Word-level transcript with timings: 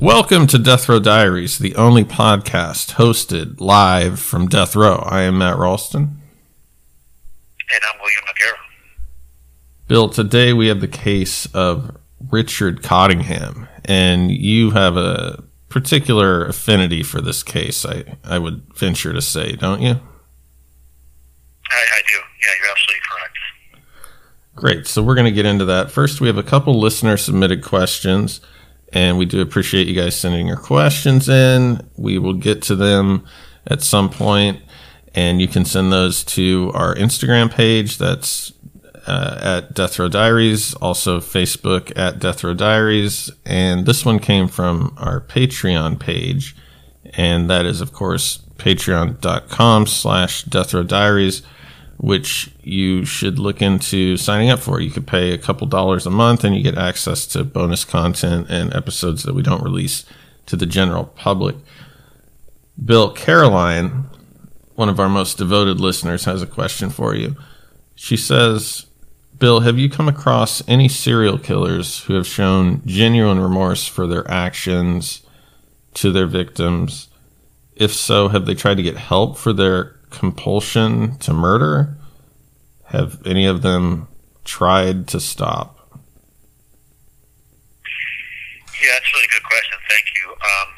Welcome 0.00 0.46
to 0.48 0.58
Death 0.58 0.88
Row 0.88 1.00
Diaries, 1.00 1.58
the 1.58 1.74
only 1.74 2.04
podcast 2.04 2.92
hosted 2.92 3.60
live 3.60 4.20
from 4.20 4.46
Death 4.46 4.76
Row. 4.76 5.02
I 5.04 5.22
am 5.22 5.38
Matt 5.38 5.58
Ralston. 5.58 6.02
and 6.02 7.80
I'm 7.82 8.00
William 8.00 8.22
Aguirre. 8.30 8.58
Bill, 9.88 10.08
today 10.08 10.52
we 10.52 10.68
have 10.68 10.80
the 10.80 10.86
case 10.86 11.46
of 11.52 11.96
Richard 12.30 12.84
Cottingham, 12.84 13.66
and 13.84 14.30
you 14.30 14.70
have 14.70 14.96
a 14.96 15.42
particular 15.68 16.44
affinity 16.44 17.02
for 17.02 17.20
this 17.20 17.42
case, 17.42 17.84
I, 17.84 18.04
I 18.22 18.38
would 18.38 18.62
venture 18.76 19.12
to 19.12 19.20
say, 19.20 19.56
don't 19.56 19.82
you? 19.82 19.90
I, 19.90 19.94
I 21.74 22.00
do. 22.06 22.18
Yeah, 22.40 22.54
you're 22.62 22.70
absolutely 22.70 23.02
correct. 23.10 23.38
Great. 24.54 24.86
So 24.86 25.02
we're 25.02 25.16
going 25.16 25.24
to 25.24 25.32
get 25.32 25.44
into 25.44 25.64
that. 25.64 25.90
First, 25.90 26.20
we 26.20 26.28
have 26.28 26.38
a 26.38 26.44
couple 26.44 26.78
listener 26.78 27.16
submitted 27.16 27.64
questions, 27.64 28.40
and 28.92 29.18
we 29.18 29.26
do 29.26 29.40
appreciate 29.40 29.86
you 29.86 29.94
guys 29.94 30.16
sending 30.16 30.46
your 30.46 30.56
questions 30.56 31.28
in. 31.28 31.88
We 31.96 32.18
will 32.18 32.34
get 32.34 32.62
to 32.62 32.76
them 32.76 33.26
at 33.66 33.82
some 33.82 34.10
point, 34.10 34.62
and 35.14 35.40
you 35.40 35.48
can 35.48 35.64
send 35.64 35.92
those 35.92 36.24
to 36.24 36.70
our 36.74 36.94
Instagram 36.94 37.50
page. 37.50 37.98
That's 37.98 38.52
uh, 39.06 39.38
at 39.40 39.74
Death 39.74 39.98
Row 39.98 40.08
Diaries, 40.08 40.74
also 40.74 41.18
Facebook 41.18 41.96
at 41.96 42.18
Death 42.18 42.44
Row 42.44 42.52
Diaries, 42.52 43.30
and 43.46 43.86
this 43.86 44.04
one 44.04 44.18
came 44.18 44.48
from 44.48 44.94
our 44.98 45.20
Patreon 45.20 45.98
page, 45.98 46.54
and 47.14 47.48
that 47.48 47.64
is, 47.64 47.80
of 47.80 47.92
course, 47.94 48.38
patreon.com 48.58 49.86
slash 49.86 50.42
Death 50.42 50.74
Row 50.74 50.82
Diaries 50.82 51.42
which 51.98 52.50
you 52.62 53.04
should 53.04 53.38
look 53.38 53.60
into 53.60 54.16
signing 54.16 54.50
up 54.50 54.60
for. 54.60 54.80
You 54.80 54.90
could 54.90 55.06
pay 55.06 55.32
a 55.32 55.38
couple 55.38 55.66
dollars 55.66 56.06
a 56.06 56.10
month 56.10 56.44
and 56.44 56.56
you 56.56 56.62
get 56.62 56.78
access 56.78 57.26
to 57.28 57.44
bonus 57.44 57.84
content 57.84 58.46
and 58.48 58.74
episodes 58.74 59.24
that 59.24 59.34
we 59.34 59.42
don't 59.42 59.62
release 59.62 60.04
to 60.46 60.56
the 60.56 60.66
general 60.66 61.04
public. 61.04 61.56
Bill 62.82 63.12
Caroline, 63.12 64.04
one 64.76 64.88
of 64.88 65.00
our 65.00 65.08
most 65.08 65.38
devoted 65.38 65.80
listeners, 65.80 66.24
has 66.24 66.40
a 66.40 66.46
question 66.46 66.88
for 66.88 67.16
you. 67.16 67.34
She 67.96 68.16
says, 68.16 68.86
Bill, 69.36 69.60
have 69.60 69.78
you 69.78 69.90
come 69.90 70.08
across 70.08 70.66
any 70.68 70.88
serial 70.88 71.36
killers 71.36 72.04
who 72.04 72.14
have 72.14 72.26
shown 72.26 72.82
genuine 72.86 73.40
remorse 73.40 73.86
for 73.86 74.06
their 74.06 74.28
actions 74.30 75.22
to 75.94 76.12
their 76.12 76.26
victims? 76.26 77.08
If 77.74 77.92
so, 77.92 78.28
have 78.28 78.46
they 78.46 78.54
tried 78.54 78.76
to 78.76 78.82
get 78.84 78.96
help 78.96 79.36
for 79.36 79.52
their 79.52 79.97
compulsion 80.10 81.18
to 81.18 81.32
murder? 81.32 81.96
Have 82.84 83.20
any 83.26 83.46
of 83.46 83.62
them 83.62 84.08
tried 84.44 85.08
to 85.08 85.20
stop? 85.20 85.76
Yeah, 88.80 88.94
that's 88.94 89.10
a 89.10 89.14
really 89.14 89.28
good 89.28 89.42
question. 89.42 89.78
Thank 89.88 90.06
you. 90.16 90.26
Um, 90.30 90.70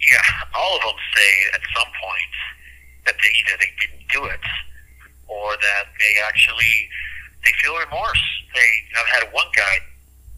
yeah, 0.00 0.24
all 0.54 0.76
of 0.76 0.82
them 0.82 0.96
say 1.14 1.30
at 1.54 1.60
some 1.76 1.90
point 2.00 2.34
that 3.06 3.16
they 3.20 3.30
either 3.42 3.56
they 3.58 3.72
didn't 3.82 4.06
do 4.08 4.24
it 4.26 4.46
or 5.28 5.56
that 5.60 5.84
they 5.98 6.12
actually 6.24 6.88
they 7.44 7.52
feel 7.60 7.76
remorse. 7.76 8.22
They 8.54 8.70
I've 8.96 9.10
had 9.20 9.32
one 9.32 9.48
guy 9.54 9.74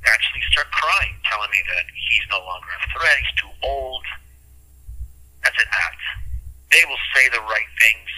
actually 0.06 0.42
start 0.50 0.66
crying, 0.72 1.14
telling 1.30 1.50
me 1.50 1.60
that 1.76 1.84
he's 1.94 2.26
no 2.30 2.40
longer 2.42 2.72
a 2.72 2.88
threat. 2.90 3.16
He's 3.22 3.36
too 3.38 3.52
old. 3.62 4.04
That's 5.44 5.58
an 5.58 5.70
act. 5.70 6.02
They 6.72 6.82
will 6.88 7.00
say 7.12 7.28
the 7.28 7.44
right 7.44 7.70
things. 7.76 8.10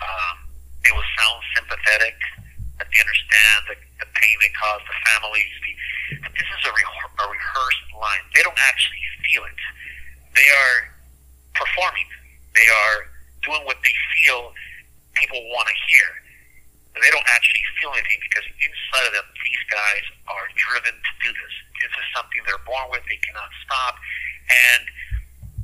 Um, 0.00 0.36
they 0.80 0.92
will 0.96 1.06
sound 1.20 1.38
sympathetic. 1.54 2.16
That 2.80 2.88
they 2.88 3.00
understand 3.04 3.58
the, 3.68 3.76
the 4.00 4.08
pain 4.16 4.34
they 4.40 4.52
cause 4.56 4.80
the 4.88 4.96
families. 5.12 5.52
But 6.24 6.32
this 6.32 6.48
is 6.48 6.60
a, 6.64 6.72
re- 6.72 7.04
a 7.20 7.26
rehearsed 7.28 7.88
line. 7.92 8.24
They 8.32 8.40
don't 8.40 8.56
actually 8.64 9.04
feel 9.28 9.44
it. 9.44 9.60
They 10.32 10.48
are 10.48 10.76
performing. 11.52 12.08
They 12.56 12.64
are 12.64 12.96
doing 13.44 13.62
what 13.68 13.76
they 13.84 13.92
feel 14.16 14.56
people 15.20 15.38
want 15.52 15.68
to 15.68 15.76
hear. 15.92 16.08
But 16.96 17.04
they 17.04 17.12
don't 17.12 17.28
actually 17.28 17.62
feel 17.78 17.92
anything 17.92 18.18
because 18.24 18.48
inside 18.48 19.04
of 19.06 19.12
them, 19.14 19.28
these 19.44 19.62
guys 19.68 20.04
are 20.26 20.46
driven 20.56 20.96
to 20.96 21.12
do 21.22 21.30
this. 21.30 21.54
This 21.84 21.92
is 21.92 22.06
something 22.16 22.40
they're 22.48 22.64
born 22.66 22.88
with. 22.90 23.04
They 23.06 23.20
cannot 23.22 23.52
stop. 23.62 23.94
And, 24.48 24.82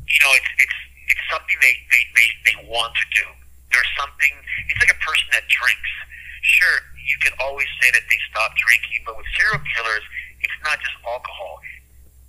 you 0.06 0.20
know, 0.22 0.32
it's, 0.36 0.52
it's, 0.60 0.78
it's 1.09 1.25
something 1.31 1.56
they, 1.62 1.75
they, 1.93 2.05
they, 2.15 2.28
they 2.47 2.56
want 2.67 2.94
to 2.94 3.06
do. 3.15 3.27
There's 3.71 3.93
something, 3.99 4.33
it's 4.71 4.81
like 4.81 4.94
a 4.94 5.00
person 5.03 5.27
that 5.34 5.47
drinks. 5.50 5.93
Sure, 6.43 6.78
you 6.94 7.19
can 7.22 7.34
always 7.43 7.67
say 7.83 7.91
that 7.91 8.05
they 8.06 8.21
stop 8.31 8.55
drinking, 8.55 9.03
but 9.03 9.19
with 9.19 9.27
serial 9.34 9.62
killers, 9.75 10.05
it's 10.43 10.59
not 10.62 10.78
just 10.78 10.97
alcohol. 11.03 11.59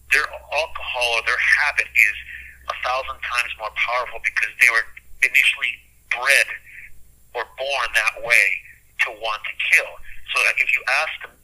Their 0.10 0.26
alcohol 0.26 1.22
or 1.22 1.24
their 1.28 1.40
habit 1.40 1.90
is 1.92 2.18
a 2.72 2.76
thousand 2.82 3.20
times 3.22 3.52
more 3.62 3.74
powerful 3.76 4.20
because 4.24 4.52
they 4.60 4.72
were 4.72 4.86
initially 5.22 5.74
bred 6.09 6.48
or 7.36 7.44
born 7.59 7.88
that 7.94 8.24
way 8.26 8.48
to 9.06 9.14
want 9.22 9.42
to 9.46 9.54
kill. 9.72 9.92
So 10.34 10.38
if 10.58 10.70
you 10.74 10.82
ask 11.06 11.14
them 11.22 11.38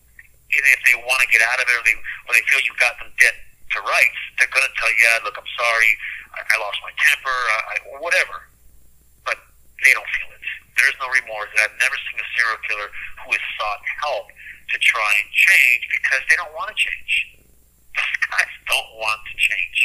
if 0.54 0.82
they 0.86 0.98
want 1.02 1.18
to 1.26 1.30
get 1.34 1.42
out 1.42 1.58
of 1.58 1.66
it 1.66 1.74
or 1.74 1.84
they 1.86 1.98
or 2.30 2.32
they 2.38 2.46
feel 2.46 2.62
you 2.62 2.74
got 2.78 2.94
them 3.02 3.10
dead 3.18 3.34
to 3.74 3.82
rights, 3.82 4.22
they're 4.38 4.52
going 4.54 4.66
to 4.66 4.74
tell 4.78 4.90
you, 4.94 5.00
yeah, 5.02 5.18
look, 5.26 5.34
I'm 5.34 5.52
sorry, 5.58 5.92
I, 6.34 6.56
lost 6.60 6.80
my 6.82 6.94
temper, 6.98 7.34
I, 7.34 7.76
whatever. 8.02 8.50
But 9.26 9.38
they 9.84 9.94
don't 9.94 10.08
feel 10.18 10.30
it. 10.34 10.44
There's 10.78 10.98
no 11.00 11.08
remorse. 11.10 11.50
I've 11.62 11.78
never 11.80 11.96
seen 12.10 12.18
a 12.18 12.28
serial 12.36 12.60
killer 12.68 12.90
who 13.24 13.32
has 13.32 13.44
sought 13.60 13.82
help 14.02 14.28
to 14.74 14.78
try 14.80 15.12
and 15.22 15.30
change 15.32 15.84
because 15.94 16.22
they 16.30 16.36
don't 16.36 16.54
want 16.54 16.70
to 16.70 16.78
change. 16.78 17.14
Those 17.96 18.18
guys 18.30 18.52
don't 18.68 18.92
want 18.98 19.20
to 19.30 19.34
change. 19.38 19.80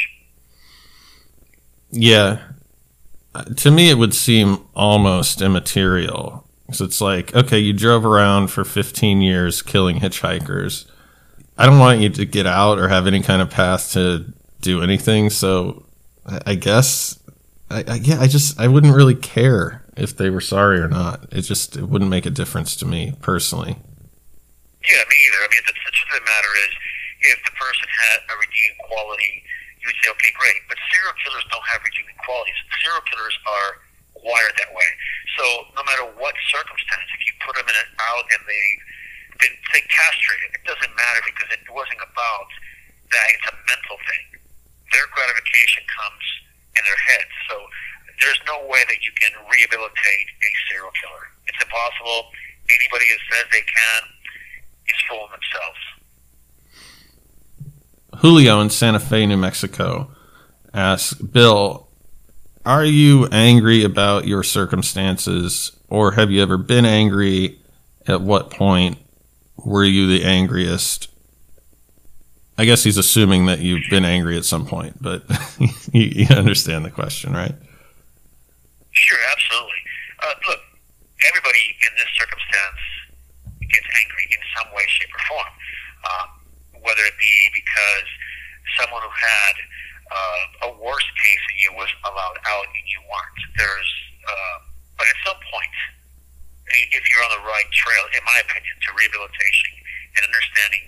Yeah. 1.91 2.39
Uh, 3.35 3.43
To 3.43 3.71
me, 3.71 3.89
it 3.89 3.97
would 3.97 4.13
seem 4.13 4.65
almost 4.75 5.41
immaterial. 5.41 6.45
So 6.71 6.85
it's 6.85 7.01
like, 7.01 7.33
okay, 7.35 7.57
you 7.57 7.73
drove 7.73 8.05
around 8.05 8.47
for 8.49 8.63
15 8.63 9.21
years 9.21 9.61
killing 9.61 9.99
hitchhikers. 9.99 10.85
I 11.57 11.65
don't 11.65 11.79
want 11.79 11.99
you 11.99 12.09
to 12.09 12.25
get 12.25 12.45
out 12.45 12.79
or 12.79 12.87
have 12.87 13.07
any 13.07 13.21
kind 13.21 13.41
of 13.41 13.49
path 13.49 13.91
to 13.93 14.33
do 14.61 14.81
anything. 14.81 15.29
So 15.29 15.85
I 16.45 16.55
guess, 16.55 17.19
I, 17.69 17.83
I, 17.87 17.95
yeah, 17.95 18.19
I 18.19 18.27
just, 18.27 18.59
I 18.59 18.67
wouldn't 18.67 18.95
really 18.95 19.15
care 19.15 19.85
if 19.97 20.15
they 20.15 20.29
were 20.29 20.41
sorry 20.41 20.79
or 20.79 20.87
not. 20.87 21.27
It 21.31 21.41
just, 21.41 21.75
it 21.75 21.85
wouldn't 21.89 22.09
make 22.09 22.25
a 22.25 22.33
difference 22.33 22.75
to 22.77 22.85
me 22.85 23.13
personally. 23.21 23.77
Yeah, 24.85 25.03
me 25.05 25.17
either. 25.27 25.41
I 25.43 25.49
mean, 25.51 25.63
the, 25.67 25.75
truth 25.75 26.11
of 26.13 26.23
the 26.23 26.27
matter 26.29 26.53
is, 26.65 26.71
if 27.35 27.39
the 27.43 27.53
person 27.59 27.83
had 27.83 28.23
a 28.31 28.35
redeeming 28.39 28.79
quality, 28.87 29.43
you 29.83 29.91
would 29.91 29.99
say, 29.99 30.09
okay, 30.11 30.31
great. 30.39 30.59
But 30.71 30.79
serial 30.87 31.13
killers 31.19 31.43
don't 31.51 31.67
have 31.67 31.83
redeeming 31.83 32.15
qualities. 32.23 32.55
Serial 32.79 33.03
killers 33.11 33.35
are 33.43 33.69
wired 34.23 34.55
that 34.55 34.71
way. 34.71 34.89
So 35.35 35.43
no 35.75 35.83
matter 35.83 36.07
what 36.15 36.35
circumstance, 36.47 37.07
if 37.15 37.21
you 37.27 37.33
put 37.43 37.59
them 37.59 37.67
in 37.67 37.75
and 37.75 37.91
out 37.99 38.23
and 38.27 38.41
they've 38.47 38.81
been, 39.39 39.55
say, 39.75 39.83
castrated, 39.87 40.55
it 40.55 40.63
doesn't 40.63 40.93
matter 40.95 41.21
because 41.27 41.49
it 41.51 41.63
wasn't 41.71 41.99
about 42.03 42.49
that. 43.11 43.27
It's 43.35 43.47
a 43.51 43.55
mental 43.67 43.99
thing. 44.07 44.38
Their 44.91 45.07
gratification 45.13 45.83
comes 45.89 46.23
in 46.77 46.83
their 46.85 47.01
heads. 47.09 47.33
So 47.49 47.55
there's 48.21 48.41
no 48.47 48.67
way 48.67 48.81
that 48.87 48.99
you 49.01 49.11
can 49.19 49.31
rehabilitate 49.47 50.27
a 50.41 50.51
serial 50.69 50.91
killer. 50.97 51.25
It's 51.47 51.61
impossible. 51.61 52.31
Anybody 52.69 53.05
who 53.09 53.17
says 53.31 53.45
they 53.51 53.65
can 53.65 54.01
is 54.87 54.99
fooling 55.07 55.31
themselves. 55.31 55.81
Julio 58.21 58.59
in 58.61 58.69
Santa 58.69 58.99
Fe, 58.99 59.25
New 59.25 59.37
Mexico 59.37 60.11
asks 60.73 61.13
Bill, 61.13 61.87
are 62.65 62.85
you 62.85 63.27
angry 63.31 63.83
about 63.83 64.27
your 64.27 64.43
circumstances 64.43 65.71
or 65.87 66.11
have 66.11 66.29
you 66.29 66.41
ever 66.41 66.57
been 66.57 66.85
angry? 66.85 67.59
At 68.07 68.21
what 68.21 68.49
point 68.49 68.97
were 69.57 69.83
you 69.83 70.07
the 70.07 70.23
angriest? 70.23 71.09
I 72.59 72.67
guess 72.67 72.83
he's 72.83 72.99
assuming 72.99 73.47
that 73.47 73.63
you've 73.63 73.87
been 73.87 74.03
angry 74.03 74.35
at 74.35 74.43
some 74.43 74.67
point, 74.67 74.99
but 74.99 75.23
you, 75.95 76.27
you 76.27 76.27
understand 76.35 76.83
the 76.83 76.91
question, 76.91 77.31
right? 77.31 77.55
Sure, 78.91 79.23
absolutely. 79.31 79.79
Uh, 80.19 80.35
look, 80.51 80.59
everybody 81.23 81.63
in 81.87 81.91
this 81.95 82.11
circumstance 82.19 82.83
gets 83.63 83.87
angry 84.03 84.25
in 84.35 84.43
some 84.59 84.67
way, 84.75 84.83
shape, 84.91 85.07
or 85.07 85.23
form. 85.31 85.51
Uh, 86.03 86.25
whether 86.83 86.99
it 87.07 87.15
be 87.15 87.31
because 87.55 88.07
someone 88.75 89.07
who 89.07 89.15
had 89.15 89.55
uh, 90.11 90.67
a 90.67 90.69
worse 90.83 91.07
case 91.23 91.41
than 91.47 91.63
you 91.63 91.71
was 91.79 91.87
allowed 92.11 92.43
out 92.43 92.67
and 92.67 92.85
you 92.91 92.99
weren't. 93.07 93.39
There's, 93.55 93.91
uh, 94.27 94.67
but 94.99 95.07
at 95.07 95.15
some 95.23 95.39
point, 95.47 95.75
if 96.91 97.03
you're 97.07 97.23
on 97.23 97.39
the 97.39 97.45
right 97.47 97.71
trail, 97.71 98.03
in 98.19 98.23
my 98.27 98.43
opinion, 98.43 98.75
to 98.83 98.89
rehabilitation 98.99 99.71
and 100.19 100.27
understanding 100.27 100.83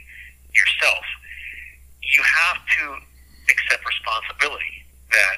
yourself, 0.51 1.07
you 2.03 2.21
have 2.21 2.59
to 2.59 2.83
accept 3.49 3.81
responsibility 3.85 4.85
that 5.11 5.37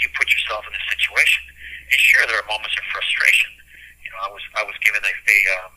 you 0.00 0.08
put 0.16 0.26
yourself 0.32 0.64
in 0.66 0.72
a 0.72 0.84
situation. 0.90 1.42
And 1.92 1.98
sure, 1.98 2.24
there 2.26 2.38
are 2.38 2.48
moments 2.48 2.74
of 2.78 2.84
frustration. 2.90 3.50
You 4.02 4.10
know, 4.14 4.20
I 4.24 4.30
was 4.30 4.44
I 4.56 4.62
was 4.64 4.76
given 4.82 5.02
a 5.02 5.12
a, 5.12 5.38
um, 5.60 5.70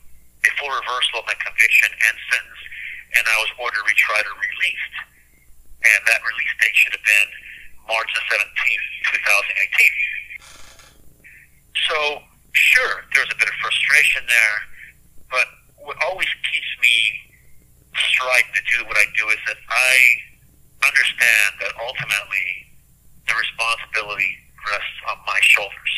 a 0.46 0.52
full 0.58 0.72
reversal 0.72 1.22
of 1.22 1.26
my 1.28 1.38
conviction 1.42 1.90
and 1.92 2.16
sentence, 2.32 2.62
and 3.18 3.24
I 3.26 3.38
was 3.42 3.50
ordered 3.60 3.84
retried 3.86 4.26
or 4.26 4.38
released. 4.38 4.96
And 5.84 6.00
that 6.08 6.24
release 6.24 6.54
date 6.64 6.76
should 6.80 6.96
have 6.96 7.04
been 7.04 7.30
March 7.92 8.08
the 8.16 8.24
seventeenth, 8.32 8.88
two 9.12 9.20
thousand 9.20 9.54
eighteen. 9.60 9.96
So 11.90 11.98
sure, 12.54 13.04
there's 13.12 13.32
a 13.34 13.38
bit 13.38 13.50
of 13.50 13.58
frustration 13.60 14.24
there, 14.30 14.58
but 15.28 15.48
what 15.84 15.98
always 16.06 16.30
keeps 16.48 16.72
me 16.80 17.33
striving 17.96 18.54
to 18.54 18.64
do 18.74 18.86
what 18.86 18.98
I 18.98 19.06
do 19.18 19.30
is 19.30 19.42
that 19.48 19.60
I 19.70 19.94
understand 20.84 21.50
that 21.64 21.74
ultimately 21.80 22.48
the 23.28 23.36
responsibility 23.38 24.36
rests 24.68 25.00
on 25.12 25.18
my 25.28 25.40
shoulders, 25.42 25.94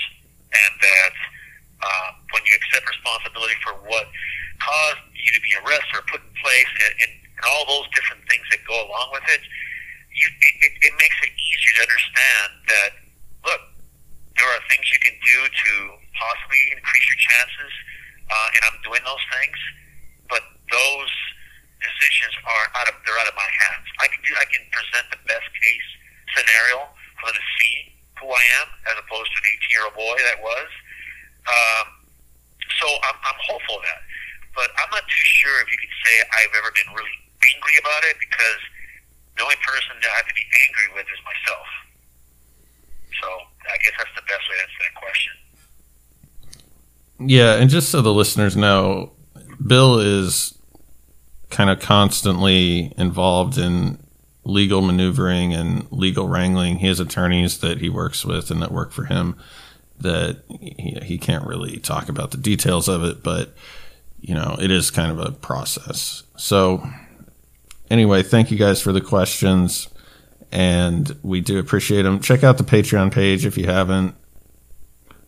and 0.53 0.73
that 0.81 1.15
uh, 1.81 2.09
when 2.33 2.41
you 2.45 2.53
accept 2.57 2.85
responsibility 2.89 3.57
for 3.61 3.73
what 3.85 4.05
caused 4.61 5.05
you 5.13 5.31
to 5.33 5.41
be 5.41 5.53
arrested 5.65 5.93
or 6.01 6.05
put 6.09 6.21
in 6.21 6.33
place, 6.41 6.71
and, 6.85 6.93
and, 7.01 7.11
and 7.11 7.45
all 7.45 7.65
those 7.65 7.87
different 7.93 8.21
things 8.29 8.45
that 8.53 8.61
go 8.65 8.77
along 8.85 9.09
with 9.13 9.25
it, 9.29 9.41
you, 10.13 10.27
it, 10.63 10.73
it 10.81 10.93
makes 10.97 11.17
it 11.21 11.31
easier 11.33 11.73
to 11.77 11.81
understand 11.89 12.49
that 12.71 12.91
look, 13.43 13.61
there 14.37 14.49
are 14.49 14.61
things 14.71 14.85
you 14.89 15.01
can 15.01 15.15
do 15.21 15.37
to 15.49 15.71
possibly 16.15 16.61
increase 16.71 17.05
your 17.05 17.21
chances, 17.21 17.73
uh, 18.31 18.47
and 18.55 18.61
I'm 18.69 18.79
doing 18.81 19.03
those 19.03 19.25
things, 19.37 19.57
but 20.29 20.41
those 20.71 21.13
decisions 21.85 22.33
are 22.45 22.65
out 22.81 22.87
of 22.89 22.95
they're 23.05 23.17
out 23.21 23.29
of 23.29 23.37
my 23.37 23.45
hands. 23.45 23.85
I 24.01 24.07
can 24.09 24.21
do 24.25 24.33
I 24.37 24.45
can 24.49 24.63
present 24.73 25.05
the 25.13 25.21
best 25.29 25.47
case 25.53 25.87
scenario 26.33 26.89
for 27.21 27.31
them 27.31 27.37
to 27.37 27.45
see 27.61 27.93
who 28.19 28.27
I 28.31 28.43
am 28.63 28.67
as 28.89 28.95
opposed 28.99 29.29
to 29.29 29.37
an 29.39 29.47
18 29.69 29.73
year 29.73 29.83
old 29.85 29.95
boy 29.95 30.17
that 30.25 30.39
was. 30.41 30.69
Um, 31.45 31.85
so 32.81 32.87
I'm, 33.05 33.17
I'm 33.21 33.39
hopeful 33.45 33.77
of 33.77 33.85
that, 33.85 34.01
but 34.57 34.73
I'm 34.81 34.89
not 34.89 35.05
too 35.05 35.25
sure 35.25 35.61
if 35.61 35.69
you 35.69 35.77
could 35.77 35.95
say 36.03 36.13
I've 36.33 36.53
ever 36.57 36.73
been 36.73 36.89
really 36.97 37.17
angry 37.53 37.75
about 37.77 38.01
it 38.09 38.17
because 38.17 38.61
the 39.37 39.45
only 39.45 39.59
person 39.61 39.93
that 40.01 40.09
I 40.09 40.15
have 40.25 40.29
to 40.29 40.37
be 40.37 40.45
angry 40.65 40.87
with 40.97 41.05
is 41.05 41.21
myself. 41.21 41.67
So 43.21 43.27
I 43.69 43.77
guess 43.83 43.93
that's 43.97 44.15
the 44.17 44.25
best 44.25 44.43
way 44.49 44.55
to 44.57 44.63
answer 44.65 44.81
that 44.81 44.95
question. 44.97 45.33
Yeah, 47.29 47.55
and 47.61 47.69
just 47.69 47.89
so 47.89 48.01
the 48.01 48.13
listeners 48.13 48.57
know, 48.57 49.13
Bill 49.65 49.99
is 49.99 50.54
kind 51.55 51.69
of 51.69 51.79
constantly 51.79 52.93
involved 52.97 53.57
in 53.57 53.97
legal 54.43 54.81
maneuvering 54.81 55.53
and 55.53 55.89
legal 55.89 56.27
wrangling. 56.27 56.77
He 56.77 56.87
has 56.87 56.99
attorneys 56.99 57.59
that 57.59 57.79
he 57.79 57.87
works 57.87 58.25
with 58.25 58.51
and 58.51 58.61
that 58.61 58.73
work 58.73 58.91
for 58.91 59.05
him 59.05 59.37
that 59.97 60.43
he, 60.49 60.99
he 61.01 61.17
can't 61.17 61.47
really 61.47 61.79
talk 61.79 62.09
about 62.09 62.31
the 62.31 62.37
details 62.37 62.89
of 62.89 63.05
it, 63.05 63.23
but 63.23 63.55
you 64.19 64.35
know, 64.35 64.57
it 64.59 64.69
is 64.69 64.91
kind 64.91 65.11
of 65.11 65.19
a 65.19 65.31
process. 65.31 66.23
So 66.35 66.85
anyway, 67.89 68.21
thank 68.21 68.51
you 68.51 68.57
guys 68.57 68.81
for 68.81 68.91
the 68.91 68.99
questions 68.99 69.87
and 70.51 71.17
we 71.23 71.39
do 71.39 71.57
appreciate 71.57 72.01
them. 72.01 72.19
Check 72.19 72.43
out 72.43 72.57
the 72.57 72.65
Patreon 72.65 73.13
page 73.13 73.45
if 73.45 73.57
you 73.57 73.67
haven't. 73.67 74.13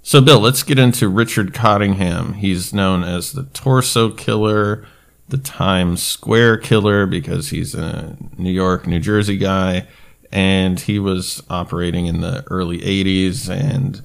So, 0.02 0.20
Bill, 0.20 0.40
let's 0.40 0.64
get 0.64 0.78
into 0.78 1.08
Richard 1.08 1.54
Cottingham. 1.54 2.34
He's 2.34 2.74
known 2.74 3.04
as 3.04 3.32
the 3.32 3.44
Torso 3.44 4.12
Killer, 4.12 4.86
the 5.30 5.38
Times 5.38 6.02
Square 6.02 6.58
Killer, 6.58 7.06
because 7.06 7.50
he's 7.50 7.76
a 7.76 8.16
New 8.38 8.52
York, 8.52 8.88
New 8.88 9.00
Jersey 9.00 9.38
guy, 9.38 9.88
and 10.32 10.80
he 10.80 11.00
was 11.00 11.44
operating 11.50 12.06
in 12.06 12.22
the 12.22 12.44
early 12.50 12.80
80s 12.80 13.50
and 13.50 14.02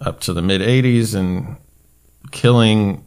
up 0.00 0.20
to 0.20 0.32
the 0.32 0.42
mid 0.42 0.60
80s 0.60 1.14
and 1.14 1.56
killing 2.30 3.04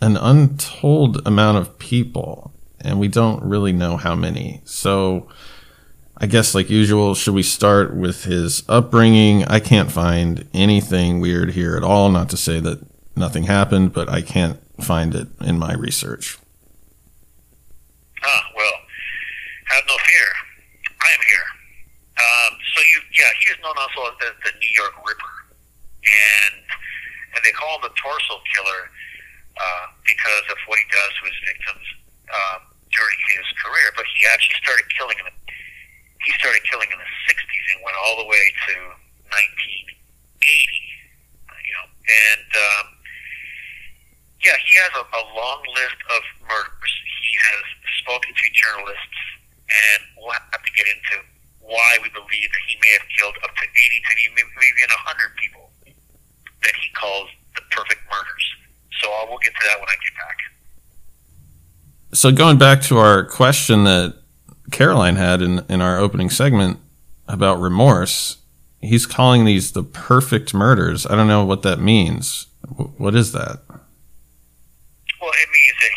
an 0.00 0.16
untold 0.16 1.26
amount 1.26 1.58
of 1.58 1.78
people. 1.78 2.52
And 2.80 3.00
we 3.00 3.08
don't 3.08 3.42
really 3.42 3.72
know 3.72 3.96
how 3.96 4.14
many. 4.14 4.60
So, 4.64 5.28
I 6.18 6.26
guess, 6.26 6.54
like 6.54 6.68
usual, 6.68 7.14
should 7.14 7.34
we 7.34 7.42
start 7.42 7.96
with 7.96 8.24
his 8.24 8.62
upbringing? 8.68 9.44
I 9.44 9.60
can't 9.60 9.90
find 9.90 10.46
anything 10.52 11.20
weird 11.20 11.52
here 11.52 11.76
at 11.76 11.82
all. 11.82 12.10
Not 12.10 12.28
to 12.30 12.36
say 12.36 12.60
that 12.60 12.80
nothing 13.16 13.44
happened, 13.44 13.92
but 13.94 14.08
I 14.10 14.20
can't 14.20 14.60
find 14.82 15.14
it 15.14 15.28
in 15.40 15.58
my 15.58 15.72
research. 15.74 16.38
Ah, 18.24 18.44
well, 18.56 18.76
have 19.68 19.84
no 19.86 19.96
fear. 20.00 20.28
I 21.04 21.08
am 21.12 21.22
here. 21.28 21.48
Um, 22.14 22.52
so 22.72 22.78
you, 22.94 22.98
yeah, 23.12 23.28
he 23.42 23.52
is 23.52 23.58
known 23.60 23.74
also 23.76 24.14
as 24.22 24.32
the 24.46 24.52
New 24.56 24.72
York 24.72 24.94
Ripper, 25.02 25.34
and 26.06 26.62
and 27.34 27.40
they 27.42 27.52
call 27.52 27.82
him 27.82 27.90
the 27.90 27.94
torso 27.98 28.38
killer 28.54 28.88
uh, 29.58 29.86
because 30.06 30.46
of 30.48 30.58
what 30.70 30.78
he 30.78 30.86
does 30.94 31.10
to 31.18 31.22
his 31.26 31.38
victims 31.42 31.86
um, 32.30 32.60
during 32.94 33.18
his 33.34 33.46
career. 33.60 33.90
But 33.98 34.06
he 34.14 34.24
actually 34.30 34.62
started 34.62 34.86
killing 34.94 35.18
in 35.18 35.26
the 35.26 35.34
he 36.24 36.32
started 36.40 36.64
killing 36.64 36.88
in 36.88 36.96
the 36.96 37.10
60s 37.28 37.66
and 37.76 37.84
went 37.84 37.98
all 38.00 38.16
the 38.16 38.24
way 38.24 38.44
to 38.70 38.74
1980. 39.28 40.00
You 40.48 41.74
know, 41.76 41.86
and 41.90 42.48
um, 42.56 42.86
yeah, 44.44 44.56
he 44.60 44.76
has 44.76 44.92
a, 45.00 45.04
a 45.08 45.22
long 45.32 45.60
list 45.72 45.98
of 46.12 46.20
murders. 46.44 46.92
He 47.24 47.32
has 47.40 47.64
spoken 48.04 48.28
to 48.28 48.44
journalists, 48.52 49.18
and 49.72 49.98
we'll 50.20 50.36
have 50.36 50.60
to 50.60 50.72
get 50.76 50.84
into 50.84 51.24
why 51.64 51.96
we 52.04 52.12
believe 52.12 52.48
that 52.52 52.64
he 52.68 52.76
may 52.84 52.92
have 52.92 53.08
killed 53.16 53.36
up 53.40 53.50
to 53.56 53.64
80 53.64 54.04
to 54.04 54.12
even 54.20 54.44
maybe 54.60 54.78
even 54.84 54.92
100 55.08 55.32
people 55.40 55.64
that 56.60 56.76
he 56.76 56.92
calls 56.92 57.28
the 57.56 57.62
perfect 57.72 58.04
murders. 58.04 58.46
So 59.00 59.08
uh, 59.08 59.26
we'll 59.28 59.40
get 59.40 59.56
to 59.56 59.64
that 59.64 59.80
when 59.80 59.88
I 59.88 59.96
get 60.04 60.14
back. 60.20 60.38
So 62.12 62.30
going 62.30 62.58
back 62.58 62.80
to 62.82 62.98
our 62.98 63.24
question 63.24 63.84
that 63.84 64.14
Caroline 64.70 65.16
had 65.16 65.42
in, 65.42 65.64
in 65.68 65.80
our 65.80 65.98
opening 65.98 66.30
segment 66.30 66.78
about 67.26 67.60
remorse, 67.60 68.38
he's 68.80 69.06
calling 69.06 69.44
these 69.44 69.72
the 69.72 69.82
perfect 69.82 70.52
murders. 70.54 71.06
I 71.06 71.16
don't 71.16 71.28
know 71.28 71.44
what 71.44 71.62
that 71.62 71.80
means. 71.80 72.46
What 72.98 73.14
is 73.14 73.32
that? 73.32 73.63
Well, 75.24 75.32
it 75.40 75.48
means 75.48 75.76
that 75.80 75.94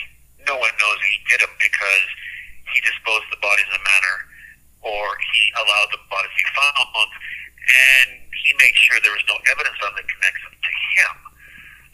no 0.48 0.56
one 0.56 0.72
knows 0.80 0.98
he 1.04 1.20
did 1.28 1.44
them 1.44 1.52
because 1.60 2.08
he 2.72 2.80
disposed 2.80 3.28
of 3.28 3.36
the 3.36 3.44
bodies 3.44 3.68
in 3.68 3.76
a 3.76 3.84
manner 3.84 4.16
or 4.88 5.04
he 5.36 5.52
allowed 5.60 5.92
the 5.92 6.00
bodies 6.08 6.32
to 6.32 6.40
be 6.40 6.48
found 6.56 7.12
and 7.68 8.08
he 8.24 8.56
made 8.56 8.72
sure 8.80 8.96
there 9.04 9.12
was 9.12 9.28
no 9.28 9.36
evidence 9.52 9.76
on 9.84 9.92
that 10.00 10.08
connects 10.08 10.44
them 10.48 10.56
to 10.56 10.72
him. 10.96 11.16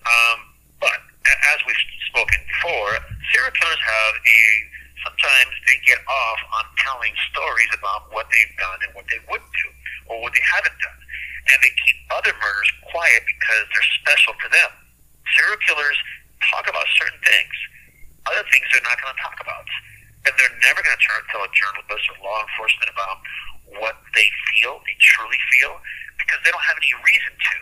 Um, 0.05 0.37
but 0.77 0.99
as 1.25 1.57
we've 1.65 1.83
spoken 2.13 2.37
before, 2.45 3.01
serial 3.33 3.49
killers 3.57 3.81
have 3.81 4.13
a 4.21 4.39
sometimes 5.03 5.51
they 5.67 5.77
get 5.83 5.99
off 6.07 6.39
on 6.55 6.63
telling 6.79 7.11
stories 7.29 7.71
about 7.75 8.07
what 8.15 8.25
they've 8.31 8.55
done 8.55 8.79
and 8.87 8.91
what 8.95 9.05
they 9.11 9.19
wouldn't 9.27 9.51
do 9.51 9.69
or 10.07 10.23
what 10.23 10.31
they 10.31 10.43
haven't 10.43 10.75
done. 10.79 10.99
And 11.51 11.57
they 11.59 11.73
keep 11.83 11.99
other 12.15 12.31
murders 12.39 12.71
quiet 12.87 13.27
because 13.27 13.67
they're 13.75 13.91
special 13.99 14.33
to 14.39 14.47
them. 14.47 14.71
Serial 15.35 15.59
killers 15.67 15.99
talk 16.47 16.65
about 16.71 16.87
certain 16.95 17.19
things, 17.23 17.55
other 18.31 18.43
things 18.47 18.63
they're 18.71 18.87
not 18.87 18.99
going 19.03 19.11
to 19.11 19.21
talk 19.21 19.37
about. 19.43 19.67
And 20.23 20.31
they're 20.39 20.57
never 20.63 20.79
going 20.79 20.95
to 20.95 21.03
tell 21.27 21.43
a 21.43 21.51
journalist 21.51 22.07
or 22.15 22.17
law 22.23 22.47
enforcement 22.47 22.87
about 22.87 23.19
what 23.75 23.99
they 24.15 24.27
feel, 24.55 24.79
they 24.87 24.95
truly 25.03 25.39
feel, 25.59 25.75
because 26.15 26.39
they 26.47 26.51
don't 26.55 26.63
have 26.63 26.79
any 26.79 26.95
reason 27.03 27.33
to. 27.35 27.55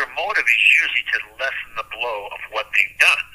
Their 0.00 0.08
motive 0.16 0.48
is 0.48 0.62
usually 0.80 1.04
to 1.12 1.18
lessen 1.36 1.70
the 1.76 1.84
blow 1.92 2.32
of 2.32 2.40
what 2.56 2.72
they've 2.72 2.96
done 2.96 3.28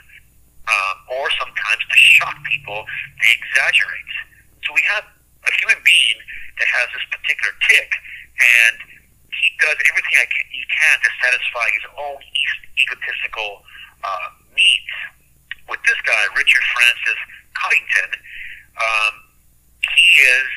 um, 0.69 0.95
or 1.09 1.25
sometimes 1.41 1.81
to 1.81 1.97
shock 1.97 2.37
people, 2.45 2.85
they 3.21 3.31
exaggerate. 3.33 4.13
So 4.65 4.73
we 4.73 4.83
have 4.85 5.05
a 5.05 5.51
human 5.57 5.81
being 5.81 6.17
that 6.61 6.67
has 6.69 6.87
this 6.93 7.05
particular 7.09 7.53
tick, 7.65 7.89
and 8.37 8.75
he 9.33 9.49
does 9.57 9.77
everything 9.89 10.15
I 10.19 10.27
can, 10.29 10.45
he 10.53 10.63
can 10.67 10.95
to 11.01 11.09
satisfy 11.23 11.67
his 11.73 11.85
own 11.97 12.19
e- 12.21 12.65
egotistical 12.85 13.65
uh, 14.03 14.27
needs. 14.53 14.93
With 15.65 15.81
this 15.85 15.97
guy, 16.05 16.21
Richard 16.33 16.65
Francis 16.75 17.19
Cottingham, 17.55 18.11
um, 18.77 19.13
he 19.85 20.09
is 20.21 20.49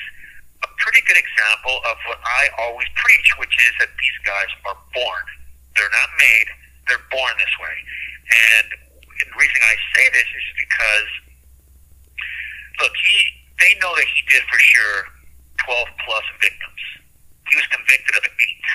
a 0.67 0.71
pretty 0.83 1.03
good 1.05 1.21
example 1.21 1.85
of 1.85 1.97
what 2.09 2.21
I 2.25 2.49
always 2.59 2.89
preach, 2.97 3.29
which 3.39 3.55
is 3.71 3.73
that 3.81 3.93
these 3.93 4.19
guys 4.25 4.51
are 4.67 4.79
born. 4.93 5.25
They're 5.77 5.93
not 5.93 6.11
made, 6.19 6.49
they're 6.89 7.07
born 7.13 7.33
this 7.39 7.55
way. 7.61 7.77
And 8.33 8.67
the 9.33 9.39
reason 9.39 9.61
I 9.63 9.77
say 9.95 10.05
this 10.11 10.27
is 10.27 10.47
because, 10.59 11.11
look, 12.83 12.95
he 12.97 13.17
they 13.63 13.73
know 13.79 13.95
that 13.95 14.09
he 14.11 14.21
did 14.27 14.43
for 14.51 14.59
sure 14.59 14.99
12 15.63 15.87
plus 16.03 16.27
victims. 16.43 16.83
He 17.47 17.55
was 17.55 17.67
convicted 17.71 18.19
of 18.19 18.25
eight. 18.27 18.69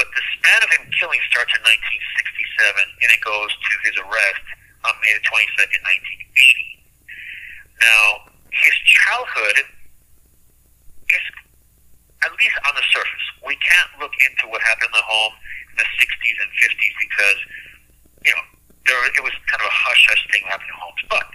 But 0.00 0.08
the 0.08 0.24
span 0.38 0.64
of 0.64 0.70
him 0.72 0.88
killing 0.96 1.20
starts 1.28 1.52
in 1.52 1.60
1967 1.60 3.04
and 3.04 3.08
it 3.12 3.20
goes 3.20 3.52
to 3.52 3.72
his 3.84 3.94
arrest 4.00 4.46
on 4.88 4.96
May 5.04 5.12
the 5.20 5.24
22nd, 5.28 5.80
1980. 5.84 6.80
Now, 7.84 8.32
his 8.56 8.76
childhood 8.88 9.68
is, 11.12 11.24
at 12.24 12.32
least 12.40 12.56
on 12.64 12.72
the 12.72 12.86
surface, 12.88 13.26
we 13.44 13.54
can't 13.60 14.00
look 14.00 14.13
into 14.30 14.48
what 14.48 14.60
happened 14.62 14.90
in 14.92 14.96
the 14.96 15.06
home 15.06 15.34
in 15.70 15.76
the 15.78 15.88
60s 16.00 16.36
and 16.40 16.50
50s 16.54 16.94
because, 17.04 17.38
you 18.24 18.32
know, 18.32 18.44
there 18.84 19.00
it 19.08 19.24
was 19.24 19.32
kind 19.48 19.60
of 19.64 19.68
a 19.68 19.74
hush 19.74 20.02
hush 20.08 20.22
thing 20.28 20.44
happening 20.48 20.72
in 20.72 20.80
homes. 20.80 21.02
But 21.08 21.26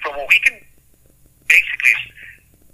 from 0.00 0.16
what 0.16 0.28
we 0.32 0.40
can 0.40 0.56
basically 1.48 1.96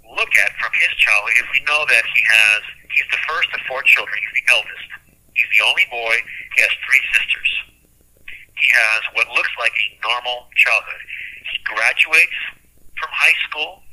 look 0.07 0.31
at 0.39 0.51
from 0.59 0.71
his 0.79 0.91
childhood 0.99 1.35
is 1.43 1.47
we 1.51 1.61
know 1.67 1.83
that 1.87 2.05
he 2.15 2.21
has 2.23 2.61
he's 2.93 3.09
the 3.11 3.21
first 3.27 3.49
of 3.51 3.59
four 3.67 3.83
children. 3.83 4.15
He's 4.19 4.35
the 4.43 4.47
eldest. 4.53 4.89
He's 5.33 5.51
the 5.59 5.63
only 5.65 5.85
boy. 5.89 6.15
He 6.55 6.59
has 6.61 6.73
three 6.85 7.03
sisters. 7.11 7.51
He 8.55 8.67
has 8.71 9.01
what 9.17 9.27
looks 9.33 9.51
like 9.59 9.73
a 9.75 9.87
normal 10.05 10.47
childhood. 10.55 11.03
He 11.51 11.57
graduates 11.67 12.39
from 12.95 13.11
high 13.11 13.37
school 13.49 13.83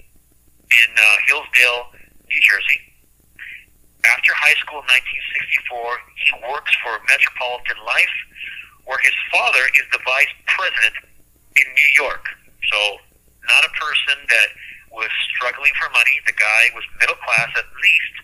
in 0.70 0.90
uh, 0.94 1.16
Hillsdale, 1.26 1.90
New 2.28 2.40
Jersey. 2.44 2.89
After 4.04 4.32
high 4.32 4.56
school 4.56 4.80
in 4.80 4.88
1964, 5.68 6.00
he 6.16 6.30
works 6.48 6.72
for 6.80 6.96
Metropolitan 7.04 7.76
Life, 7.84 8.16
where 8.88 9.00
his 9.04 9.12
father 9.28 9.60
is 9.76 9.84
the 9.92 10.00
vice 10.08 10.32
president 10.48 10.96
in 11.60 11.66
New 11.68 11.90
York. 12.00 12.24
So, 12.72 12.78
not 13.44 13.62
a 13.68 13.72
person 13.76 14.16
that 14.24 14.48
was 14.88 15.12
struggling 15.36 15.72
for 15.76 15.92
money. 15.92 16.16
The 16.24 16.36
guy 16.36 16.72
was 16.72 16.84
middle 16.96 17.18
class 17.20 17.52
at 17.60 17.68
least, 17.76 18.14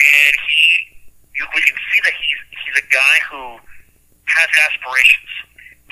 and 0.00 0.34
he, 0.48 0.64
you, 1.36 1.44
we 1.52 1.60
can 1.60 1.76
see 1.92 2.00
that 2.08 2.16
he's 2.16 2.40
he's 2.64 2.76
a 2.80 2.88
guy 2.88 3.16
who 3.28 3.60
has 4.32 4.48
aspirations. 4.64 5.32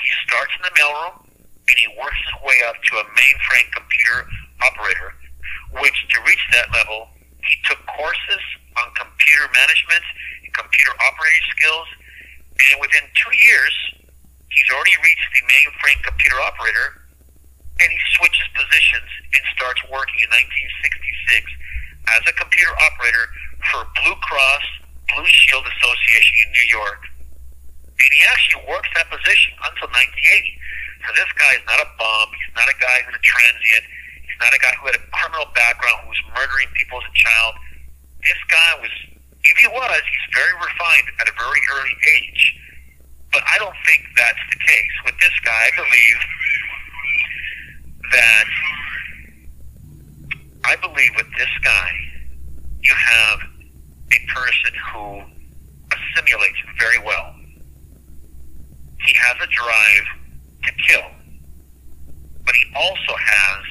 He 0.00 0.10
starts 0.24 0.52
in 0.56 0.62
the 0.64 0.74
mailroom 0.80 1.28
and 1.68 1.76
he 1.78 1.88
works 1.94 2.18
his 2.26 2.36
way 2.42 2.58
up 2.66 2.76
to 2.80 2.92
a 2.98 3.04
mainframe 3.14 3.68
computer 3.70 4.26
operator, 4.66 5.14
which 5.78 5.94
to 6.10 6.18
reach 6.26 6.42
that 6.52 6.72
level, 6.72 7.08
he 7.44 7.54
took 7.64 7.78
courses 7.86 8.42
on 8.78 8.86
computer 8.96 9.46
management 9.52 10.04
and 10.44 10.50
computer 10.54 10.92
operating 10.96 11.46
skills, 11.56 11.88
and 12.70 12.80
within 12.80 13.04
two 13.18 13.32
years, 13.36 13.74
he's 14.48 14.70
already 14.72 14.96
reached 15.00 15.28
the 15.34 15.42
mainframe 15.48 16.00
computer 16.04 16.38
operator 16.40 17.02
and 17.80 17.88
he 17.88 18.00
switches 18.14 18.46
positions 18.54 19.10
and 19.32 19.42
starts 19.56 19.80
working 19.88 20.20
in 20.22 20.30
1966 20.30 22.14
as 22.14 22.22
a 22.28 22.34
computer 22.36 22.70
operator 22.86 23.26
for 23.72 23.86
Blue 24.02 24.18
Cross 24.22 24.66
Blue 25.10 25.28
Shield 25.28 25.64
Association 25.66 26.34
in 26.46 26.48
New 26.52 26.68
York. 26.72 27.00
And 27.98 28.10
he 28.10 28.22
actually 28.32 28.64
works 28.70 28.88
that 28.96 29.08
position 29.12 29.52
until 29.66 29.88
1980. 29.92 30.58
So 31.04 31.08
this 31.18 31.30
guy 31.34 31.52
is 31.58 31.64
not 31.66 31.80
a 31.82 31.88
bum. 31.98 32.26
He's 32.32 32.54
not 32.54 32.68
a 32.70 32.76
guy 32.78 33.02
who's 33.04 33.18
a 33.18 33.24
transient. 33.24 33.84
He's 34.24 34.40
not 34.40 34.54
a 34.54 34.60
guy 34.62 34.72
who 34.78 34.88
had 34.90 34.96
a 34.98 35.04
criminal 35.10 35.46
background, 35.52 36.06
who 36.06 36.10
was 36.14 36.22
murdering 36.34 36.70
people 36.74 37.02
as 37.02 37.06
a 37.06 37.14
child. 37.18 37.52
This 38.24 38.38
guy 38.50 38.80
was, 38.80 38.90
if 39.44 39.56
he 39.58 39.68
was, 39.68 40.00
he's 40.06 40.34
very 40.34 40.54
refined 40.54 41.08
at 41.20 41.28
a 41.28 41.32
very 41.32 41.60
early 41.74 41.96
age. 42.14 42.58
But 43.32 43.42
I 43.48 43.58
don't 43.58 43.76
think 43.86 44.02
that's 44.16 44.38
the 44.50 44.58
case. 44.58 44.94
With 45.04 45.18
this 45.18 45.32
guy, 45.44 45.50
I 45.52 45.70
believe 45.76 46.18
that 48.12 48.44
I 50.64 50.76
believe 50.76 51.10
with 51.16 51.26
this 51.36 51.50
guy, 51.64 51.90
you 52.82 52.94
have 52.94 53.40
a 54.12 54.32
person 54.32 54.72
who 54.92 55.22
assimilates 55.92 56.58
very 56.78 56.98
well. 57.04 57.34
He 59.04 59.14
has 59.14 59.36
a 59.42 59.46
drive 59.50 60.06
to 60.64 60.72
kill, 60.86 61.10
but 62.44 62.54
he 62.54 62.64
also 62.76 63.14
has 63.18 63.64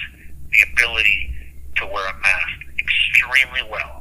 the 0.51 0.71
ability 0.73 1.33
to 1.77 1.85
wear 1.85 2.09
a 2.09 2.19
mask 2.19 2.59
extremely 2.77 3.69
well. 3.71 4.00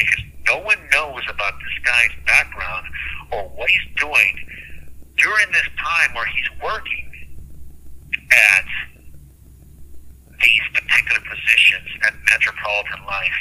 Because 0.00 0.24
no 0.48 0.58
one 0.64 0.80
knows 0.92 1.22
about 1.28 1.54
this 1.60 1.76
guy's 1.84 2.16
background 2.24 2.86
or 3.32 3.44
what 3.54 3.68
he's 3.68 4.00
doing 4.00 4.34
during 5.16 5.52
this 5.52 5.68
time 5.76 6.14
where 6.14 6.26
he's 6.26 6.50
working 6.64 7.12
at 8.32 8.64
these 10.40 10.66
particular 10.72 11.20
positions 11.20 11.88
at 12.02 12.14
Metropolitan 12.32 13.04
Life 13.04 13.40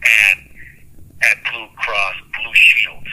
and 0.00 0.40
at 1.22 1.36
Blue 1.52 1.68
Cross 1.76 2.16
Blue 2.32 2.54
Shield. 2.54 3.06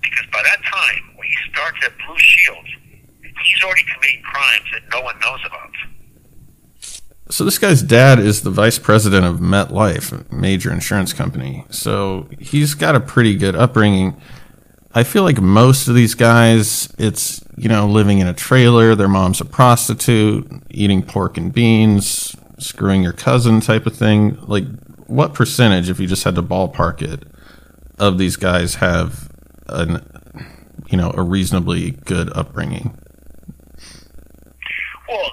Because 0.00 0.26
by 0.30 0.42
that 0.42 0.62
time, 0.62 1.02
when 1.16 1.26
he 1.26 1.36
starts 1.50 1.78
at 1.84 1.92
Blue 2.06 2.18
Shield, 2.18 2.66
he's 3.42 3.64
already 3.64 3.84
committing 3.92 4.22
crimes 4.22 4.66
that 4.72 4.82
no 4.92 5.02
one 5.02 5.18
knows 5.18 5.40
about. 5.44 5.74
So 7.30 7.44
this 7.44 7.58
guy's 7.58 7.82
dad 7.82 8.18
is 8.18 8.42
the 8.42 8.50
vice 8.50 8.78
president 8.78 9.24
of 9.24 9.38
MetLife, 9.38 10.30
major 10.32 10.72
insurance 10.72 11.12
company. 11.12 11.64
So 11.70 12.28
he's 12.40 12.74
got 12.74 12.96
a 12.96 13.00
pretty 13.00 13.36
good 13.36 13.54
upbringing. 13.54 14.20
I 14.92 15.04
feel 15.04 15.22
like 15.22 15.40
most 15.40 15.86
of 15.86 15.94
these 15.94 16.14
guys, 16.14 16.92
it's, 16.98 17.40
you 17.56 17.68
know, 17.68 17.86
living 17.86 18.18
in 18.18 18.26
a 18.26 18.34
trailer, 18.34 18.96
their 18.96 19.06
mom's 19.06 19.40
a 19.40 19.44
prostitute, 19.44 20.50
eating 20.70 21.02
pork 21.02 21.36
and 21.36 21.52
beans, 21.52 22.34
screwing 22.58 23.04
your 23.04 23.12
cousin 23.12 23.60
type 23.60 23.86
of 23.86 23.94
thing. 23.94 24.36
Like, 24.42 24.64
what 25.06 25.32
percentage, 25.32 25.88
if 25.88 26.00
you 26.00 26.08
just 26.08 26.24
had 26.24 26.34
to 26.34 26.42
ballpark 26.42 27.00
it, 27.00 27.22
of 28.00 28.18
these 28.18 28.34
guys 28.34 28.76
have 28.76 29.30
an, 29.68 30.04
you 30.88 30.98
know, 30.98 31.12
a 31.14 31.22
reasonably 31.22 31.92
good 31.92 32.36
upbringing? 32.36 32.98
Well, 35.08 35.30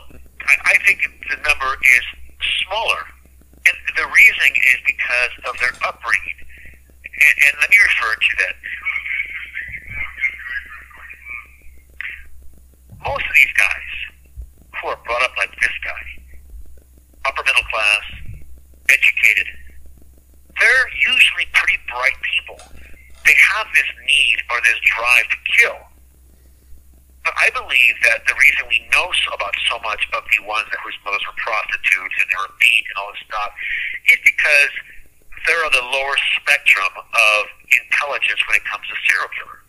I 0.64 0.78
think 0.86 1.00
the 1.30 1.38
number 1.44 1.72
is 1.82 2.04
smaller. 2.64 3.04
And 3.68 3.76
the 3.96 4.08
reason 4.08 4.50
is 4.52 4.80
because 4.86 5.34
of 5.50 5.60
their 5.60 5.76
upbringing. 5.84 6.40
And, 7.04 7.36
and 7.48 7.54
let 7.60 7.70
me 7.70 7.78
refer 7.78 8.14
to 8.16 8.32
that. 8.44 8.56
Most 13.04 13.26
of 13.26 13.36
these 13.36 13.54
guys 13.56 13.92
who 14.82 14.88
are 14.90 15.00
brought 15.06 15.24
up 15.24 15.36
like 15.38 15.52
this 15.60 15.76
guy, 15.84 16.04
upper 17.26 17.44
middle 17.44 17.64
class, 17.72 18.06
educated, 18.90 19.48
they're 20.60 20.90
usually 21.06 21.46
pretty 21.54 21.78
bright 21.90 22.18
people. 22.24 22.60
They 23.26 23.36
have 23.54 23.68
this 23.74 23.90
need 24.06 24.38
or 24.50 24.62
this 24.62 24.80
drive 24.84 25.28
to 25.30 25.38
kill. 25.60 25.80
But 27.24 27.34
I 27.38 27.50
believe 27.52 27.96
that 28.08 28.26
the 28.26 28.34
reason 28.40 28.66
we 28.70 28.88
know 28.92 29.12
much 29.84 30.04
of 30.14 30.24
the 30.26 30.42
ones 30.46 30.68
that 30.70 30.80
whose 30.82 30.98
mothers 31.04 31.24
were 31.26 31.38
prostitutes 31.38 32.16
and 32.22 32.28
they 32.30 32.40
were 32.40 32.54
beat 32.62 32.86
and 32.90 32.96
all 33.00 33.10
this 33.14 33.24
stuff 33.26 33.52
is 34.12 34.20
because 34.24 34.72
they're 35.46 35.64
on 35.64 35.74
the 35.74 35.86
lower 35.86 36.18
spectrum 36.36 36.92
of 36.98 37.42
intelligence 37.72 38.42
when 38.48 38.60
it 38.60 38.66
comes 38.66 38.84
to 38.90 38.96
serial 39.08 39.32
killer. 39.36 39.60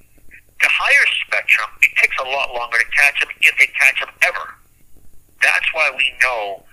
The 0.59 0.71
higher 0.71 1.07
spectrum, 1.23 1.71
it 1.87 1.93
takes 1.99 2.19
a 2.19 2.27
lot 2.27 2.51
longer 2.51 2.79
to 2.79 2.89
catch 2.91 3.23
them 3.23 3.31
if 3.41 3.55
they 3.63 3.71
catch 3.79 4.03
them 4.03 4.11
ever. 4.27 4.59
That's 5.39 5.69
why 5.71 5.95
we 5.95 6.11
know 6.19 6.67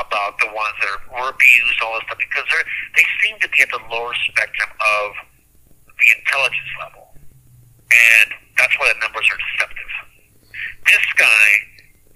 about 0.00 0.40
the 0.40 0.48
ones 0.52 0.76
that 0.80 0.88
were 1.12 1.28
abused, 1.32 1.76
all 1.84 1.96
this 2.00 2.04
stuff, 2.08 2.20
because 2.20 2.44
they're, 2.48 2.64
they 2.96 3.04
seem 3.24 3.36
to 3.40 3.48
be 3.52 3.60
at 3.60 3.70
the 3.72 3.80
lower 3.92 4.12
spectrum 4.28 4.68
of 4.72 5.08
the 6.00 6.08
intelligence 6.16 6.72
level. 6.80 7.12
And 7.92 8.28
that's 8.56 8.72
why 8.80 8.92
the 8.92 8.98
numbers 9.00 9.24
are 9.28 9.40
deceptive. 9.40 9.92
This 10.84 11.04
guy, 11.16 11.46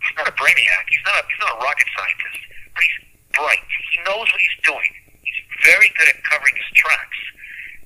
he's 0.00 0.16
not 0.16 0.28
a 0.28 0.34
brainiac. 0.36 0.84
He's 0.88 1.04
not 1.04 1.20
a, 1.20 1.22
he's 1.24 1.40
not 1.40 1.52
a 1.56 1.58
rocket 1.64 1.88
scientist, 1.96 2.40
but 2.72 2.80
he's 2.84 2.98
bright. 3.32 3.64
He 3.92 3.96
knows 4.04 4.28
what 4.28 4.40
he's 4.40 4.60
doing. 4.64 4.92
He's 5.24 5.40
very 5.64 5.88
good 5.96 6.08
at 6.08 6.18
covering 6.28 6.56
his 6.56 6.70
tracks. 6.76 7.20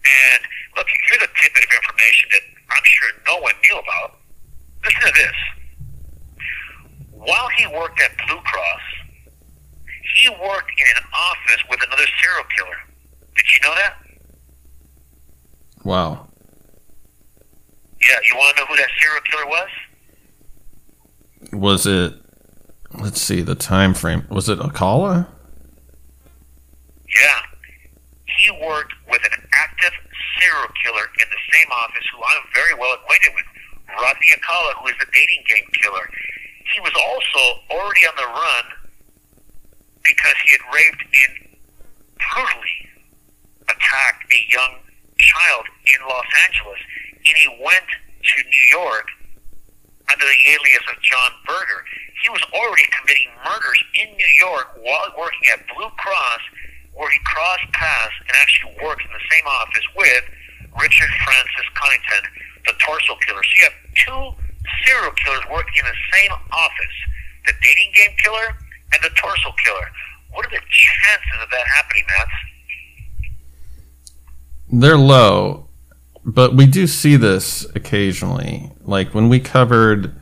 And 0.04 0.40
look, 0.76 0.86
here's 1.08 1.22
a 1.22 1.30
tidbit 1.38 1.64
of 1.64 1.72
information 1.72 2.26
that 2.34 2.44
I'm 2.70 2.84
sure 2.84 3.08
no 3.26 3.38
one 3.40 3.54
knew 3.62 3.78
about. 3.78 4.18
Listen 4.84 5.02
to 5.06 5.14
this. 5.14 5.38
While 7.12 7.48
he 7.56 7.66
worked 7.72 8.00
at 8.02 8.12
Blue 8.26 8.40
Cross, 8.42 8.86
he 10.20 10.28
worked 10.28 10.70
in 10.70 10.96
an 10.96 11.08
office 11.12 11.62
with 11.70 11.80
another 11.82 12.06
serial 12.20 12.44
killer. 12.56 12.76
Did 13.36 13.46
you 13.52 13.60
know 13.68 13.74
that? 13.74 13.94
Wow. 15.84 16.28
Yeah, 18.00 18.18
you 18.28 18.36
want 18.36 18.56
to 18.56 18.62
know 18.62 18.66
who 18.66 18.76
that 18.76 18.90
serial 19.00 19.22
killer 19.22 19.46
was? 19.46 19.68
Was 21.84 21.92
it? 21.92 22.14
Let's 22.96 23.20
see 23.20 23.42
the 23.42 23.54
time 23.54 23.92
frame. 23.92 24.24
Was 24.30 24.48
it 24.48 24.58
Alcala? 24.58 25.28
Yeah. 27.04 27.40
He 28.24 28.50
worked 28.52 28.94
with 29.10 29.20
an 29.20 29.36
active 29.52 29.92
serial 30.40 30.72
killer 30.80 31.04
in 31.20 31.28
the 31.28 31.42
same 31.52 31.68
office 31.68 32.08
who 32.08 32.24
I'm 32.24 32.44
very 32.54 32.72
well 32.80 32.94
acquainted 32.96 33.36
with, 33.36 33.44
Rodney 34.00 34.32
Alcala, 34.32 34.80
who 34.80 34.88
is 34.88 34.96
the 34.96 35.12
dating 35.12 35.44
game 35.44 35.68
killer. 35.76 36.08
He 36.72 36.80
was 36.80 36.96
also 36.96 37.60
already 37.68 38.08
on 38.08 38.16
the 38.16 38.32
run 38.32 38.64
because 40.00 40.36
he 40.46 40.56
had 40.56 40.64
raped 40.72 41.04
and 41.04 41.32
brutally 42.16 42.80
attacked 43.68 44.24
a 44.32 44.40
young 44.48 44.80
child 45.20 45.66
in 45.84 46.00
Los 46.08 46.30
Angeles. 46.48 46.80
And 47.28 47.36
he 47.36 47.48
went 47.60 47.88
to 47.92 48.36
New 48.40 48.66
York 48.72 49.04
under 50.10 50.26
the 50.26 50.40
alias 50.52 50.84
of 50.92 51.00
John 51.00 51.30
Berger. 51.46 51.80
He 52.22 52.28
was 52.28 52.44
already 52.52 52.86
committing 52.96 53.32
murders 53.44 53.80
in 54.00 54.08
New 54.16 54.32
York 54.40 54.76
while 54.80 55.08
working 55.16 55.48
at 55.52 55.64
Blue 55.72 55.90
Cross, 56.00 56.42
where 56.94 57.10
he 57.10 57.20
crossed 57.24 57.68
paths 57.72 58.16
and 58.28 58.34
actually 58.40 58.76
worked 58.80 59.02
in 59.02 59.12
the 59.12 59.26
same 59.28 59.46
office 59.48 59.86
with 59.96 60.24
Richard 60.80 61.12
Francis 61.24 61.68
Cunnington, 61.74 62.24
the 62.66 62.74
torso 62.80 63.16
killer. 63.24 63.42
So 63.42 63.52
you 63.56 63.64
have 63.68 63.78
two 63.94 64.22
serial 64.86 65.12
killers 65.20 65.44
working 65.52 65.84
in 65.84 65.86
the 65.88 66.00
same 66.12 66.32
office 66.32 66.96
the 67.46 67.52
dating 67.62 67.92
game 67.94 68.16
killer 68.24 68.56
and 68.92 69.02
the 69.02 69.10
torso 69.20 69.52
killer. 69.64 69.88
What 70.32 70.46
are 70.46 70.50
the 70.50 70.60
chances 70.70 71.38
of 71.42 71.50
that 71.50 71.66
happening, 71.76 72.04
Matt? 72.08 72.28
They're 74.72 74.98
low, 74.98 75.63
but 76.24 76.54
we 76.54 76.66
do 76.66 76.86
see 76.86 77.16
this 77.16 77.66
occasionally. 77.74 78.72
Like 78.82 79.14
when 79.14 79.28
we 79.28 79.40
covered 79.40 80.14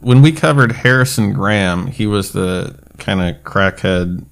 when 0.00 0.22
we 0.22 0.32
covered 0.32 0.72
Harrison 0.72 1.32
Graham, 1.32 1.86
he 1.88 2.06
was 2.06 2.32
the 2.32 2.78
kind 2.98 3.20
of 3.20 3.42
crackhead 3.42 4.24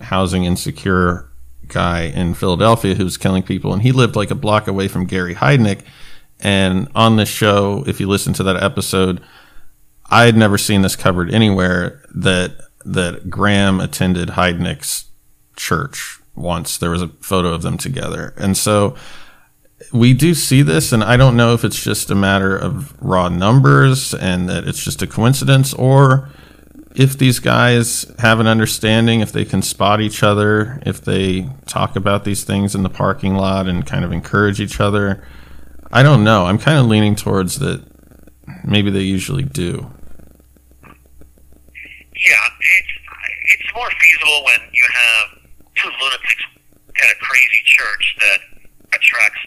housing 0.00 0.44
insecure 0.44 1.30
guy 1.68 2.02
in 2.02 2.34
Philadelphia 2.34 2.94
who 2.94 3.04
was 3.04 3.16
killing 3.16 3.42
people 3.42 3.72
and 3.72 3.82
he 3.82 3.92
lived 3.92 4.14
like 4.14 4.30
a 4.30 4.36
block 4.36 4.68
away 4.68 4.86
from 4.86 5.06
Gary 5.06 5.34
Heidnik 5.34 5.80
and 6.38 6.88
on 6.94 7.16
this 7.16 7.28
show 7.28 7.82
if 7.88 7.98
you 7.98 8.06
listen 8.06 8.32
to 8.34 8.44
that 8.44 8.62
episode 8.62 9.20
I 10.08 10.26
had 10.26 10.36
never 10.36 10.58
seen 10.58 10.82
this 10.82 10.94
covered 10.94 11.32
anywhere 11.32 12.02
that 12.14 12.56
that 12.84 13.28
Graham 13.28 13.80
attended 13.80 14.30
Heidnik's 14.30 15.06
church 15.56 16.20
once. 16.36 16.78
There 16.78 16.90
was 16.90 17.02
a 17.02 17.08
photo 17.08 17.52
of 17.52 17.62
them 17.62 17.76
together. 17.76 18.32
And 18.36 18.56
so 18.56 18.94
we 19.92 20.14
do 20.14 20.34
see 20.34 20.62
this, 20.62 20.92
and 20.92 21.04
I 21.04 21.16
don't 21.16 21.36
know 21.36 21.52
if 21.52 21.64
it's 21.64 21.82
just 21.82 22.10
a 22.10 22.14
matter 22.14 22.56
of 22.56 23.00
raw 23.02 23.28
numbers 23.28 24.14
and 24.14 24.48
that 24.48 24.66
it's 24.66 24.82
just 24.82 25.02
a 25.02 25.06
coincidence, 25.06 25.74
or 25.74 26.30
if 26.94 27.18
these 27.18 27.38
guys 27.38 28.10
have 28.18 28.40
an 28.40 28.46
understanding, 28.46 29.20
if 29.20 29.30
they 29.32 29.44
can 29.44 29.60
spot 29.60 30.00
each 30.00 30.22
other, 30.22 30.82
if 30.86 31.02
they 31.02 31.48
talk 31.66 31.94
about 31.94 32.24
these 32.24 32.42
things 32.42 32.74
in 32.74 32.82
the 32.82 32.88
parking 32.88 33.34
lot 33.34 33.68
and 33.68 33.86
kind 33.86 34.04
of 34.04 34.12
encourage 34.12 34.60
each 34.60 34.80
other. 34.80 35.22
I 35.92 36.02
don't 36.02 36.24
know. 36.24 36.46
I'm 36.46 36.58
kind 36.58 36.78
of 36.78 36.86
leaning 36.86 37.14
towards 37.14 37.58
that 37.58 37.84
maybe 38.64 38.90
they 38.90 39.02
usually 39.02 39.44
do. 39.44 39.90
Yeah, 42.16 42.46
it's 42.80 42.92
it's 43.60 43.74
more 43.74 43.90
feasible 43.90 44.44
when 44.44 44.60
you 44.72 44.86
have 44.92 45.38
two 45.76 45.88
lunatics 45.88 46.44
at 47.02 47.10
a 47.12 47.18
crazy 47.20 47.62
church 47.66 48.16
that 48.20 48.40
attracts 48.94 49.40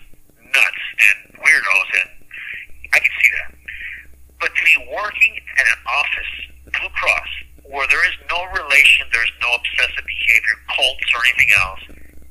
nuts 0.54 0.84
and 1.00 1.18
weirdos, 1.40 1.90
and 2.02 2.10
I 2.94 3.00
can 3.00 3.14
see 3.22 3.32
that. 3.42 3.52
But 4.40 4.56
to 4.56 4.62
be 4.64 4.78
working 4.94 5.34
at 5.58 5.66
an 5.68 5.82
office, 5.88 6.32
Blue 6.74 6.90
Cross, 6.96 7.32
where 7.70 7.88
there 7.88 8.06
is 8.08 8.16
no 8.30 8.40
relation, 8.56 9.06
there's 9.12 9.32
no 9.42 9.54
obsessive 9.56 10.06
behavior, 10.06 10.56
cults, 10.74 11.10
or 11.14 11.22
anything 11.28 11.52
else, 11.60 11.84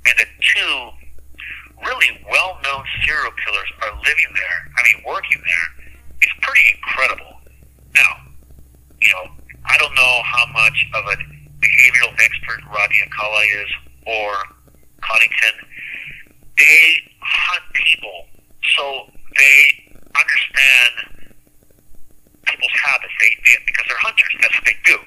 and 0.06 0.14
the 0.18 0.28
two 0.40 0.74
really 1.86 2.10
well-known 2.26 2.82
serial 3.04 3.30
killers 3.44 3.70
are 3.82 3.94
living 4.02 4.30
there, 4.34 4.58
I 4.74 4.80
mean, 4.82 5.04
working 5.06 5.38
there, 5.38 5.68
it's 6.20 6.34
pretty 6.42 6.66
incredible. 6.74 7.38
Now, 7.94 8.12
you 9.00 9.10
know, 9.14 9.30
I 9.66 9.78
don't 9.78 9.94
know 9.94 10.22
how 10.24 10.46
much 10.52 10.86
of 10.94 11.04
a 11.06 11.16
behavioral 11.62 12.12
expert 12.18 12.64
Rodney 12.66 12.98
Alcala 13.02 13.42
is 13.62 13.70
or 14.06 14.32
Cunnington. 15.02 15.67
They 16.58 16.98
hunt 17.20 17.64
people, 17.74 18.26
so 18.76 19.06
they 19.36 19.94
understand 20.10 20.92
people's 22.46 22.76
habits. 22.82 23.14
They, 23.20 23.30
they 23.46 23.56
because 23.66 23.86
they're 23.88 24.02
hunters. 24.02 24.34
That's 24.42 24.54
what 24.58 24.66
they 24.66 24.78
do. 24.84 24.98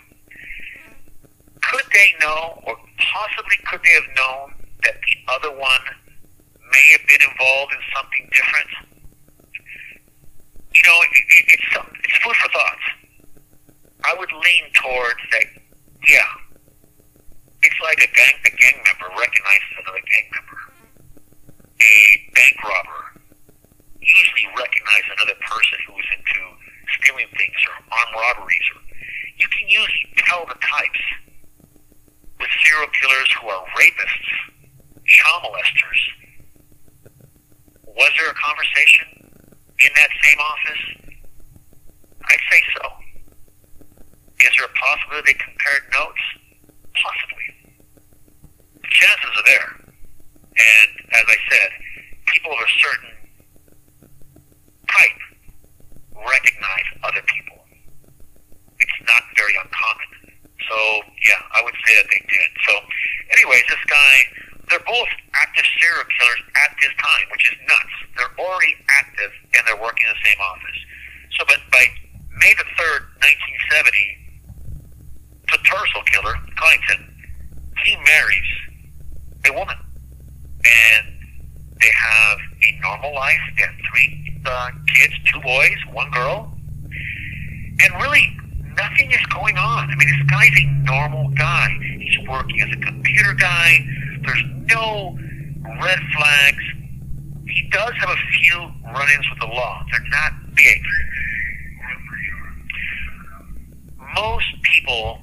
Could 1.61 1.87
they 1.93 2.09
know, 2.21 2.61
or 2.65 2.75
possibly 2.97 3.57
could 3.67 3.81
they 3.83 3.95
have 3.99 4.09
known 4.15 4.53
that 4.83 4.95
the 4.95 5.15
other 5.33 5.51
one 5.59 5.83
may 6.71 6.85
have 6.95 7.05
been 7.07 7.21
involved 7.21 7.73
in 7.73 7.83
something 7.95 8.23
different? 8.31 8.71
You 10.73 10.83
know, 10.87 10.97
it, 11.03 11.11
it, 11.11 11.45
it's 11.51 11.67
it's 12.03 12.17
food 12.23 12.35
for 12.35 12.49
thought. 12.49 12.83
I 14.05 14.15
would 14.17 14.31
lean 14.31 14.65
towards 14.73 15.19
that. 15.31 15.45
Yeah, 16.07 16.31
it's 17.61 17.79
like 17.83 17.99
a 17.99 18.09
gang 18.15 18.35
a 18.45 18.51
gang 18.55 18.77
member 18.87 19.11
recognizes 19.19 19.71
another 19.83 20.01
gang 20.07 20.27
member. 20.31 20.60
A 21.81 22.29
bank 22.35 22.55
robber 22.61 23.21
usually 24.01 24.45
recognizes 24.53 25.09
another 25.17 25.37
person 25.41 25.77
who 25.87 25.97
is 25.97 26.05
into 26.13 26.41
stealing 26.99 27.25
things 27.33 27.57
or 27.65 27.75
armed 27.89 28.13
robberies. 28.13 28.67
Or 28.75 28.81
you 29.37 29.47
can 29.49 29.65
usually 29.65 30.13
tell 30.29 30.45
the 30.45 30.57
types 30.61 31.03
with 32.37 32.49
serial 32.61 32.89
killers 33.01 33.29
who 33.41 33.49
are 33.49 33.65
rapists, 33.73 34.29
child 35.05 35.41
molesters. 35.41 36.01
Was 37.85 38.11
there 38.17 38.29
a 38.29 38.37
conversation 38.37 39.07
in 39.81 39.91
that 39.95 40.09
same 40.21 40.39
office? 40.39 40.83
I'd 42.29 42.45
say 42.49 42.61
so. 42.77 42.85
Is 44.41 44.51
there 44.57 44.65
a 44.65 44.73
possibility 44.77 45.33
they 45.33 45.37
compared 45.37 45.83
notes? 45.93 46.21
Possibly. 46.93 47.45
The 48.81 48.89
chances 48.89 49.31
are 49.37 49.45
there. 49.45 49.80
And 50.57 50.89
as 51.11 51.25
I 51.27 51.37
said, 51.49 51.69
people 52.27 52.51
of 52.51 52.59
a 52.59 52.71
certain 52.79 53.13
type 54.87 55.19
recognize 56.15 56.87
other 57.03 57.23
people. 57.23 57.59
It's 58.79 58.99
not 59.07 59.23
very 59.37 59.55
uncommon. 59.55 60.09
So, 60.69 60.77
yeah, 61.27 61.41
I 61.53 61.63
would 61.63 61.75
say 61.85 61.93
that 61.95 62.07
they 62.09 62.21
did. 62.27 62.49
So, 62.67 62.73
anyways, 63.31 63.63
this 63.67 63.83
guy, 63.87 64.13
they're 64.69 64.87
both 64.87 65.11
active 65.35 65.65
serial 65.79 66.05
killers 66.19 66.41
at 66.63 66.71
this 66.81 66.93
time, 66.99 67.25
which 67.31 67.45
is 67.51 67.57
nuts. 67.67 67.95
They're 68.17 68.35
already 68.39 68.75
active 69.01 69.31
and 69.57 69.61
they're 69.67 69.81
working 69.81 70.05
in 70.07 70.13
the 70.13 70.23
same 70.23 70.39
office. 70.39 70.79
So, 71.37 71.45
but 71.47 71.59
by 71.71 71.83
May 72.37 72.53
the 72.55 72.67
3rd, 72.77 73.01
1970, 73.19 74.21
the 75.51 75.59
torso 75.67 75.99
killer, 76.07 76.35
Clayton, 76.55 77.01
he 77.83 77.97
marries 78.05 78.51
a 79.45 79.51
woman. 79.53 79.77
And 80.65 81.07
they 81.79 81.89
have 81.93 82.37
a 82.37 82.79
normal 82.81 83.13
life. 83.15 83.39
They 83.57 83.63
have 83.63 83.75
three 83.91 84.41
uh, 84.45 84.71
kids, 84.93 85.13
two 85.31 85.39
boys, 85.41 85.77
one 85.91 86.11
girl. 86.11 86.53
And 87.83 87.93
really, 88.01 88.37
nothing 88.75 89.11
is 89.11 89.25
going 89.27 89.57
on. 89.57 89.89
I 89.89 89.95
mean, 89.95 90.07
this 90.07 90.29
guy's 90.29 90.51
a 90.57 90.65
normal 90.85 91.29
guy. 91.29 91.69
He's 91.99 92.27
working 92.27 92.61
as 92.61 92.69
a 92.71 92.79
computer 92.81 93.33
guy. 93.33 93.85
There's 94.23 94.43
no 94.67 95.17
red 95.81 95.99
flags. 96.15 96.63
He 97.47 97.67
does 97.71 97.93
have 97.99 98.09
a 98.09 98.17
few 98.39 98.57
run-ins 98.85 99.29
with 99.29 99.39
the 99.39 99.47
law. 99.47 99.83
They're 99.91 100.07
not 100.09 100.33
big. 100.55 100.81
Most 104.15 104.61
people 104.63 105.19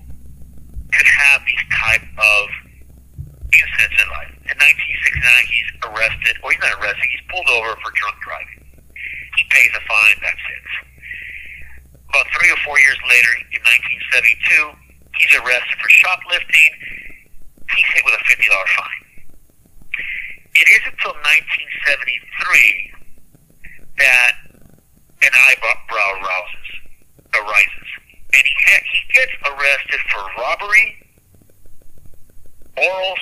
could 0.93 1.07
have 1.07 1.43
these 1.47 1.65
type 1.71 2.03
of 2.03 2.49
incidents 3.53 4.03
in 4.03 4.11
life. 4.11 4.38
In 4.49 4.57
1969, 4.57 5.53
he's 5.53 5.69
arrested, 5.85 6.41
or 6.41 6.49
he's 6.53 6.61
not 6.65 6.73
arrested, 6.81 7.05
he's 7.13 7.21
pulled 7.29 7.49
over 7.53 7.77
for 7.85 7.93
drunk 7.93 8.17
driving. 8.25 8.65
He 9.37 9.45
pays 9.53 9.69
a 9.77 9.83
fine, 9.85 10.17
that's 10.25 10.41
it. 10.41 10.65
About 12.09 12.25
three 12.33 12.49
or 12.49 12.57
four 12.65 12.81
years 12.81 12.97
later, 13.05 13.29
in 13.53 13.61
1972, 13.61 14.73
he's 15.21 15.37
arrested 15.37 15.77
for 15.77 15.93
shoplifting. 15.93 16.73
He's 17.77 17.85
hit 17.93 18.01
with 18.09 18.17
a 18.17 18.25
$50 18.25 18.49
fine. 18.49 19.05
It 20.57 20.65
isn't 20.81 20.97
until 20.97 21.13
1973 21.21 24.01
that 24.01 24.33
an 25.23 25.33
eyebrow 25.37 26.11
rouses, 26.25 26.69
arises. 27.37 27.89
And 28.33 28.43
he, 28.43 28.55
ha- 28.65 28.89
he 28.89 29.05
gets 29.13 29.37
arrested 29.45 30.01
for 30.09 30.25
robbery, 30.41 31.05
oral, 32.81 33.17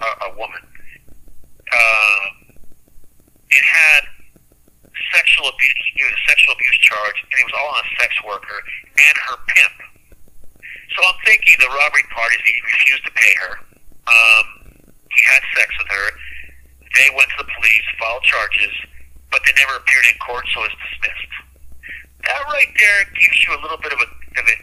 a, 0.00 0.10
a 0.26 0.30
woman. 0.36 0.62
Uh, 1.68 2.24
it 3.50 3.64
had 3.64 4.02
sexual 5.14 5.48
abuse, 5.48 5.84
it 5.96 6.04
was 6.04 6.16
a 6.16 6.24
sexual 6.28 6.52
abuse 6.52 6.78
charge, 6.84 7.18
and 7.22 7.36
it 7.38 7.46
was 7.48 7.56
all 7.56 7.70
on 7.76 7.82
a 7.84 7.88
sex 8.00 8.12
worker 8.24 8.58
and 8.96 9.16
her 9.28 9.36
pimp. 9.54 9.76
So 10.96 10.98
I'm 11.04 11.18
thinking 11.24 11.54
the 11.60 11.70
robbery 11.70 12.06
part 12.10 12.32
is 12.34 12.40
he 12.44 12.56
refused 12.64 13.04
to 13.06 13.12
pay 13.12 13.34
her. 13.46 13.54
Um, 14.08 14.46
he 15.12 15.20
had 15.28 15.42
sex 15.54 15.68
with 15.78 15.90
her. 15.92 16.06
They 16.96 17.08
went 17.14 17.28
to 17.36 17.44
the 17.44 17.48
police, 17.52 17.86
filed 18.00 18.24
charges, 18.24 18.74
but 19.30 19.44
they 19.44 19.52
never 19.60 19.76
appeared 19.76 20.06
in 20.08 20.16
court, 20.24 20.48
so 20.50 20.64
it's 20.64 20.74
dismissed. 20.74 21.32
That 22.26 22.42
right 22.50 22.72
there 22.74 23.00
gives 23.14 23.38
you 23.46 23.54
a 23.54 23.60
little 23.60 23.78
bit 23.78 23.92
of 23.92 24.00
a, 24.02 24.08
of 24.08 24.44
a 24.48 24.56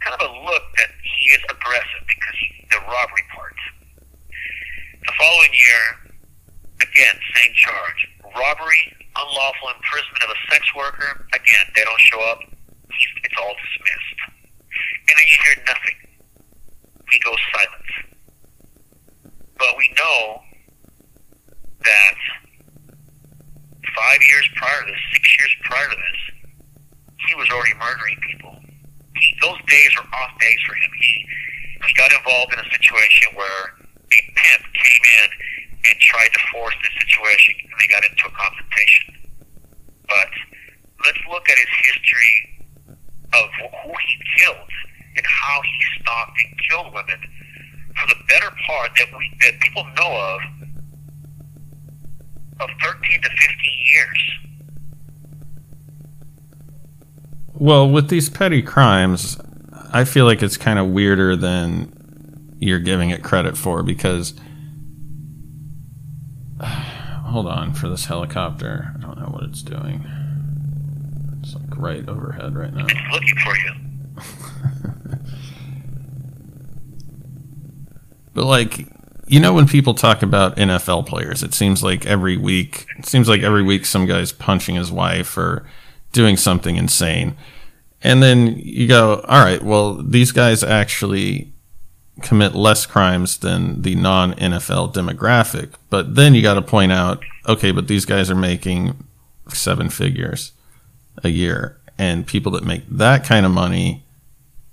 kind 0.00 0.14
of 0.16 0.22
a 0.24 0.32
look 0.48 0.64
that 0.80 0.90
he 1.02 1.36
is 1.36 1.42
aggressive 1.50 2.02
because 2.08 2.36
he, 2.40 2.64
the 2.70 2.80
robbery 2.88 3.26
part. 3.34 3.43
The 5.14 5.22
following 5.22 5.54
year, 5.54 6.10
again, 6.82 7.14
same 7.38 7.54
charge. 7.54 8.08
Robbery, 8.34 8.82
unlawful 9.14 9.70
imprisonment 9.70 10.24
of 10.24 10.30
a 10.34 10.40
sex 10.50 10.66
worker. 10.74 11.26
Again, 11.34 11.66
they 11.76 11.84
don't 11.84 12.00
show 12.00 12.20
up. 12.30 12.40
He's, 12.42 13.12
it's 13.22 13.34
all 13.38 13.54
dismissed. 13.54 14.18
And 15.06 15.14
then 15.14 15.26
you 15.30 15.38
hear 15.44 15.56
nothing. 15.70 15.98
He 17.12 17.18
goes 17.20 17.38
silent. 17.54 17.86
But 19.56 19.78
we 19.78 19.86
know 19.94 20.42
that 21.78 22.16
five 23.94 24.20
years 24.28 24.48
prior 24.56 24.80
to 24.82 24.90
this, 24.90 25.00
six 25.12 25.38
years 25.38 25.54
prior 25.62 25.90
to 25.90 25.96
this, 25.96 26.20
he 27.28 27.34
was 27.36 27.48
already 27.50 27.74
murdering 27.78 28.18
people. 28.26 28.58
He, 29.14 29.30
those 29.40 29.62
days 29.68 29.94
were 29.94 30.10
off 30.10 30.34
days 30.40 30.58
for 30.66 30.74
him. 30.74 30.90
He 30.98 31.26
he 31.86 31.92
got 31.92 32.10
involved 32.12 32.52
in 32.54 32.58
a 32.58 32.70
situation 32.70 33.28
where 33.36 33.83
a 34.18 34.32
pimp 34.34 34.62
came 34.74 35.04
in 35.20 35.28
and 35.90 35.94
tried 36.00 36.32
to 36.32 36.40
force 36.52 36.74
the 36.82 36.90
situation, 37.00 37.54
and 37.62 37.72
they 37.80 37.88
got 37.88 38.04
into 38.04 38.24
a 38.26 38.32
confrontation. 38.32 39.14
But 40.08 40.30
let's 41.04 41.18
look 41.30 41.48
at 41.48 41.58
his 41.58 41.72
history 41.84 42.34
of 43.34 43.48
who 43.84 43.92
he 44.06 44.14
killed 44.38 44.70
and 45.16 45.26
how 45.26 45.60
he 45.62 46.00
stalked 46.00 46.38
and 46.44 46.54
killed 46.70 46.94
women 46.94 47.20
for 47.96 48.08
the 48.08 48.16
better 48.28 48.50
part 48.66 48.90
that 48.96 49.06
we 49.16 49.30
that 49.42 49.60
people 49.60 49.84
know 49.96 50.12
of 50.16 50.40
of 52.60 52.70
13 52.82 53.22
to 53.22 53.28
15 53.28 53.38
years. 53.92 54.18
Well, 57.52 57.88
with 57.88 58.08
these 58.08 58.28
petty 58.28 58.62
crimes, 58.62 59.38
I 59.92 60.04
feel 60.04 60.24
like 60.24 60.42
it's 60.42 60.56
kind 60.56 60.78
of 60.78 60.88
weirder 60.88 61.36
than 61.36 61.93
you're 62.64 62.80
giving 62.80 63.10
it 63.10 63.22
credit 63.22 63.56
for 63.56 63.82
because. 63.82 64.34
Hold 66.64 67.46
on 67.48 67.74
for 67.74 67.88
this 67.88 68.04
helicopter. 68.04 68.92
I 68.94 69.00
don't 69.00 69.18
know 69.18 69.26
what 69.26 69.42
it's 69.42 69.62
doing. 69.62 70.06
It's 71.42 71.54
like 71.54 71.76
right 71.76 72.08
overhead 72.08 72.54
right 72.54 72.72
now. 72.72 72.86
It's 72.88 73.12
looking 73.12 73.36
for 73.38 73.56
you. 73.56 73.72
But 78.34 78.46
like, 78.46 78.88
you 79.26 79.40
know, 79.40 79.54
when 79.54 79.66
people 79.66 79.94
talk 79.94 80.22
about 80.22 80.56
NFL 80.56 81.06
players, 81.06 81.42
it 81.42 81.54
seems 81.54 81.82
like 81.82 82.04
every 82.04 82.36
week, 82.36 82.86
it 82.98 83.06
seems 83.06 83.28
like 83.28 83.42
every 83.42 83.62
week 83.62 83.86
some 83.86 84.06
guy's 84.06 84.32
punching 84.32 84.74
his 84.74 84.92
wife 84.92 85.38
or 85.38 85.64
doing 86.12 86.36
something 86.36 86.76
insane. 86.76 87.36
And 88.02 88.22
then 88.22 88.58
you 88.58 88.86
go, 88.86 89.24
all 89.26 89.42
right, 89.42 89.62
well, 89.62 89.94
these 89.94 90.32
guys 90.32 90.62
actually 90.62 91.53
commit 92.22 92.54
less 92.54 92.86
crimes 92.86 93.38
than 93.38 93.82
the 93.82 93.94
non 93.94 94.34
NFL 94.34 94.94
demographic. 94.94 95.72
But 95.90 96.14
then 96.14 96.34
you 96.34 96.42
got 96.42 96.54
to 96.54 96.62
point 96.62 96.92
out, 96.92 97.22
okay, 97.48 97.72
but 97.72 97.88
these 97.88 98.04
guys 98.04 98.30
are 98.30 98.36
making 98.36 99.04
seven 99.48 99.90
figures 99.90 100.52
a 101.22 101.28
year. 101.28 101.78
And 101.98 102.26
people 102.26 102.52
that 102.52 102.64
make 102.64 102.88
that 102.88 103.24
kind 103.24 103.46
of 103.46 103.52
money 103.52 104.04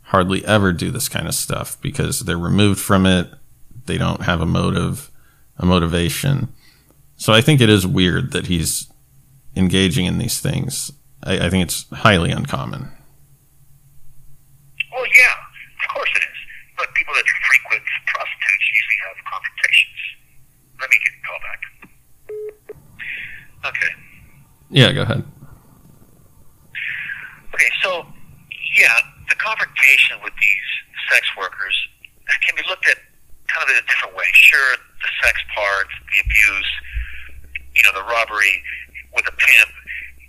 hardly 0.06 0.44
ever 0.46 0.74
do 0.74 0.92
this 0.92 1.08
kind 1.08 1.28
of 1.28 1.36
stuff 1.36 1.80
because 1.82 2.22
they're 2.22 2.38
removed 2.38 2.80
from 2.80 3.06
it. 3.06 3.30
They 3.86 3.98
don't 3.98 4.24
have 4.24 4.42
a 4.42 4.46
motive, 4.46 5.10
a 5.58 5.66
motivation. 5.66 6.50
So 7.18 7.34
I 7.34 7.42
think 7.42 7.62
it 7.62 7.70
is 7.70 7.86
weird 7.86 8.32
that 8.32 8.48
he's 8.48 8.92
engaging 9.56 10.06
in 10.06 10.18
these 10.18 10.40
things. 10.40 10.92
I, 11.24 11.46
I 11.46 11.50
think 11.50 11.64
it's 11.64 11.86
highly 11.90 12.32
uncommon. 12.32 12.92
Well, 14.92 15.06
yeah, 15.06 15.34
of 15.84 15.94
course 15.96 16.10
it 16.16 16.24
is. 16.24 16.71
But 16.82 16.90
people 16.98 17.14
that 17.14 17.22
frequent 17.46 17.86
prostitutes 18.10 18.66
usually 18.74 19.00
have 19.06 19.14
confrontations. 19.30 20.02
Let 20.82 20.90
me 20.90 20.98
get 20.98 21.14
a 21.14 21.22
call 21.22 21.40
back. 21.46 21.62
Okay. 23.70 23.92
Yeah, 24.74 24.90
go 24.90 25.06
ahead. 25.06 25.22
Okay, 27.54 27.70
so 27.86 28.02
yeah, 28.74 28.98
the 29.30 29.38
confrontation 29.38 30.18
with 30.26 30.34
these 30.42 30.68
sex 31.14 31.22
workers 31.38 31.78
can 32.42 32.58
be 32.58 32.66
looked 32.66 32.90
at 32.90 32.98
kind 33.46 33.62
of 33.62 33.70
in 33.70 33.78
a 33.78 33.86
different 33.86 34.18
way. 34.18 34.26
Sure, 34.34 34.74
the 35.06 35.12
sex 35.22 35.38
part, 35.54 35.86
the 35.86 36.18
abuse, 36.26 36.72
you 37.78 37.86
know, 37.86 37.94
the 37.94 38.10
robbery 38.10 38.58
with 39.14 39.30
a 39.30 39.36
pimp. 39.38 39.70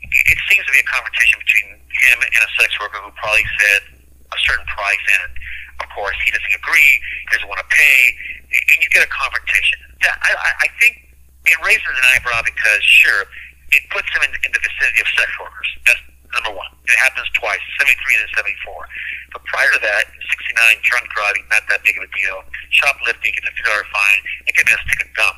It 0.05 0.38
seems 0.53 0.69
to 0.69 0.73
be 0.77 0.85
a 0.85 0.88
confrontation 0.93 1.41
between 1.41 1.81
him 1.81 2.21
and 2.21 2.43
a 2.45 2.51
sex 2.61 2.77
worker 2.77 3.01
who 3.01 3.09
probably 3.17 3.49
said 3.57 4.05
a 4.05 4.38
certain 4.45 4.69
price, 4.69 5.01
and 5.17 5.33
of 5.81 5.89
course 5.95 6.17
he 6.25 6.31
doesn't 6.31 6.55
agree, 6.57 6.93
he 7.01 7.29
doesn't 7.33 7.49
want 7.49 7.61
to 7.61 7.69
pay, 7.71 7.99
and 8.53 8.79
you 8.81 8.89
get 8.93 9.05
a 9.05 9.11
confrontation. 9.11 9.79
I, 10.03 10.67
I 10.67 10.69
think 10.83 11.09
it 11.47 11.59
raises 11.63 11.87
an 11.87 12.07
eyebrow 12.17 12.43
because 12.43 12.83
sure, 12.83 13.25
it 13.71 13.83
puts 13.91 14.11
him 14.13 14.27
in, 14.27 14.33
in 14.45 14.51
the 14.53 14.61
vicinity 14.61 15.01
of 15.01 15.09
sex 15.15 15.31
workers. 15.39 15.69
That's 15.87 16.03
number 16.35 16.53
one. 16.53 16.71
It 16.89 16.99
happens 16.99 17.29
twice, 17.39 17.61
73 17.81 17.97
and 18.19 18.31
74. 18.35 19.33
But 19.33 19.43
prior 19.49 19.71
to 19.73 19.81
that, 19.81 20.13
69, 20.13 20.85
drunk 20.85 21.09
driving, 21.13 21.45
not 21.49 21.65
that 21.69 21.81
big 21.85 21.97
of 21.97 22.05
a 22.05 22.11
deal. 22.13 22.45
Shoplifting, 22.71 23.33
get 23.33 23.49
a 23.49 23.53
$50 23.53 23.95
fine, 23.95 24.21
and 24.49 24.53
getting 24.53 24.75
a 24.75 24.81
stick 24.85 25.01
of 25.07 25.11
gum. 25.17 25.37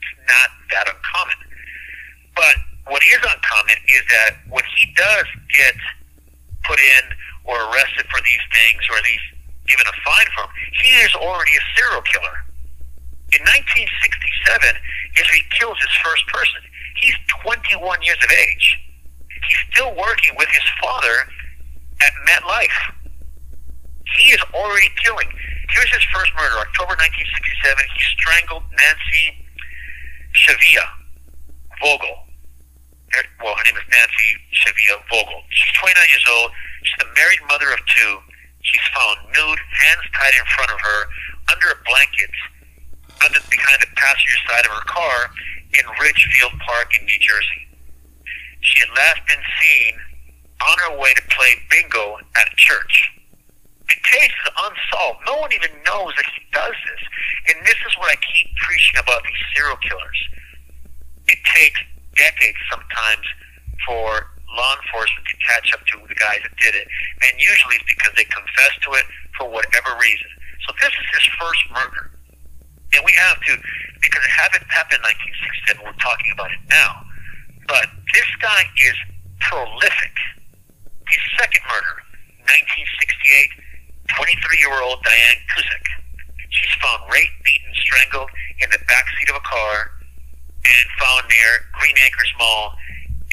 It's 0.00 0.12
not 0.28 0.48
that 0.72 0.86
uncommon. 0.88 1.38
But 2.36 2.56
what 2.88 3.02
is 3.04 3.20
uncommon 3.20 3.78
is 3.88 4.02
that 4.10 4.32
when 4.48 4.64
he 4.76 4.92
does 4.96 5.26
get 5.52 5.76
put 6.64 6.80
in 6.80 7.04
or 7.44 7.60
arrested 7.68 8.08
for 8.08 8.20
these 8.24 8.44
things 8.52 8.80
or 8.88 8.96
least 9.04 9.28
given 9.66 9.86
a 9.86 9.96
fine 10.04 10.28
them, 10.36 10.48
he 10.82 10.90
is 11.00 11.14
already 11.14 11.52
a 11.56 11.64
serial 11.76 12.02
killer. 12.02 12.36
In 13.32 13.40
1967 13.42 14.76
is 15.18 15.26
he 15.30 15.42
kills 15.58 15.78
his 15.80 15.94
first 16.04 16.26
person. 16.28 16.60
He's 17.00 17.16
21 17.42 18.02
years 18.02 18.20
of 18.22 18.30
age. 18.30 18.78
He's 19.28 19.62
still 19.72 19.94
working 19.96 20.32
with 20.38 20.48
his 20.48 20.64
father 20.80 21.26
at 22.00 22.12
MetLife. 22.28 22.80
He 24.16 24.30
is 24.30 24.40
already 24.54 24.88
killing. 25.02 25.28
Here's 25.74 25.90
his 25.90 26.04
first 26.14 26.30
murder, 26.38 26.54
October 26.62 26.94
1967. 26.94 27.90
He 27.90 28.02
strangled 28.14 28.62
Nancy 28.70 29.24
Schiava 30.38 30.86
Vogel. 31.82 32.16
Er, 33.14 33.24
well, 33.42 33.54
her 33.58 33.64
name 33.66 33.78
is 33.78 33.86
Nancy 33.90 34.28
Schiava 34.54 35.02
Vogel. 35.10 35.42
She's 35.50 35.74
29 35.82 35.98
years 36.14 36.26
old. 36.30 36.50
She's 36.86 36.98
the 37.02 37.10
married 37.18 37.42
mother 37.50 37.72
of 37.74 37.80
two. 37.90 38.12
She's 38.64 38.88
found 38.96 39.28
nude, 39.28 39.60
hands 39.60 40.06
tied 40.16 40.34
in 40.34 40.46
front 40.56 40.72
of 40.72 40.80
her, 40.80 41.00
under 41.52 41.68
a 41.68 41.78
blanket, 41.84 42.32
under 43.20 43.40
behind 43.52 43.80
the 43.80 43.92
passenger 43.94 44.38
side 44.48 44.64
of 44.64 44.72
her 44.72 44.88
car 44.88 45.30
in 45.72 45.84
Ridgefield 46.00 46.56
Park 46.64 46.96
in 46.98 47.04
New 47.04 47.20
Jersey. 47.20 47.68
She 48.60 48.80
had 48.80 48.88
last 48.96 49.20
been 49.28 49.44
seen 49.60 49.94
on 50.64 50.76
her 50.88 50.96
way 50.98 51.12
to 51.12 51.22
play 51.28 51.60
bingo 51.70 52.16
at 52.36 52.48
a 52.48 52.56
church. 52.56 53.12
The 53.88 54.00
case 54.00 54.32
is 54.32 54.50
unsolved. 54.56 55.20
No 55.26 55.36
one 55.36 55.52
even 55.52 55.70
knows 55.84 56.16
that 56.16 56.24
he 56.32 56.40
does 56.52 56.72
this. 56.72 57.02
And 57.52 57.66
this 57.66 57.76
is 57.84 57.92
what 57.98 58.10
I 58.10 58.16
keep 58.16 58.48
preaching 58.56 58.96
about 58.96 59.22
these 59.22 59.42
serial 59.54 59.76
killers. 59.76 60.20
It 61.28 61.38
takes 61.44 61.80
decades 62.16 62.58
sometimes 62.70 63.26
for 63.86 64.33
law 64.54 64.72
enforcement 64.78 65.26
to 65.28 65.36
catch 65.44 65.68
up 65.74 65.82
to 65.92 66.00
the 66.06 66.14
guys 66.16 66.40
that 66.42 66.54
did 66.58 66.74
it. 66.74 66.86
And 67.22 67.34
usually 67.36 67.76
it's 67.76 67.90
because 67.90 68.14
they 68.16 68.26
confess 68.30 68.74
to 68.86 68.90
it 68.98 69.06
for 69.36 69.50
whatever 69.50 69.92
reason. 70.00 70.30
So 70.66 70.72
this 70.80 70.94
is 70.94 71.06
his 71.12 71.26
first 71.36 71.62
murder. 71.74 72.10
And 72.94 73.02
we 73.04 73.12
have 73.18 73.38
to, 73.50 73.52
because 74.00 74.22
it 74.22 74.32
happened, 74.32 74.64
happened 74.70 75.02
in 75.02 75.10
1967, 75.76 75.82
we're 75.82 75.98
talking 75.98 76.30
about 76.30 76.50
it 76.54 76.62
now. 76.70 77.02
But 77.66 77.90
this 78.14 78.30
guy 78.38 78.62
is 78.78 78.96
prolific. 79.42 80.14
His 81.10 81.22
second 81.36 81.64
murder, 81.68 81.94
1968, 82.48 83.50
23-year-old 84.14 85.02
Diane 85.02 85.40
Cusick. 85.50 85.86
She's 86.54 86.74
found 86.78 87.02
raped, 87.10 87.34
beaten, 87.42 87.72
strangled 87.74 88.30
in 88.62 88.70
the 88.70 88.78
backseat 88.86 89.28
of 89.34 89.36
a 89.36 89.44
car 89.44 89.90
and 90.64 90.84
found 91.02 91.26
near 91.28 91.66
Green 91.76 91.96
Acres 92.06 92.32
Mall 92.38 92.72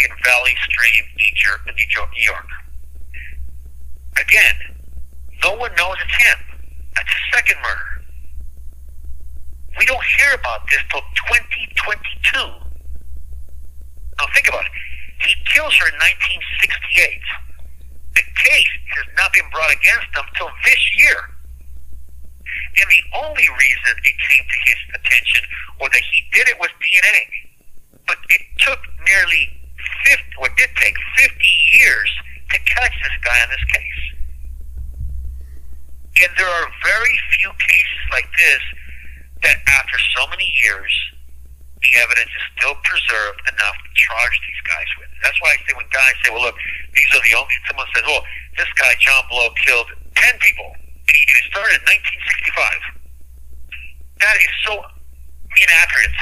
in 0.03 0.11
Valley 0.25 0.55
Stream, 0.65 1.05
New 1.17 2.23
York. 2.25 2.47
Again, 4.17 4.55
no 5.43 5.53
one 5.55 5.71
knows 5.77 5.95
it's 6.03 6.15
him. 6.17 6.37
That's 6.95 7.09
his 7.09 7.23
second 7.33 7.57
murder. 7.63 8.01
We 9.79 9.85
don't 9.85 10.03
hear 10.17 10.33
about 10.35 10.67
this 10.69 10.83
till 10.91 11.01
2022. 11.31 12.37
Now 14.19 14.27
think 14.33 14.47
about 14.49 14.65
it. 14.65 14.75
He 15.25 15.33
kills 15.53 15.73
her 15.77 15.87
in 15.87 15.95
1968. 15.95 17.21
The 18.15 18.25
case 18.43 18.73
has 18.97 19.07
not 19.15 19.31
been 19.33 19.47
brought 19.53 19.71
against 19.71 20.11
him 20.13 20.25
till 20.35 20.51
this 20.65 20.81
year. 20.97 21.17
And 22.81 22.87
the 22.89 23.03
only 23.23 23.47
reason 23.47 23.93
it 24.03 24.17
came 24.29 24.43
to 24.43 24.57
his 24.65 24.79
attention 24.99 25.43
or 25.79 25.89
that 25.89 26.03
he 26.11 26.27
did 26.33 26.49
it 26.49 26.59
was 26.59 26.69
DNA. 26.83 27.25
But 28.07 28.17
it 28.29 28.41
took 28.59 28.79
nearly 29.07 29.60
50, 30.05 30.23
what 30.37 30.55
did 30.57 30.69
take 30.75 30.95
50 31.17 31.33
years 31.73 32.09
to 32.51 32.59
catch 32.67 32.91
this 32.99 33.15
guy 33.23 33.39
on 33.41 33.49
this 33.49 33.63
case. 33.71 34.03
And 36.21 36.29
there 36.35 36.51
are 36.51 36.67
very 36.83 37.15
few 37.39 37.49
cases 37.57 38.03
like 38.11 38.27
this 38.35 38.61
that 39.47 39.57
after 39.65 39.97
so 40.13 40.27
many 40.29 40.45
years, 40.61 40.91
the 41.81 41.97
evidence 41.97 42.29
is 42.29 42.45
still 42.59 42.77
preserved 42.85 43.41
enough 43.49 43.73
to 43.73 43.89
charge 43.95 44.37
these 44.45 44.61
guys 44.67 44.85
with. 45.01 45.09
That's 45.23 45.39
why 45.41 45.55
I 45.55 45.57
say 45.65 45.73
when 45.73 45.89
guys 45.89 46.13
say, 46.21 46.29
well, 46.29 46.45
look, 46.45 46.53
these 46.93 47.09
are 47.15 47.23
the 47.25 47.33
only, 47.33 47.49
someone 47.65 47.89
says, 47.95 48.05
well, 48.05 48.21
this 48.59 48.69
guy, 48.77 48.93
John 49.01 49.25
Blow, 49.31 49.49
killed 49.65 49.89
10 50.13 50.37
people. 50.45 50.77
He 51.09 51.17
started 51.49 51.81
in 51.81 51.89
1965. 51.89 54.21
That 54.21 54.37
is 54.37 54.53
so 54.61 54.77
inaccurate. 55.57 56.13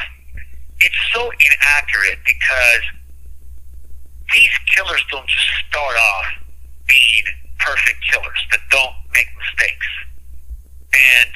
It's 0.80 1.02
so 1.12 1.28
inaccurate 1.28 2.24
because 2.24 2.84
these 4.34 4.54
killers 4.76 5.04
don't 5.12 5.28
just 5.28 5.50
start 5.68 5.96
off 5.96 6.28
being 6.88 7.26
perfect 7.60 8.00
killers 8.12 8.42
that 8.52 8.62
don't 8.70 8.96
make 9.14 9.28
mistakes. 9.38 9.90
And 10.94 11.30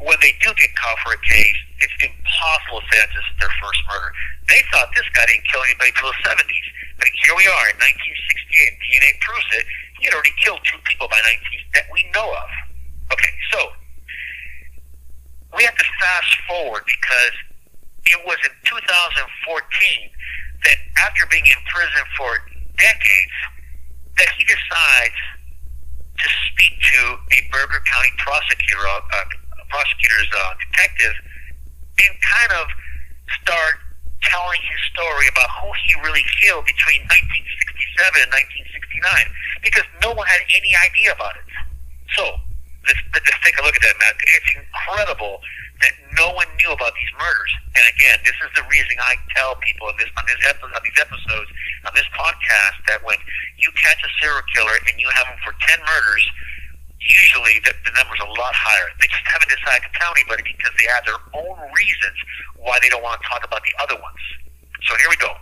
when 0.00 0.16
they 0.22 0.32
do 0.40 0.50
get 0.54 0.70
caught 0.76 0.98
for 1.04 1.12
a 1.12 1.20
case, 1.22 1.58
it's 1.80 1.98
impossible 2.00 2.80
to 2.80 2.86
say 2.88 2.96
that's 3.00 3.12
just 3.12 3.32
their 3.40 3.52
first 3.60 3.80
murder. 3.88 4.10
They 4.48 4.60
thought 4.72 4.88
this 4.96 5.08
guy 5.12 5.26
didn't 5.26 5.46
kill 5.48 5.60
anybody 5.64 5.92
until 5.92 6.12
the 6.12 6.20
70s. 6.24 6.66
But 6.96 7.08
here 7.24 7.36
we 7.36 7.46
are 7.48 7.64
in 7.72 7.76
1968. 7.80 8.76
DNA 8.80 9.10
proves 9.20 9.48
it. 9.56 9.64
He 10.00 10.08
had 10.08 10.14
already 10.16 10.36
killed 10.40 10.60
two 10.64 10.80
people 10.84 11.08
by 11.08 11.20
19 11.24 11.40
that 11.76 11.86
we 11.92 12.04
know 12.12 12.28
of. 12.28 12.50
Okay, 13.12 13.32
so 13.52 13.58
we 15.56 15.64
have 15.64 15.76
to 15.76 15.88
fast 16.00 16.32
forward 16.48 16.84
because 16.88 17.34
it 18.08 18.20
was 18.24 18.38
in 18.44 18.54
2014 18.64 18.80
that 20.64 20.78
after 21.00 21.24
being 21.30 21.46
in 21.46 21.60
prison 21.68 22.04
for 22.16 22.30
decades, 22.76 23.36
that 24.18 24.28
he 24.36 24.44
decides 24.44 25.20
to 26.20 26.28
speak 26.52 26.76
to 26.76 27.00
a 27.32 27.38
Bergen 27.48 27.80
County 27.88 28.12
prosecutor, 28.20 28.84
uh, 28.84 29.24
prosecutor's 29.72 30.28
uh, 30.36 30.52
detective, 30.68 31.14
and 32.04 32.12
kind 32.20 32.52
of 32.60 32.66
start 33.40 33.80
telling 34.20 34.60
his 34.60 34.80
story 34.92 35.24
about 35.32 35.48
who 35.64 35.72
he 35.88 35.96
really 36.04 36.24
killed 36.44 36.68
between 36.68 37.00
1967 37.08 38.20
and 38.20 38.30
1969, 38.36 39.64
because 39.64 39.86
no 40.04 40.12
one 40.12 40.28
had 40.28 40.44
any 40.52 40.76
idea 40.76 41.16
about 41.16 41.40
it. 41.40 41.48
So 42.20 42.36
let's, 42.84 43.00
let's 43.16 43.40
take 43.40 43.56
a 43.56 43.64
look 43.64 43.72
at 43.72 43.84
that, 43.88 43.96
Matt. 43.96 44.20
It's 44.20 44.52
incredible 44.52 45.40
that 45.80 45.92
no 46.16 46.32
one 46.36 46.46
knew 46.60 46.72
about 46.72 46.92
these 46.92 47.12
murders. 47.16 47.52
And 47.76 47.84
again, 47.96 48.20
this 48.24 48.36
is 48.36 48.50
the 48.52 48.64
reason 48.68 48.96
I 49.00 49.16
tell 49.32 49.56
people 49.64 49.88
on 49.88 49.96
this 49.96 50.12
on 50.16 50.24
this 50.28 50.40
episode, 50.44 50.72
on 50.76 50.82
these 50.84 51.00
episodes 51.00 51.50
on 51.88 51.92
this 51.96 52.08
podcast 52.12 52.76
that 52.88 53.00
when 53.04 53.16
you 53.56 53.72
catch 53.80 54.00
a 54.04 54.10
serial 54.20 54.44
killer 54.52 54.76
and 54.88 55.00
you 55.00 55.08
have 55.16 55.26
them 55.32 55.40
for 55.40 55.56
ten 55.64 55.80
murders, 55.80 56.24
usually 57.00 57.56
the, 57.64 57.72
the 57.88 57.92
number's 57.96 58.20
a 58.20 58.30
lot 58.36 58.52
higher. 58.52 58.92
They 59.00 59.08
just 59.08 59.24
haven't 59.24 59.48
decided 59.48 59.88
to 59.88 59.92
tell 59.96 60.12
anybody 60.12 60.44
because 60.44 60.72
they 60.76 60.88
have 60.92 61.04
their 61.08 61.20
own 61.32 61.56
reasons 61.72 62.16
why 62.60 62.76
they 62.84 62.92
don't 62.92 63.04
want 63.04 63.16
to 63.20 63.24
talk 63.24 63.40
about 63.40 63.64
the 63.64 63.74
other 63.80 63.96
ones. 63.96 64.22
So 64.84 64.92
here 65.00 65.08
we 65.08 65.16
go. 65.16 65.32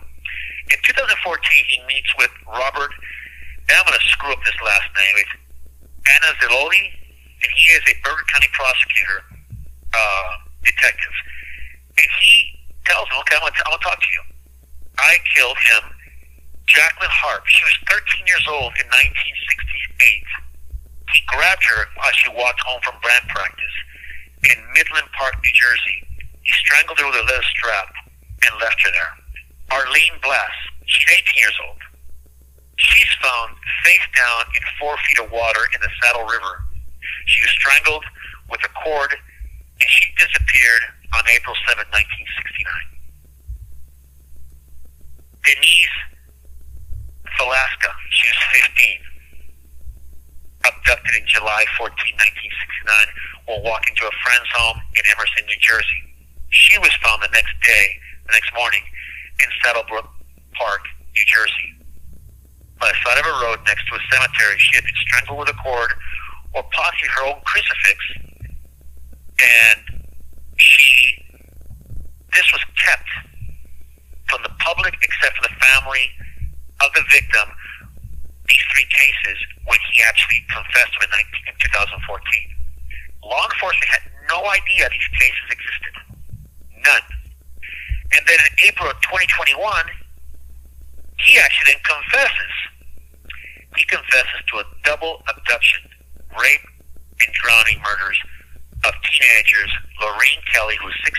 In 0.71 0.79
2014, 0.85 1.11
he 1.67 1.77
meets 1.89 2.11
with 2.15 2.31
Robert, 2.47 2.93
and 3.67 3.73
I'm 3.75 3.83
going 3.83 3.97
to 3.97 4.07
screw 4.07 4.31
up 4.31 4.39
this 4.45 4.55
last 4.63 4.87
name. 4.95 5.15
It's 5.19 5.35
Anaziloli, 6.07 6.83
and 7.43 7.51
he 7.51 7.67
is 7.75 7.83
a 7.91 7.95
Bergen 8.05 8.23
County 8.31 8.47
prosecutor 8.53 9.38
uh, 9.93 10.31
detective. 10.63 11.15
And 11.97 12.09
he 12.21 12.59
tells 12.85 13.07
him, 13.09 13.19
okay, 13.25 13.37
I'm 13.37 13.51
to 13.51 13.83
talk 13.83 13.99
to 13.99 14.11
you. 14.13 14.23
I 14.99 15.17
killed 15.35 15.57
him. 15.57 15.83
Jacqueline 16.67 17.09
Harp, 17.09 17.41
she 17.49 17.63
was 17.65 17.75
13 17.89 18.29
years 18.29 18.45
old 18.45 18.71
in 18.77 18.85
1968. 18.85 20.21
He 21.13 21.19
grabbed 21.25 21.65
her 21.65 21.89
as 22.05 22.13
she 22.13 22.29
walked 22.29 22.61
home 22.61 22.77
from 22.85 23.01
band 23.01 23.25
practice 23.33 23.75
in 24.45 24.57
Midland 24.77 25.09
Park, 25.17 25.33
New 25.41 25.55
Jersey. 25.55 26.05
He 26.45 26.53
strangled 26.61 27.01
her 27.01 27.09
with 27.09 27.17
a 27.17 27.25
leather 27.25 27.49
strap 27.57 27.89
and 28.45 28.53
left 28.61 28.77
her 28.85 28.91
there. 28.93 29.13
Arlene 29.73 30.17
Blass, 30.21 30.53
she's 30.85 31.09
18 31.09 31.41
years 31.41 31.57
old. 31.65 31.81
She's 32.77 33.11
found 33.21 33.57
face 33.83 34.07
down 34.15 34.45
in 34.55 34.63
four 34.79 34.95
feet 35.09 35.19
of 35.19 35.31
water 35.31 35.65
in 35.73 35.81
the 35.81 35.91
Saddle 36.01 36.25
River. 36.29 36.63
She 37.25 37.41
was 37.43 37.51
strangled 37.51 38.05
with 38.49 38.61
a 38.63 38.71
cord 38.77 39.13
disappeared 40.59 40.83
on 41.15 41.23
April 41.31 41.55
7, 41.67 41.85
1969. 41.89 42.67
Denise 45.45 45.97
Falasca, 47.39 47.91
she 48.11 48.27
was 48.27 48.39
15 48.75 48.99
abducted 50.59 51.15
in 51.15 51.23
July 51.31 51.63
14, 51.79 51.95
1969, 51.95 53.47
while 53.47 53.63
walking 53.63 53.95
to 53.95 54.03
a 54.03 54.13
friend's 54.27 54.51
home 54.51 54.75
in 54.99 55.03
Emerson, 55.15 55.47
New 55.47 55.55
Jersey. 55.63 56.03
She 56.51 56.75
was 56.83 56.91
found 56.99 57.23
the 57.23 57.31
next 57.31 57.55
day, 57.63 57.95
the 58.27 58.35
next 58.35 58.51
morning, 58.51 58.83
in 59.39 59.47
Saddlebrook 59.63 60.11
Park, 60.59 60.83
New 61.15 61.25
Jersey. 61.25 61.79
By 62.75 62.91
the 62.91 62.99
side 63.07 63.23
of 63.23 63.25
a 63.25 63.35
road 63.47 63.63
next 63.63 63.87
to 63.87 63.95
a 63.95 64.01
cemetery, 64.11 64.59
she 64.59 64.75
had 64.75 64.83
been 64.83 64.99
strangled 65.07 65.39
with 65.39 65.55
a 65.55 65.57
cord 65.63 65.95
or 66.51 66.63
possibly 66.75 67.07
her 67.15 67.23
own 67.31 67.39
crucifix. 67.47 67.97
And 69.39 69.98
she, 70.59 71.15
this 72.35 72.51
was 72.51 72.61
kept 72.75 73.09
from 74.27 74.43
the 74.43 74.53
public 74.59 74.93
except 75.01 75.35
for 75.37 75.43
the 75.47 75.55
family 75.57 76.05
of 76.83 76.91
the 76.93 77.03
victim 77.09 77.47
these 78.47 78.65
three 78.73 78.87
cases 78.89 79.37
when 79.65 79.77
he 79.93 80.01
actually 80.01 80.41
confessed 80.49 80.93
in, 81.01 81.09
19, 81.09 81.25
in 81.47 81.55
2014. 81.59 82.01
Law 83.23 83.45
enforcement 83.45 83.89
had 83.89 84.03
no 84.27 84.41
idea 84.49 84.89
these 84.89 85.11
cases 85.21 85.45
existed. 85.53 85.95
None. 86.81 87.07
And 88.17 88.21
then 88.25 88.39
in 88.41 88.53
April 88.67 88.89
of 88.89 88.97
2021, 89.05 89.53
he 91.21 91.37
actually 91.37 91.73
then 91.73 91.81
confesses. 91.85 92.53
He 93.77 93.85
confesses 93.85 94.41
to 94.49 94.59
a 94.59 94.65
double 94.83 95.21
abduction, 95.29 95.85
rape, 96.33 96.65
and 97.21 97.29
drowning 97.33 97.77
murders 97.85 98.17
of 98.85 98.93
teenagers 99.03 99.71
Lorraine 99.99 100.43
Kelly, 100.53 100.75
who 100.79 100.87
was 100.87 100.95
16, 101.03 101.15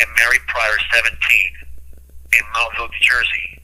and 0.00 0.06
Mary 0.16 0.40
Pryor, 0.48 0.78
17, 0.94 1.12
in 1.12 2.44
Montville, 2.54 2.88
New 2.88 3.04
Jersey 3.04 3.56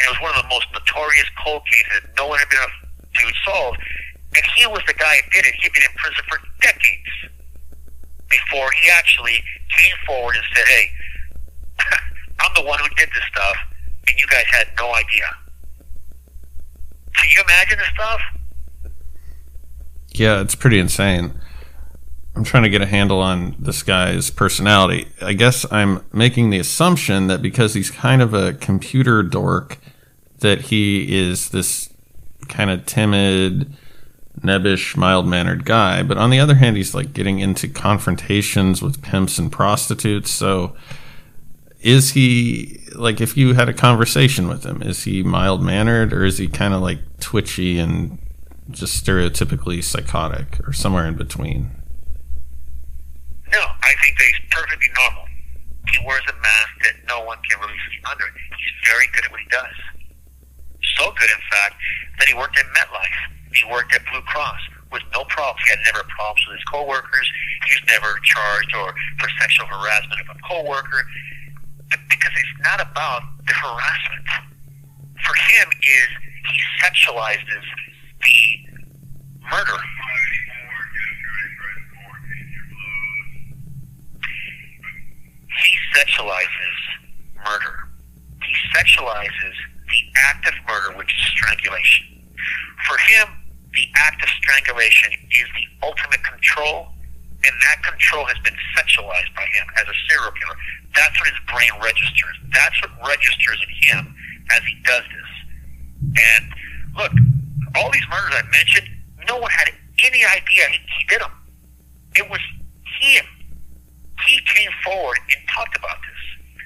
and 0.00 0.08
it 0.08 0.10
was 0.16 0.20
one 0.22 0.32
of 0.36 0.42
the 0.42 0.48
most 0.48 0.66
notorious 0.72 1.28
cold 1.44 1.62
cases 1.68 2.00
that 2.00 2.16
no 2.16 2.26
one 2.26 2.38
had 2.38 2.48
been 2.48 2.58
able 2.60 2.72
to 2.72 3.34
solve. 3.44 3.76
And 4.32 4.44
he 4.56 4.66
was 4.66 4.80
the 4.86 4.94
guy 4.94 5.20
who 5.20 5.30
did 5.30 5.44
it. 5.44 5.54
He'd 5.60 5.72
been 5.72 5.82
in 5.82 5.96
prison 5.96 6.24
for 6.28 6.38
decades 6.62 7.12
before 8.30 8.70
he 8.80 8.88
actually 8.90 9.42
came 9.76 9.96
forward 10.06 10.36
and 10.36 10.44
said, 10.54 10.66
"Hey, 10.66 10.90
I'm 12.40 12.54
the 12.54 12.62
one 12.62 12.78
who 12.80 12.88
did 12.96 13.10
this 13.10 13.24
stuff, 13.28 13.56
and 14.06 14.18
you 14.18 14.26
guys 14.28 14.44
had 14.50 14.68
no 14.78 14.94
idea." 14.94 15.28
Can 17.16 17.28
you 17.36 17.42
imagine 17.42 17.78
this 17.78 17.88
stuff? 17.92 18.20
Yeah, 20.12 20.40
it's 20.40 20.54
pretty 20.54 20.78
insane. 20.78 21.39
I'm 22.34 22.44
trying 22.44 22.62
to 22.62 22.70
get 22.70 22.80
a 22.80 22.86
handle 22.86 23.20
on 23.20 23.56
this 23.58 23.82
guy's 23.82 24.30
personality. 24.30 25.08
I 25.20 25.32
guess 25.32 25.66
I'm 25.70 26.04
making 26.12 26.50
the 26.50 26.58
assumption 26.58 27.26
that 27.26 27.42
because 27.42 27.74
he's 27.74 27.90
kind 27.90 28.22
of 28.22 28.34
a 28.34 28.54
computer 28.54 29.22
dork, 29.22 29.78
that 30.38 30.62
he 30.62 31.18
is 31.18 31.50
this 31.50 31.92
kind 32.48 32.70
of 32.70 32.86
timid, 32.86 33.76
nebbish, 34.40 34.96
mild 34.96 35.26
mannered 35.26 35.64
guy. 35.64 36.02
But 36.02 36.18
on 36.18 36.30
the 36.30 36.38
other 36.38 36.54
hand, 36.54 36.76
he's 36.76 36.94
like 36.94 37.12
getting 37.12 37.40
into 37.40 37.68
confrontations 37.68 38.80
with 38.80 39.02
pimps 39.02 39.38
and 39.38 39.50
prostitutes. 39.50 40.30
So 40.30 40.76
is 41.80 42.12
he 42.12 42.80
like 42.94 43.20
if 43.20 43.36
you 43.36 43.54
had 43.54 43.68
a 43.68 43.74
conversation 43.74 44.48
with 44.48 44.64
him, 44.64 44.82
is 44.82 45.04
he 45.04 45.22
mild 45.22 45.62
mannered 45.62 46.12
or 46.12 46.24
is 46.24 46.38
he 46.38 46.46
kind 46.46 46.74
of 46.74 46.80
like 46.80 46.98
twitchy 47.18 47.78
and 47.78 48.18
just 48.70 49.04
stereotypically 49.04 49.82
psychotic 49.82 50.60
or 50.66 50.72
somewhere 50.72 51.06
in 51.06 51.16
between? 51.16 51.70
No, 53.52 53.62
I 53.82 53.92
think 54.02 54.18
that 54.18 54.26
he's 54.26 54.42
perfectly 54.50 54.90
normal. 54.94 55.26
He 55.90 55.98
wears 56.06 56.22
a 56.30 56.36
mask 56.38 56.74
that 56.86 56.94
no 57.08 57.24
one 57.24 57.38
can 57.48 57.58
really 57.58 57.78
see 57.90 57.98
under. 58.06 58.24
He's 58.24 58.88
very 58.88 59.06
good 59.14 59.24
at 59.24 59.30
what 59.30 59.40
he 59.40 59.48
does 59.50 59.74
so 61.00 61.12
good, 61.16 61.30
in 61.30 61.42
fact, 61.50 61.74
that 62.18 62.28
he 62.28 62.34
worked 62.34 62.58
at 62.58 62.66
MetLife. 62.76 63.18
He 63.54 63.64
worked 63.70 63.94
at 63.94 64.04
Blue 64.10 64.22
Cross 64.22 64.60
with 64.92 65.02
no 65.14 65.24
problems. 65.24 65.60
He 65.64 65.70
had 65.70 65.80
never 65.88 66.04
problems 66.12 66.44
with 66.48 66.60
his 66.60 66.66
coworkers. 66.68 67.26
He 67.66 67.74
was 67.78 67.84
never 67.88 68.20
charged 68.24 68.72
or 68.76 68.94
for 69.18 69.28
sexual 69.40 69.66
harassment 69.66 70.20
of 70.20 70.36
a 70.36 70.38
coworker 70.44 71.06
because 72.08 72.34
it's 72.36 72.56
not 72.62 72.80
about 72.80 73.22
the 73.46 73.54
harassment. 73.54 74.26
For 75.24 75.34
him, 75.34 75.68
is 75.82 76.08
he 76.52 76.58
sexualizes 76.80 77.64
the 78.22 78.40
murder. 79.50 79.80
He 85.62 85.76
sexualizes 85.94 86.76
murder. 87.44 87.88
He 88.42 88.54
sexualizes 88.74 89.54
the 89.88 90.00
act 90.28 90.46
of 90.48 90.54
murder, 90.66 90.96
which 90.96 91.12
is 91.12 91.26
strangulation. 91.32 92.06
For 92.86 92.96
him, 92.96 93.28
the 93.74 93.86
act 93.96 94.22
of 94.22 94.28
strangulation 94.40 95.12
is 95.30 95.46
the 95.54 95.86
ultimate 95.86 96.22
control, 96.24 96.88
and 97.44 97.54
that 97.62 97.82
control 97.82 98.24
has 98.26 98.38
been 98.42 98.56
sexualized 98.76 99.32
by 99.36 99.46
him 99.54 99.66
as 99.76 99.86
a 99.86 99.96
serial 100.08 100.32
killer. 100.32 100.56
That's 100.94 101.14
what 101.20 101.28
his 101.28 101.40
brain 101.46 101.70
registers. 101.82 102.36
That's 102.52 102.76
what 102.82 102.90
registers 103.06 103.58
in 103.62 103.70
him 103.88 104.14
as 104.50 104.60
he 104.64 104.74
does 104.84 105.04
this. 105.04 105.30
And 106.16 106.44
look, 106.96 107.12
all 107.76 107.90
these 107.92 108.06
murders 108.10 108.34
I 108.34 108.42
mentioned, 108.50 108.88
no 109.28 109.38
one 109.38 109.50
had 109.50 109.70
any 110.04 110.24
idea 110.24 110.66
he, 110.70 110.78
he 110.98 111.04
did 111.08 111.20
them. 111.20 111.32
It 112.16 112.28
was 112.28 112.40
him. 113.00 113.24
He 114.26 114.40
came 114.46 114.70
forward 114.84 115.18
and 115.18 115.40
talked 115.48 115.76
about 115.76 115.98
this 116.02 116.20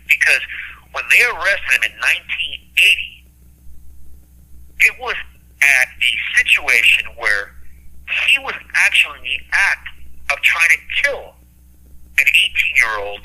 because 0.09 0.40
when 0.93 1.05
they 1.11 1.23
arrested 1.25 1.83
him 1.83 1.90
in 1.90 1.95
1980, 1.99 3.25
it 4.81 4.95
was 5.01 5.17
at 5.62 5.88
a 5.88 6.12
situation 6.38 7.09
where 7.17 7.55
he 8.29 8.38
was 8.38 8.55
actually 8.75 9.19
in 9.19 9.25
the 9.25 9.40
act 9.53 9.88
of 10.31 10.40
trying 10.43 10.71
to 10.71 10.81
kill 11.03 11.35
an 12.19 12.27
18 12.27 12.77
year 12.77 12.95
old 12.99 13.25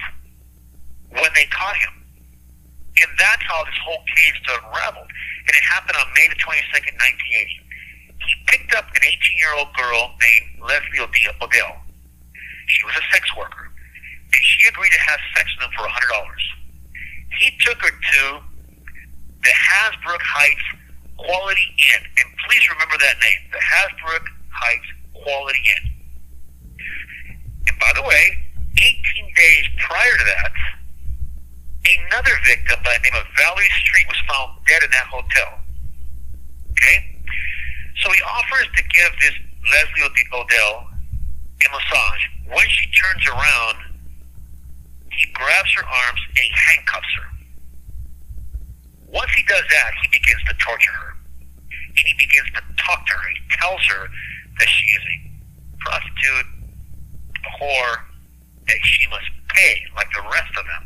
when 1.12 1.32
they 1.36 1.46
caught 1.52 1.76
him. 1.78 1.94
And 3.00 3.10
that's 3.18 3.44
how 3.44 3.64
this 3.64 3.80
whole 3.84 4.04
case 4.16 4.36
unraveled. 4.44 5.08
And 5.48 5.54
it 5.56 5.64
happened 5.64 5.98
on 5.98 6.08
May 6.16 6.28
the 6.28 6.36
22nd, 6.36 6.96
1980. 7.00 7.70
He 8.20 8.34
picked 8.48 8.76
up 8.76 8.86
an 8.92 9.04
18 9.04 9.16
year 9.38 9.54
old 9.58 9.72
girl 9.74 10.12
named 10.20 10.62
Leslie 10.62 11.00
Odell. 11.42 11.76
She 12.68 12.86
was 12.86 12.96
a 12.98 13.06
sex 13.14 13.26
worker. 13.38 13.69
And 14.34 14.42
she 14.44 14.68
agreed 14.68 14.92
to 14.92 15.02
have 15.02 15.20
sex 15.36 15.50
with 15.58 15.66
him 15.66 15.74
for 15.78 15.86
$100. 15.88 16.00
He 17.40 17.52
took 17.62 17.78
her 17.82 17.90
to 17.90 18.24
the 19.44 19.54
Hasbrouck 19.54 20.22
Heights 20.22 20.68
Quality 21.18 21.68
Inn. 21.94 22.04
And 22.20 22.28
please 22.48 22.64
remember 22.70 22.98
that 23.00 23.16
name, 23.22 23.42
the 23.52 23.60
Hasbrouck 23.60 24.26
Heights 24.52 24.90
Quality 25.14 25.64
Inn. 25.66 25.86
And 27.68 27.80
by 27.80 27.92
the 27.96 28.04
way, 28.04 28.38
18 28.78 29.34
days 29.36 29.66
prior 29.80 30.18
to 30.18 30.26
that, 30.26 30.54
another 31.86 32.36
victim 32.46 32.80
by 32.84 32.96
the 32.98 33.04
name 33.10 33.18
of 33.18 33.26
Valerie 33.38 33.74
Street 33.84 34.08
was 34.08 34.20
found 34.28 34.60
dead 34.68 34.84
in 34.84 34.92
that 34.92 35.08
hotel. 35.08 35.60
Okay? 36.72 37.20
So 38.04 38.12
he 38.12 38.22
offers 38.22 38.68
to 38.76 38.84
give 38.84 39.12
this 39.20 39.36
Leslie 39.72 40.28
Odell 40.34 40.88
a 41.60 41.68
massage. 41.72 42.24
When 42.48 42.68
she 42.70 42.90
turns 42.92 43.28
around, 43.28 43.89
he 45.12 45.26
grabs 45.34 45.72
her 45.76 45.86
arms 45.86 46.22
and 46.30 46.38
he 46.40 46.52
handcuffs 46.54 47.14
her. 47.18 47.28
Once 49.10 49.32
he 49.34 49.44
does 49.50 49.64
that, 49.70 49.92
he 50.02 50.08
begins 50.14 50.42
to 50.46 50.54
torture 50.62 50.94
her. 50.94 51.14
And 51.70 52.06
he 52.06 52.14
begins 52.18 52.46
to 52.54 52.62
talk 52.78 53.06
to 53.06 53.14
her. 53.14 53.30
He 53.30 53.42
tells 53.58 53.82
her 53.90 54.08
that 54.60 54.70
she 54.70 54.86
is 54.96 55.04
a 55.04 55.16
prostitute, 55.82 56.48
a 57.42 57.52
whore, 57.58 57.96
that 58.68 58.80
she 58.86 59.10
must 59.10 59.26
pay 59.50 59.82
like 59.98 60.08
the 60.14 60.22
rest 60.30 60.54
of 60.54 60.64
them. 60.64 60.84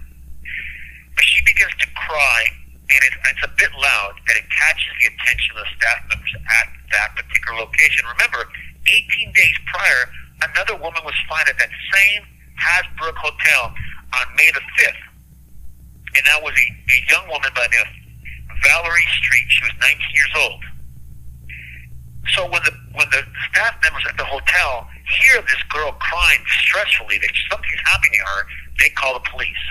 But 1.15 1.25
she 1.25 1.43
begins 1.43 1.75
to 1.83 1.87
cry, 1.93 2.41
and 2.89 2.99
it's, 3.03 3.17
it's 3.27 3.43
a 3.43 3.51
bit 3.59 3.69
loud, 3.75 4.15
and 4.23 4.35
it 4.39 4.47
catches 4.49 4.93
the 5.03 5.11
attention 5.11 5.49
of 5.59 5.67
the 5.67 5.69
staff 5.77 5.99
members 6.07 6.33
at 6.39 6.67
that 6.95 7.09
particular 7.19 7.59
location. 7.59 8.07
Remember, 8.07 8.47
18 8.87 9.35
days 9.35 9.57
prior, 9.67 10.09
another 10.47 10.79
woman 10.79 11.03
was 11.03 11.15
found 11.27 11.45
at 11.51 11.59
that 11.59 11.69
same 11.91 12.23
Hasbrouck 12.57 13.19
Hotel 13.19 13.75
on 14.19 14.25
May 14.35 14.49
the 14.53 14.61
5th. 14.61 15.03
And 16.15 16.23
that 16.25 16.41
was 16.43 16.53
a, 16.53 16.67
a 16.69 16.97
young 17.09 17.25
woman 17.27 17.49
by 17.55 17.65
the 17.65 17.73
name 17.73 17.89
of 18.49 18.57
Valerie 18.61 19.09
Street. 19.17 19.45
She 19.49 19.63
was 19.65 19.73
19 19.81 19.97
years 20.13 20.33
old. 20.37 20.61
So 22.37 22.47
when 22.47 22.61
the 22.63 22.71
when 22.95 23.09
the 23.11 23.21
staff 23.51 23.75
members 23.83 24.05
at 24.07 24.15
the 24.15 24.23
hotel 24.23 24.87
hear 25.19 25.41
this 25.43 25.61
girl 25.69 25.91
crying 25.99 26.39
distressfully 26.45 27.19
that 27.19 27.29
something's 27.51 27.83
happening 27.83 28.15
to 28.15 28.25
her, 28.25 28.41
they 28.79 28.89
call 28.95 29.13
the 29.19 29.25
police. 29.27 29.63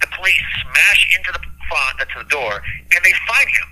The 0.00 0.08
police 0.10 0.42
smash 0.66 1.00
into 1.16 1.30
the 1.32 1.42
front 1.70 2.00
to 2.00 2.18
the 2.18 2.28
door 2.28 2.60
and 2.60 3.00
they 3.04 3.14
find 3.28 3.48
him 3.48 3.68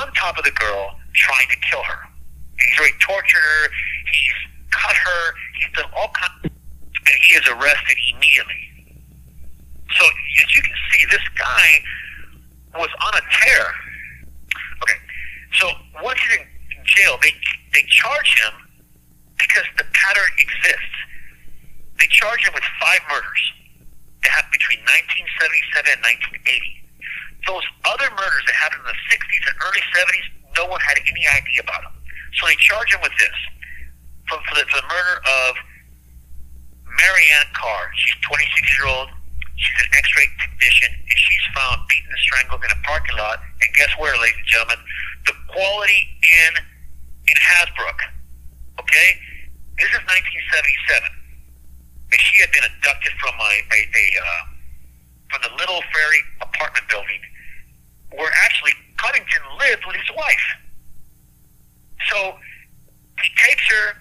on 0.00 0.12
top 0.14 0.38
of 0.38 0.44
the 0.44 0.50
girl 0.52 0.96
trying 1.12 1.48
to 1.50 1.56
kill 1.68 1.82
her. 1.82 2.08
He's 2.58 2.78
already 2.78 2.94
tortured 3.00 3.40
her. 3.40 3.68
He's 4.12 4.38
cut 4.70 4.96
her. 4.96 5.22
He's 5.58 5.70
done 5.74 5.90
all 5.96 6.10
kinds, 6.14 6.52
and 6.52 7.16
he 7.22 7.34
is 7.34 7.46
arrested 7.48 7.96
immediately. 8.14 8.69
So 9.98 10.04
as 10.06 10.48
you 10.54 10.62
can 10.62 10.76
see, 10.92 11.06
this 11.10 11.26
guy 11.38 11.68
was 12.78 12.90
on 13.02 13.12
a 13.14 13.24
tear. 13.42 13.66
Okay, 14.82 14.98
so 15.58 15.66
once 16.02 16.20
he's 16.20 16.38
in 16.38 16.82
jail, 16.84 17.18
they 17.22 17.34
they 17.74 17.84
charge 17.88 18.30
him 18.40 18.54
because 19.38 19.66
the 19.78 19.84
pattern 19.92 20.32
exists. 20.38 20.96
They 21.98 22.06
charge 22.06 22.46
him 22.46 22.54
with 22.54 22.64
five 22.80 23.00
murders 23.10 23.42
that 24.22 24.30
happened 24.30 24.56
between 24.56 24.80
1977 24.84 25.96
and 25.96 26.00
1980. 26.44 26.80
Those 27.48 27.64
other 27.88 28.08
murders 28.12 28.44
that 28.48 28.56
happened 28.56 28.84
in 28.84 28.90
the 28.92 29.00
60s 29.08 29.44
and 29.48 29.56
early 29.64 29.82
70s, 29.96 30.26
no 30.56 30.64
one 30.68 30.80
had 30.84 31.00
any 31.00 31.24
idea 31.24 31.64
about 31.64 31.88
them. 31.88 31.96
So 32.36 32.46
they 32.46 32.56
charge 32.60 32.92
him 32.92 33.00
with 33.00 33.16
this 33.16 33.36
for, 34.28 34.38
for, 34.48 34.54
the, 34.60 34.64
for 34.68 34.78
the 34.80 34.88
murder 34.88 35.16
of 35.24 35.52
Marianne 36.84 37.50
Carr. 37.56 37.90
She's 37.96 38.16
26 38.28 38.78
year 38.78 38.88
old. 38.88 39.08
She's 39.60 39.80
an 39.84 39.92
X-ray 39.92 40.28
technician, 40.40 40.90
and 40.96 41.18
she's 41.20 41.46
found 41.52 41.84
beaten 41.92 42.08
and 42.08 42.22
strangled 42.24 42.64
in 42.64 42.72
a 42.72 42.80
parking 42.80 43.16
lot. 43.20 43.44
And 43.60 43.68
guess 43.76 43.92
where, 44.00 44.16
ladies 44.16 44.40
and 44.40 44.48
gentlemen? 44.48 44.80
The 45.28 45.36
Quality 45.52 46.00
Inn 46.24 46.54
in 47.28 47.36
Hasbrouck. 47.36 48.00
Okay, 48.80 49.08
this 49.76 49.92
is 49.92 50.00
1977, 50.08 51.12
and 52.08 52.20
she 52.20 52.40
had 52.40 52.48
been 52.56 52.64
abducted 52.64 53.12
from 53.20 53.36
a, 53.36 53.52
a, 53.68 53.80
a 53.84 54.04
uh, 54.16 54.42
from 55.28 55.40
the 55.44 55.52
Little 55.60 55.84
Ferry 55.92 56.24
apartment 56.40 56.88
building, 56.88 57.20
where 58.16 58.32
actually 58.48 58.72
Cottingham 58.96 59.44
lived 59.60 59.84
with 59.84 60.00
his 60.00 60.08
wife. 60.16 60.46
So 62.08 62.40
he 63.20 63.28
takes 63.36 63.64
her, 63.68 64.00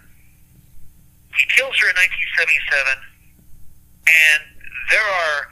he 1.35 1.43
kills 1.51 1.75
her 1.83 1.87
in 1.91 1.99
1977, 1.99 2.95
and 4.07 4.58
there 4.89 5.06
are 5.06 5.47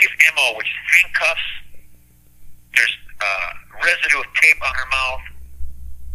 his 0.00 0.10
MO, 0.36 0.56
which 0.56 0.66
is 0.68 0.78
handcuffs. 0.92 1.48
There's 2.74 2.96
uh, 3.20 3.50
residue 3.82 4.20
of 4.20 4.28
tape 4.40 4.60
on 4.60 4.74
her 4.74 4.88
mouth, 4.92 5.24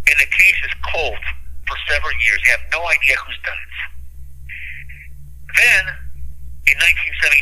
and 0.08 0.16
the 0.20 0.30
case 0.30 0.60
is 0.66 0.74
cold 0.94 1.24
for 1.68 1.78
several 1.90 2.14
years. 2.26 2.40
You 2.46 2.52
have 2.52 2.66
no 2.72 2.86
idea 2.86 3.16
who's 3.26 3.40
done 3.42 3.58
it. 3.58 3.72
Then, 5.58 5.84
in 6.70 6.76
1979, 6.78 7.42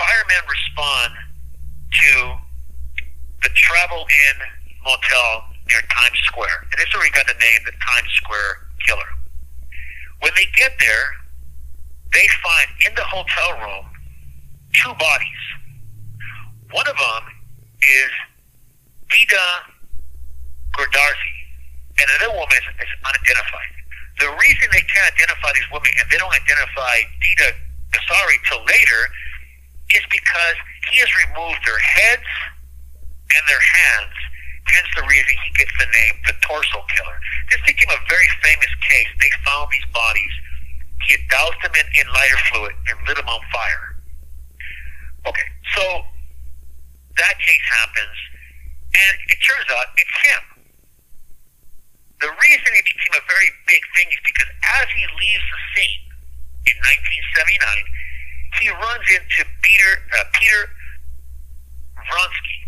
firemen 0.00 0.42
respond 0.48 1.12
to 1.92 2.10
the 3.42 3.50
Travel 3.54 4.06
Inn 4.08 4.38
Motel 4.84 5.52
near 5.68 5.82
Times 5.92 6.18
Square. 6.24 6.66
And 6.72 6.80
this 6.80 6.88
is 6.88 6.94
where 6.94 7.04
already 7.04 7.14
got 7.14 7.26
the 7.28 7.38
name, 7.38 7.60
the 7.66 7.76
Times 7.78 8.10
Square 8.16 8.72
Killer. 8.86 9.10
When 10.20 10.32
they 10.34 10.46
get 10.56 10.72
there, 10.80 11.21
they 12.12 12.26
find 12.44 12.68
in 12.88 12.92
the 12.94 13.04
hotel 13.04 13.50
room 13.60 13.86
two 14.72 14.94
bodies. 14.96 15.42
One 16.70 16.86
of 16.88 16.96
them 16.96 17.22
is 17.82 18.10
Deedeh 19.12 19.72
Goodarzi, 20.72 21.36
and 22.00 22.06
another 22.16 22.32
woman 22.32 22.56
is, 22.56 22.66
is 22.80 22.92
unidentified. 23.04 23.72
The 24.20 24.28
reason 24.40 24.64
they 24.72 24.84
can't 24.84 25.08
identify 25.12 25.52
these 25.52 25.68
women 25.72 25.92
and 26.00 26.06
they 26.08 26.16
don't 26.16 26.32
identify 26.32 27.04
Dita 27.20 27.48
Gasari 27.92 28.38
till 28.48 28.64
later 28.64 29.02
is 29.92 30.04
because 30.08 30.56
he 30.92 31.00
has 31.00 31.10
removed 31.28 31.60
their 31.64 31.80
heads 31.80 32.28
and 33.32 33.42
their 33.48 33.60
hands. 33.60 34.16
Hence 34.68 34.88
the 34.96 35.04
reason 35.04 35.32
he 35.42 35.50
gets 35.58 35.74
the 35.76 35.88
name 35.90 36.14
the 36.24 36.36
Torso 36.40 36.80
Killer. 36.96 37.18
This 37.50 37.60
became 37.66 37.90
a 37.90 38.00
very 38.08 38.28
famous 38.40 38.72
case. 38.88 39.10
They 39.20 39.32
found 39.44 39.68
these 39.72 39.84
bodies. 39.92 40.34
He 41.06 41.18
had 41.18 41.24
doused 41.28 41.60
them 41.62 41.74
in, 41.74 41.86
in 41.98 42.06
lighter 42.12 42.40
fluid 42.50 42.74
and 42.88 42.96
lit 43.06 43.16
them 43.16 43.28
on 43.28 43.40
fire. 43.52 43.96
Okay, 45.26 45.48
so 45.74 45.82
that 47.18 47.34
case 47.38 47.66
happens, 47.82 48.16
and 48.94 49.14
it 49.30 49.38
turns 49.42 49.68
out 49.70 49.86
it's 49.98 50.16
him. 50.26 50.42
The 52.22 52.30
reason 52.30 52.70
it 52.74 52.86
became 52.86 53.14
a 53.18 53.24
very 53.26 53.50
big 53.66 53.82
thing 53.98 54.06
is 54.10 54.22
because 54.22 54.50
as 54.78 54.86
he 54.94 55.02
leaves 55.18 55.42
the 55.42 55.60
scene 55.74 56.02
in 56.70 56.76
1979, 56.78 57.66
he 58.62 58.70
runs 58.70 59.06
into 59.10 59.42
Peter 59.62 59.92
uh, 60.18 60.26
Peter 60.38 60.70
Vronsky, 61.98 62.58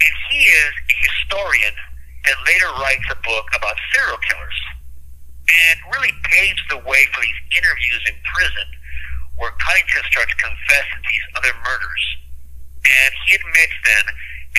And 0.00 0.14
he 0.32 0.48
is 0.48 0.72
a 0.72 0.96
historian 1.08 1.74
that 2.24 2.36
later 2.46 2.70
writes 2.80 3.04
a 3.10 3.18
book 3.20 3.48
about 3.52 3.76
serial 3.92 4.20
killers 4.28 4.60
and 5.52 5.76
really 5.92 6.12
paves 6.24 6.62
the 6.70 6.80
way 6.80 7.04
for 7.12 7.20
these 7.20 7.40
interviews 7.52 8.02
in 8.08 8.16
prison 8.24 8.68
where 9.36 9.52
Cottingham 9.60 10.04
starts 10.10 10.32
confessing 10.38 11.02
these 11.08 11.26
other 11.36 11.52
murders. 11.64 12.04
And 12.84 13.10
he 13.26 13.36
admits 13.36 13.76
then 13.84 14.06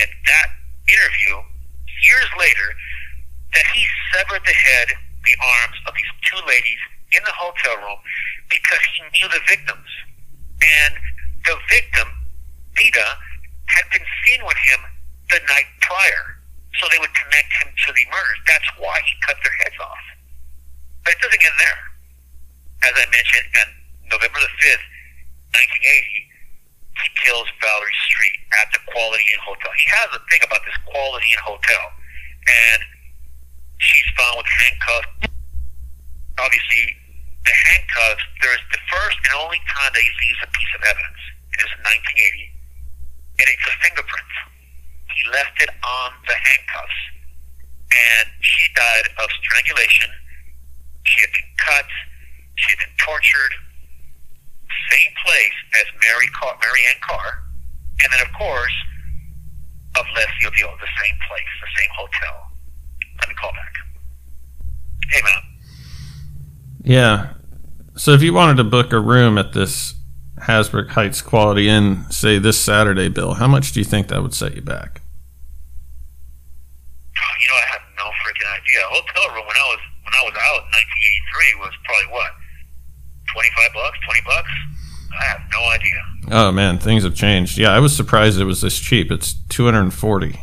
at 0.03 0.11
that 0.27 0.47
interview, 0.89 1.35
years 2.03 2.29
later, 2.39 2.67
that 3.53 3.67
he 3.73 3.85
severed 4.13 4.41
the 4.45 4.55
head, 4.55 4.87
the 5.25 5.37
arms 5.39 5.77
of 5.87 5.93
these 5.93 6.13
two 6.25 6.41
ladies 6.47 6.81
in 7.13 7.21
the 7.23 7.35
hotel 7.35 7.77
room 7.77 8.01
because 8.49 8.81
he 8.97 9.01
knew 9.13 9.29
the 9.29 9.43
victims. 9.47 9.89
And 10.61 10.93
the 11.45 11.57
victim, 11.69 12.07
Vida, 12.75 13.07
had 13.67 13.85
been 13.91 14.05
seen 14.25 14.41
with 14.45 14.57
him 14.57 14.81
the 15.29 15.39
night 15.47 15.69
prior. 15.81 16.39
So 16.81 16.87
they 16.89 16.97
would 16.97 17.13
connect 17.13 17.51
him 17.61 17.69
to 17.69 17.89
the 17.93 18.05
murders. 18.09 18.41
That's 18.47 18.69
why 18.81 18.97
he 19.05 19.13
cut 19.21 19.37
their 19.43 19.53
heads 19.61 19.77
off. 19.79 20.03
But 21.03 21.13
it 21.13 21.19
doesn't 21.19 21.43
end 21.43 21.59
there. 21.59 21.81
As 22.87 22.93
I 22.95 23.05
mentioned, 23.11 23.47
on 23.59 23.67
November 24.11 24.39
the 24.39 24.51
5th, 24.59 24.87
1980, 25.55 26.31
he 27.03 27.07
kills 27.23 27.47
Valerie 27.59 28.01
Street 28.07 28.39
at 28.63 28.67
the 28.71 28.81
Quality 28.91 29.23
Inn 29.31 29.41
Hotel. 29.43 29.71
He 29.75 29.87
has 29.91 30.09
a 30.15 30.21
thing 30.31 30.41
about 30.43 30.63
this 30.67 30.77
Quality 30.87 31.29
Inn 31.31 31.43
Hotel. 31.43 31.83
And 32.47 32.81
she's 33.79 34.09
found 34.15 34.39
with 34.39 34.47
handcuffs. 34.47 35.31
Obviously, 36.39 36.83
the 37.45 37.51
handcuffs, 37.51 38.23
there's 38.39 38.63
the 38.71 38.81
first 38.87 39.19
and 39.27 39.35
only 39.43 39.59
time 39.67 39.91
that 39.91 39.99
he 39.99 40.11
leaves 40.23 40.39
a 40.43 40.49
piece 40.51 40.73
of 40.79 40.81
evidence. 40.87 41.21
It 41.53 41.59
is 41.67 41.71
1980, 41.83 42.49
and 43.43 43.47
it's 43.51 43.67
a 43.67 43.75
fingerprint. 43.83 44.31
He 45.13 45.21
left 45.29 45.55
it 45.61 45.69
on 45.69 46.09
the 46.25 46.33
handcuffs, 46.33 46.99
and 47.93 48.25
she 48.41 48.63
died 48.73 49.07
of 49.21 49.27
strangulation. 49.43 50.09
She 51.03 51.21
had 51.21 51.31
been 51.31 51.51
cut. 51.57 51.85
She 52.55 52.69
had 52.71 52.79
been 52.79 52.95
tortured. 52.99 53.53
Same 54.89 55.11
place 55.25 55.57
as 55.79 55.85
Mary 56.01 56.27
Car- 56.33 56.57
Mary 56.61 56.81
Ann 56.89 56.99
Carr, 57.01 57.43
and 58.01 58.09
then 58.11 58.21
of 58.25 58.33
course 58.33 58.73
of 59.95 60.05
Leslie 60.15 60.47
Odell, 60.47 60.75
the 60.79 60.89
same 61.01 61.17
place, 61.27 61.51
the 61.61 61.71
same 61.77 61.89
hotel. 61.95 62.35
Let 63.19 63.29
me 63.29 63.35
call 63.35 63.51
back. 63.51 63.73
Hey, 65.11 65.21
man. 65.23 65.41
Yeah. 66.83 67.33
So 67.95 68.11
if 68.11 68.21
you 68.21 68.33
wanted 68.33 68.57
to 68.57 68.63
book 68.63 68.91
a 68.91 68.99
room 68.99 69.37
at 69.37 69.53
this 69.53 69.95
Hasbrouck 70.41 70.89
Heights 70.89 71.21
Quality 71.21 71.69
Inn, 71.69 72.05
say 72.09 72.39
this 72.39 72.59
Saturday, 72.59 73.07
Bill, 73.07 73.35
how 73.35 73.47
much 73.47 73.71
do 73.71 73.79
you 73.79 73.85
think 73.85 74.07
that 74.07 74.21
would 74.21 74.33
set 74.33 74.55
you 74.55 74.61
back? 74.61 75.01
Oh, 77.15 77.33
you 77.39 77.47
know, 77.47 77.55
I 77.55 77.67
have 77.71 77.81
no 77.95 78.03
freaking 78.25 78.49
idea. 78.51 78.81
A 78.81 78.89
hotel 78.89 79.35
room 79.35 79.45
when 79.45 79.55
I 79.55 79.67
was 79.69 79.79
I 80.13 80.21
was 80.23 80.33
out 80.37 80.61
in 80.63 80.71
1983 81.57 81.59
was 81.59 81.73
probably 81.85 82.09
what 82.13 82.31
25 83.33 83.73
bucks, 83.73 83.97
20 84.05 84.21
bucks. 84.25 84.51
I 85.19 85.23
have 85.25 85.41
no 85.51 85.61
idea. 85.69 85.99
Oh 86.31 86.51
man, 86.51 86.77
things 86.79 87.03
have 87.03 87.13
changed. 87.15 87.57
Yeah, 87.57 87.69
I 87.71 87.79
was 87.79 87.95
surprised 87.95 88.39
it 88.39 88.45
was 88.45 88.61
this 88.61 88.79
cheap. 88.79 89.11
It's 89.11 89.33
240. 89.49 90.39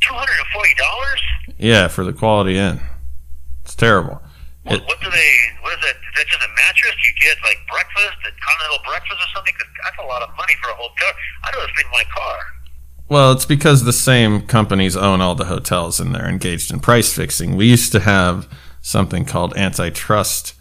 Two 0.00 0.14
hundred 0.16 0.32
and 0.40 0.48
forty 0.52 0.74
dollars. 0.80 1.20
Yeah, 1.58 1.88
for 1.88 2.04
the 2.04 2.12
Quality 2.14 2.56
Inn. 2.56 2.80
It's 3.64 3.74
terrible. 3.74 4.22
What, 4.64 4.80
It- 4.80 4.84
what 4.88 5.00
do 5.00 5.10
they? 5.10 5.30
What 5.60 5.72
is 5.76 5.80
that? 5.84 5.96
Is 6.00 6.14
that 6.16 6.26
just 6.26 6.40
a 6.40 6.48
mattress? 6.56 6.96
You 7.04 7.12
get 7.20 7.36
like 7.44 7.60
breakfast, 7.68 8.16
a 8.24 8.32
continental 8.32 8.80
breakfast 8.88 9.20
or 9.20 9.28
something? 9.36 9.52
'Cause 9.60 9.68
that's 9.84 9.98
a 10.00 10.08
lot 10.08 10.22
of 10.24 10.32
money 10.40 10.56
for 10.64 10.70
a 10.72 10.74
hotel. 10.80 11.12
I'd 11.44 11.54
rather 11.54 11.68
sleep 11.76 11.84
in 11.86 11.92
my 11.92 12.04
car. 12.16 12.38
Well, 13.10 13.32
it's 13.32 13.44
because 13.44 13.82
the 13.82 13.92
same 13.92 14.42
companies 14.42 14.96
own 14.96 15.20
all 15.20 15.34
the 15.34 15.46
hotels 15.46 15.98
and 15.98 16.14
they're 16.14 16.28
engaged 16.28 16.72
in 16.72 16.78
price 16.78 17.12
fixing. 17.12 17.56
We 17.56 17.66
used 17.66 17.90
to 17.90 17.98
have 17.98 18.48
something 18.80 19.24
called 19.24 19.52
antitrust 19.56 20.54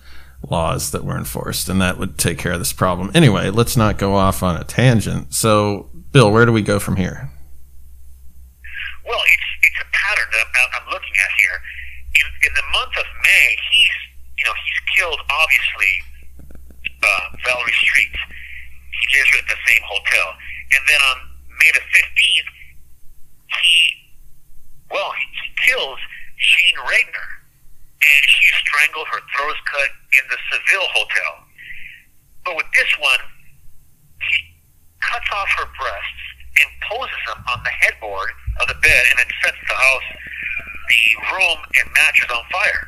laws 0.49 0.89
that 0.89 1.05
were 1.05 1.15
enforced, 1.15 1.69
and 1.69 1.79
that 1.79 1.99
would 1.99 2.17
take 2.17 2.39
care 2.39 2.53
of 2.53 2.59
this 2.59 2.73
problem. 2.73 3.11
Anyway, 3.13 3.51
let's 3.51 3.77
not 3.77 3.99
go 3.99 4.15
off 4.15 4.41
on 4.41 4.57
a 4.57 4.63
tangent. 4.63 5.31
So, 5.31 5.91
Bill, 6.11 6.31
where 6.31 6.47
do 6.47 6.51
we 6.51 6.63
go 6.63 6.79
from 6.79 6.95
here? 6.95 7.29
Well, 9.05 9.21
it's 9.21 9.49
it's 9.61 9.81
a 9.85 9.89
pattern 9.93 10.29
that 10.31 10.47
I'm, 10.49 10.81
I'm 10.81 10.89
looking 10.89 11.13
at 11.21 11.31
here. 11.37 11.61
In 12.17 12.25
in 12.49 12.53
the 12.55 12.65
month 12.73 12.97
of 12.97 13.05
May, 13.21 13.57
he's 13.71 13.97
you 14.39 14.45
know 14.45 14.53
he's 14.57 14.97
killed 14.97 15.21
obviously 15.29 15.93
uh, 17.03 17.37
Valerie 17.45 17.77
Street. 17.77 18.15
He 18.17 19.19
lives 19.19 19.37
at 19.37 19.45
the 19.53 19.59
same 19.69 19.83
hotel, 19.85 20.33
and 20.73 20.81
then 20.89 21.01
on 21.13 21.28
May 21.59 21.71
the 21.75 21.83
fifteenth, 21.91 22.51
he 23.51 23.99
well 24.91 25.11
he, 25.11 25.25
kills 25.67 25.99
Jean 26.39 26.75
Regner, 26.87 27.29
and 27.99 28.21
she 28.25 28.47
strangled 28.63 29.07
her 29.07 29.21
throat 29.35 29.51
is 29.51 29.61
cut 29.67 29.89
in 30.15 30.23
the 30.31 30.39
Seville 30.49 30.87
Hotel. 30.95 31.33
But 32.45 32.55
with 32.55 32.69
this 32.73 32.91
one, 32.99 33.19
he 34.31 34.37
cuts 35.03 35.27
off 35.35 35.49
her 35.59 35.67
breasts 35.77 36.23
and 36.63 36.67
poses 36.87 37.21
them 37.27 37.43
on 37.51 37.59
the 37.63 37.69
headboard 37.69 38.31
of 38.61 38.67
the 38.67 38.79
bed 38.81 39.03
and 39.11 39.19
then 39.19 39.31
sets 39.43 39.59
the 39.67 39.75
house, 39.75 40.07
the 40.89 41.03
room 41.35 41.59
and 41.75 41.87
mattress 41.93 42.31
on 42.31 42.43
fire, 42.51 42.87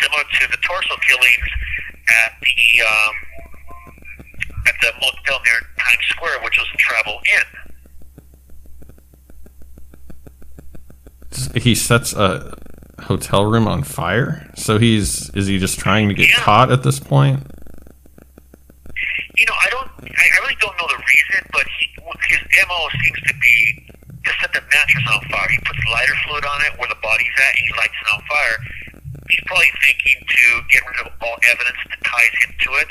similar 0.00 0.22
to 0.22 0.42
the 0.50 0.58
torso 0.62 0.96
killings 1.02 1.50
at 2.08 2.32
the 2.40 2.82
um, 2.82 3.14
at 4.66 4.74
the 4.80 4.92
motel 5.02 5.42
near 5.44 5.60
Times 5.78 6.06
Square, 6.08 6.40
which 6.42 6.56
was 6.58 6.68
the 6.72 6.78
Travel 6.78 7.20
Inn. 7.34 7.73
He 11.56 11.74
sets 11.74 12.12
a 12.12 12.54
hotel 13.02 13.44
room 13.44 13.66
on 13.68 13.82
fire. 13.82 14.50
So 14.56 14.78
he's 14.78 15.30
is 15.30 15.46
he 15.46 15.58
just 15.58 15.78
trying 15.78 16.08
to 16.08 16.14
get 16.14 16.28
Yeah. 16.30 16.36
caught 16.42 16.70
at 16.72 16.82
this 16.82 17.00
point? 17.00 17.42
You 19.36 19.46
know, 19.46 19.56
I 19.66 19.68
don't, 19.70 19.90
I, 19.98 20.24
I 20.30 20.38
really 20.46 20.56
don't 20.62 20.76
know 20.78 20.86
the 20.86 21.00
reason, 21.02 21.42
but 21.50 21.66
he, 21.78 21.90
his 22.30 22.40
MO 22.70 22.86
seems 23.02 23.20
to 23.26 23.34
be 23.42 23.56
to 24.24 24.30
set 24.40 24.52
the 24.54 24.62
mattress 24.62 25.04
on 25.10 25.20
fire. 25.28 25.48
He 25.50 25.58
puts 25.66 25.80
lighter 25.90 26.14
fluid 26.24 26.44
on 26.46 26.58
it 26.70 26.78
where 26.78 26.88
the 26.88 27.00
body's 27.02 27.34
at, 27.34 27.52
and 27.58 27.62
he 27.66 27.70
lights 27.76 27.98
it 27.98 28.08
on 28.14 28.20
fire. 28.30 28.56
He's 29.28 29.42
probably 29.50 29.72
thinking 29.82 30.22
to 30.22 30.44
get 30.70 30.80
rid 30.86 30.98
of 31.02 31.12
all 31.20 31.36
evidence 31.50 31.80
that 31.90 31.98
ties 32.06 32.34
him 32.46 32.52
to 32.62 32.70
it. 32.78 32.90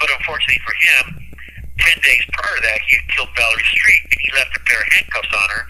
But 0.00 0.08
unfortunately 0.16 0.62
for 0.64 0.74
him, 0.80 1.04
ten 1.78 1.96
days 2.02 2.24
prior 2.32 2.56
to 2.56 2.62
that, 2.72 2.80
he 2.88 2.96
had 2.96 3.06
killed 3.12 3.30
Valerie 3.36 3.68
Street, 3.68 4.02
and 4.08 4.18
he 4.24 4.30
left 4.32 4.56
a 4.56 4.60
pair 4.64 4.80
of 4.80 4.88
handcuffs 4.96 5.32
on 5.36 5.48
her, 5.60 5.62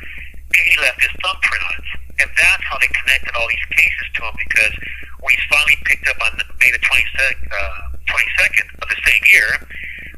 and 0.55 0.65
he 0.71 0.77
left 0.81 1.03
his 1.03 1.13
thumbprint 1.19 1.63
on 1.67 1.75
it. 1.83 1.89
And 2.19 2.31
that's 2.33 2.65
how 2.65 2.79
they 2.81 2.89
connected 2.89 3.33
all 3.37 3.49
these 3.49 3.69
cases 3.77 4.07
to 4.17 4.21
him, 4.25 4.37
because 4.41 4.75
when 5.21 5.35
he's 5.35 5.47
finally 5.53 5.77
picked 5.85 6.09
up 6.09 6.17
on 6.25 6.41
May 6.61 6.73
the 6.73 6.81
22nd, 6.81 7.37
uh, 7.53 7.97
22nd 8.09 8.67
of 8.81 8.89
the 8.89 9.01
same 9.05 9.23
year 9.29 9.51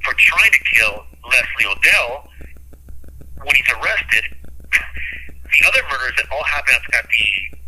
for 0.05 0.15
trying 0.15 0.53
to 0.53 0.63
kill 0.75 1.07
Leslie 1.27 1.67
Odell, 1.67 2.31
when 3.43 3.55
he's 3.55 3.71
arrested, 3.83 4.25
the 5.51 5.61
other 5.67 5.83
murders 5.91 6.15
that 6.17 6.27
all 6.31 6.45
happened 6.45 6.87
at 6.95 7.07
the 7.07 7.59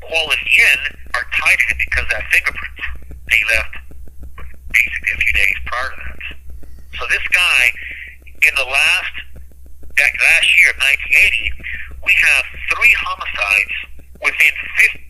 Quality 0.00 0.50
Inn 0.58 0.80
are 1.14 1.26
tied 1.38 1.58
to 1.60 1.64
him 1.70 1.78
because 1.78 2.06
that 2.10 2.24
fingerprint 2.32 2.74
they 3.30 3.42
left 3.54 3.76
basically 4.72 5.12
a 5.14 5.18
few 5.22 5.34
days 5.34 5.56
prior 5.66 5.90
to 5.90 5.96
that. 6.02 6.18
So 6.98 7.06
this 7.06 7.22
guy, 7.30 7.70
in 8.42 8.52
the 8.56 8.64
last 8.64 9.14
that 9.96 10.10
last 10.18 10.48
year 10.58 10.70
of 10.70 10.78
1980, 10.82 11.52
we 12.04 12.12
have 12.12 12.44
three 12.74 12.94
homicides 12.98 13.76
within 14.22 14.54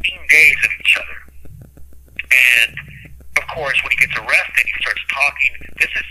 15 0.03 0.20
days 0.28 0.57
of 0.64 0.70
each 0.78 0.95
other. 0.97 1.18
And 2.30 2.74
of 3.36 3.45
course, 3.55 3.78
when 3.82 3.91
he 3.93 3.99
gets 3.99 4.16
arrested, 4.16 4.64
he 4.64 4.74
starts 4.80 5.03
talking. 5.11 5.53
This 5.78 5.91
is 5.97 6.07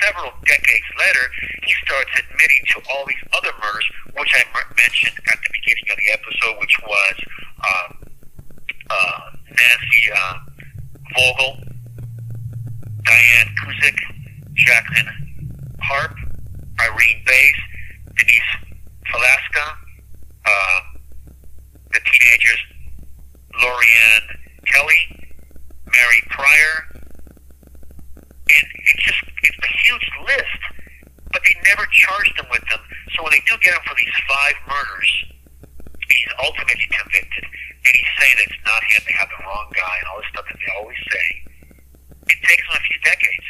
several 0.00 0.32
decades 0.44 0.88
later. 0.98 1.24
He 1.64 1.74
starts 1.84 2.10
admitting 2.18 2.62
to 2.74 2.82
all 2.90 3.04
these 3.06 3.24
other 3.36 3.52
murders, 3.60 3.86
which 4.16 4.32
I 4.34 4.44
mentioned 4.76 5.16
at 5.32 5.38
the 5.40 5.50
beginning 5.52 5.86
of 5.90 5.96
the 5.96 6.08
episode, 6.12 6.60
which 6.60 6.76
was 6.82 7.16
um, 7.64 7.90
uh, 8.90 9.20
Nancy 9.48 10.04
uh, 10.12 10.36
Vogel, 11.16 11.60
Diane 13.04 13.50
Cusick, 13.60 13.98
Jacqueline 14.54 15.08
Harp, 15.82 16.16
Irene 16.80 17.22
Bass, 17.26 17.56
Denise 18.16 18.52
Falasca, 19.10 19.83
uh, 20.44 20.80
the 21.92 22.00
teenagers 22.04 22.60
Lorianne 23.54 24.28
Kelly, 24.66 25.02
Mary 25.86 26.20
Pryor, 26.30 26.74
and 28.50 28.66
it's 28.74 29.04
just 29.04 29.22
it's 29.42 29.58
a 29.62 29.72
huge 29.86 30.08
list. 30.26 30.60
But 31.32 31.42
they 31.42 31.54
never 31.66 31.86
charged 31.90 32.38
him 32.38 32.46
with 32.50 32.62
them. 32.70 32.78
So 33.14 33.22
when 33.22 33.32
they 33.34 33.42
do 33.46 33.58
get 33.58 33.74
him 33.74 33.82
for 33.82 33.96
these 33.98 34.14
five 34.30 34.54
murders, 34.70 35.10
he's 36.06 36.32
ultimately 36.38 36.86
convicted, 36.94 37.42
and 37.42 37.92
he's 37.94 38.12
saying 38.22 38.36
it's 38.46 38.60
not 38.62 38.82
him. 38.86 39.02
They 39.06 39.16
have 39.18 39.30
the 39.34 39.42
wrong 39.42 39.66
guy, 39.74 39.94
and 39.98 40.06
all 40.10 40.18
this 40.22 40.30
stuff 40.30 40.46
that 40.46 40.58
they 40.58 40.70
always 40.78 41.00
say. 41.10 41.26
It 42.30 42.38
takes 42.42 42.62
him 42.62 42.74
a 42.74 42.82
few 42.86 42.98
decades 43.02 43.48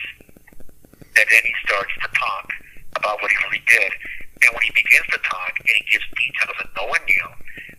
that 1.14 1.26
then 1.30 1.44
he 1.44 1.54
starts 1.64 1.92
to 2.02 2.08
talk 2.16 2.46
about 2.96 3.20
what 3.22 3.30
he 3.30 3.36
really 3.46 3.62
did. 3.68 3.92
And 4.44 4.52
when 4.52 4.64
he 4.68 4.72
begins 4.76 5.08
to 5.08 5.20
talk 5.24 5.56
and 5.56 5.72
he 5.72 5.84
gives 5.88 6.04
details 6.12 6.56
that 6.60 6.68
no 6.76 6.84
one 6.86 7.00
knew, 7.08 7.26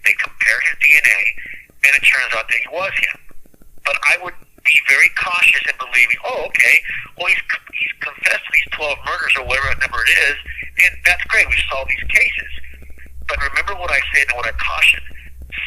they 0.02 0.14
compare 0.18 0.60
his 0.66 0.76
DNA, 0.82 1.22
and 1.86 1.92
it 1.94 2.02
turns 2.02 2.34
out 2.34 2.50
that 2.50 2.58
he 2.58 2.70
was 2.74 2.94
him. 2.98 3.18
But 3.86 3.98
I 4.10 4.18
would 4.26 4.34
be 4.66 4.78
very 4.90 5.10
cautious 5.14 5.62
in 5.70 5.78
believing, 5.78 6.18
oh, 6.26 6.50
okay, 6.50 6.76
well, 7.18 7.30
he's, 7.30 7.44
he's 7.78 7.94
confessed 8.02 8.50
these 8.50 8.70
12 8.74 8.98
murders 9.06 9.34
or 9.38 9.46
whatever 9.46 9.70
that 9.70 9.82
number 9.86 10.02
it 10.02 10.18
is, 10.34 10.38
and 10.82 10.92
that's 11.06 11.22
great. 11.30 11.46
We've 11.46 11.70
solved 11.70 11.94
these 11.94 12.08
cases. 12.10 12.52
But 13.30 13.38
remember 13.46 13.78
what 13.78 13.94
I 13.94 14.02
said 14.14 14.26
and 14.30 14.38
what 14.38 14.50
I 14.50 14.54
cautioned. 14.58 15.06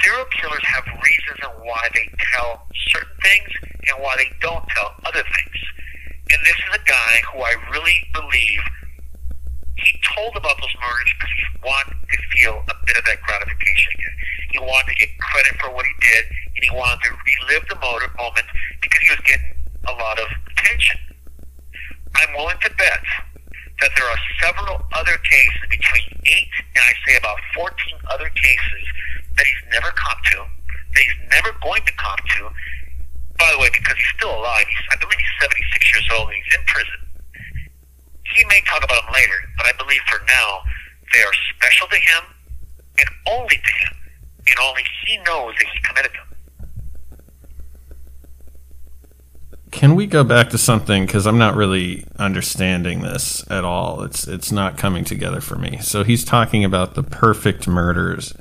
Serial 0.03 0.27
killers 0.35 0.63
have 0.67 0.85
reasons 0.99 1.39
and 1.43 1.55
why 1.63 1.89
they 1.95 2.11
tell 2.35 2.67
certain 2.91 3.15
things 3.23 3.51
and 3.87 4.03
why 4.03 4.15
they 4.19 4.31
don't 4.43 4.67
tell 4.75 4.95
other 5.07 5.23
things. 5.23 5.59
And 6.31 6.39
this 6.45 6.59
is 6.59 6.73
a 6.75 6.85
guy 6.85 7.15
who 7.33 7.41
I 7.41 7.55
really 7.73 7.99
believe 8.13 8.61
he 9.79 10.01
told 10.15 10.35
about 10.35 10.59
those 10.59 10.75
murders 10.83 11.11
because 11.15 11.33
he 11.39 11.45
wanted 11.63 11.95
to 11.95 12.19
feel 12.35 12.57
a 12.67 12.77
bit 12.87 12.97
of 12.99 13.05
that 13.07 13.23
gratification 13.23 13.91
again. 13.95 14.17
He 14.51 14.59
wanted 14.59 14.91
to 14.93 14.97
get 14.99 15.11
credit 15.19 15.55
for 15.61 15.71
what 15.71 15.87
he 15.87 15.95
did, 16.03 16.25
and 16.57 16.63
he 16.65 16.71
wanted 16.75 16.99
to 17.07 17.11
relive 17.15 17.65
the 17.69 17.79
motive 17.79 18.13
moment 18.17 18.47
because 18.83 19.01
he 19.03 19.11
was 19.11 19.23
getting 19.23 19.55
a 19.87 19.95
lot 19.95 20.19
of 20.19 20.29
attention. 20.51 20.99
I'm 22.17 22.35
willing 22.35 22.59
to 22.67 22.71
bet 22.75 23.03
that 23.81 23.91
there 23.95 24.09
are 24.11 24.21
several 24.43 24.83
other 24.93 25.17
cases, 25.23 25.63
between 25.71 26.07
eight 26.27 26.51
and 26.75 26.83
I 26.83 26.93
say 27.07 27.17
about 27.17 27.39
14 27.55 27.71
other 28.11 28.29
cases, 28.35 28.85
that 29.37 29.47
he's 29.47 29.65
never 29.71 29.95
caught 29.95 30.19
to, 30.35 30.39
that 30.43 31.03
he's 31.03 31.21
never 31.31 31.55
going 31.63 31.83
to 31.87 31.95
cop 31.95 32.19
to. 32.19 32.51
By 33.39 33.53
the 33.55 33.59
way, 33.63 33.71
because 33.71 33.95
he's 33.95 34.13
still 34.19 34.35
alive, 34.35 34.67
he's, 34.67 34.83
I 34.91 34.97
believe 34.99 35.19
he's 35.19 35.39
76 35.47 35.95
years 35.95 36.09
old 36.19 36.27
and 36.27 36.37
he's 36.43 36.55
in 36.59 36.65
prison. 36.67 36.99
He 38.37 38.45
may 38.45 38.61
talk 38.67 38.85
about 38.85 39.05
them 39.05 39.15
later, 39.15 39.35
but 39.57 39.67
I 39.67 39.73
believe 39.79 40.01
for 40.07 40.21
now 40.27 40.61
they 41.13 41.21
are 41.21 41.33
special 41.57 41.89
to 41.89 41.97
him 41.97 42.25
and 42.99 43.09
only 43.29 43.57
to 43.57 43.73
him, 43.87 43.95
and 44.49 44.57
only 44.63 44.83
he 45.07 45.17
knows 45.19 45.55
that 45.59 45.67
he 45.73 45.81
committed 45.83 46.13
them. 46.13 46.29
Can 49.71 49.95
we 49.95 50.07
go 50.07 50.25
back 50.25 50.51
to 50.51 50.59
something 50.59 51.07
because 51.07 51.27
I'm 51.27 51.39
not 51.39 51.55
really 51.55 52.07
understanding 52.19 53.03
this 53.03 53.45
at 53.51 53.65
all. 53.65 54.03
It's 54.03 54.27
it's 54.27 54.51
not 54.51 54.79
coming 54.79 55.05
together 55.05 55.41
for 55.41 55.57
me. 55.57 55.79
So 55.83 56.05
he's 56.05 56.25
talking 56.25 56.65
about 56.65 56.95
the 56.95 57.03
perfect 57.03 57.69
murders, 57.69 58.35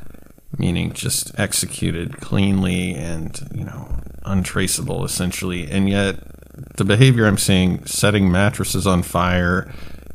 meaning 0.57 0.93
just 0.93 1.37
executed 1.37 2.17
cleanly 2.17 2.95
and 2.95 3.39
you 3.53 3.65
know 3.65 3.99
untraceable 4.23 5.03
essentially, 5.03 5.69
and 5.69 5.89
yet 5.89 6.19
the 6.77 6.85
behavior 6.85 7.25
I'm 7.25 7.37
seeing, 7.37 7.85
setting 7.85 8.31
mattresses 8.31 8.87
on 8.87 9.03
fire, 9.03 9.71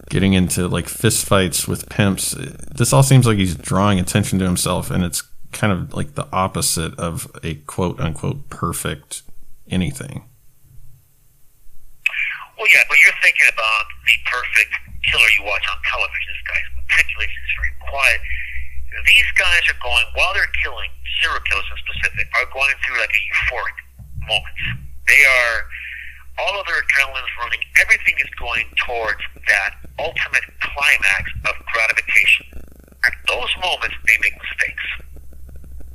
getting 0.09 0.33
into 0.33 0.69
like 0.69 0.89
fist 0.89 1.27
fights 1.27 1.69
with 1.69 1.89
pimps, 1.89 2.33
this 2.33 2.93
all 2.93 3.03
seems 3.03 3.27
like 3.27 3.39
he's 3.39 3.55
drawing 3.55 3.99
attention 3.99 4.39
to 4.39 4.45
himself, 4.45 4.91
and 4.91 5.05
it's 5.05 5.23
kind 5.53 5.73
of 5.73 5.93
like 5.93 6.15
the 6.15 6.27
opposite 6.33 6.99
of 6.99 7.31
a 7.43 7.55
quote 7.67 8.01
unquote 8.01 8.49
perfect 8.49 9.23
anything. 9.69 10.25
Well, 12.57 12.69
yeah, 12.71 12.87
but 12.89 12.97
you're 13.03 13.19
thinking 13.23 13.49
about 13.53 13.85
the 14.07 14.17
perfect 14.31 14.73
killer 15.11 15.31
you 15.39 15.45
watch 15.45 15.67
on 15.67 15.79
television. 15.83 16.31
This 16.31 16.45
guy's 16.47 16.69
meticulous, 16.79 17.27
he's 17.27 17.55
very 17.59 17.75
quiet. 17.83 18.21
These 19.09 19.31
guys 19.35 19.63
are 19.73 19.81
going, 19.83 20.07
while 20.15 20.31
they're 20.37 20.53
killing, 20.63 20.93
serial 21.21 21.41
killers 21.49 21.67
in 21.75 21.79
specific, 21.91 22.29
are 22.39 22.47
going 22.55 22.77
through 22.85 23.01
like 23.01 23.11
a 23.11 23.23
euphoric 23.27 23.77
moment. 24.29 24.57
They 25.09 25.23
are, 25.27 25.67
all 26.39 26.61
of 26.61 26.67
their 26.67 26.81
adrenaline 26.81 27.21
adrenaline's 27.21 27.35
running. 27.39 27.63
Everything 27.81 28.17
is 28.21 28.31
going 28.39 28.67
towards 28.87 29.23
that 29.49 29.77
ultimate 29.99 30.47
climax 30.61 31.25
of 31.49 31.55
gratification. 31.73 32.47
At 33.05 33.15
those 33.29 33.53
moments, 33.61 33.97
they 34.07 34.17
make 34.23 34.35
mistakes. 34.39 34.87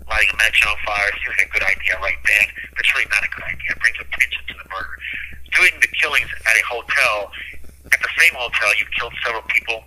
Lighting 0.08 0.32
a 0.34 0.38
match 0.38 0.60
on 0.68 0.76
fire 0.86 1.12
seems 1.20 1.36
like 1.36 1.48
a 1.48 1.52
good 1.52 1.66
idea 1.68 2.00
right 2.00 2.20
then, 2.24 2.46
but 2.72 2.80
it's 2.80 2.94
really 2.96 3.12
not 3.12 3.24
a 3.26 3.32
good 3.32 3.44
idea. 3.44 3.76
It 3.76 3.80
brings 3.80 4.00
attention 4.00 4.42
to 4.48 4.56
the 4.56 4.68
murder 4.72 4.98
doing 5.58 5.74
the 5.82 5.88
killings 5.88 6.30
at 6.46 6.56
a 6.56 6.64
hotel, 6.70 7.32
at 7.92 8.00
the 8.00 8.14
same 8.20 8.34
hotel, 8.38 8.70
you 8.78 8.86
killed 8.98 9.14
several 9.26 9.44
people. 9.50 9.84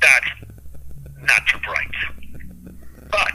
That's 0.00 0.30
not 1.18 1.42
too 1.50 1.58
bright. 1.66 1.96
But 3.10 3.34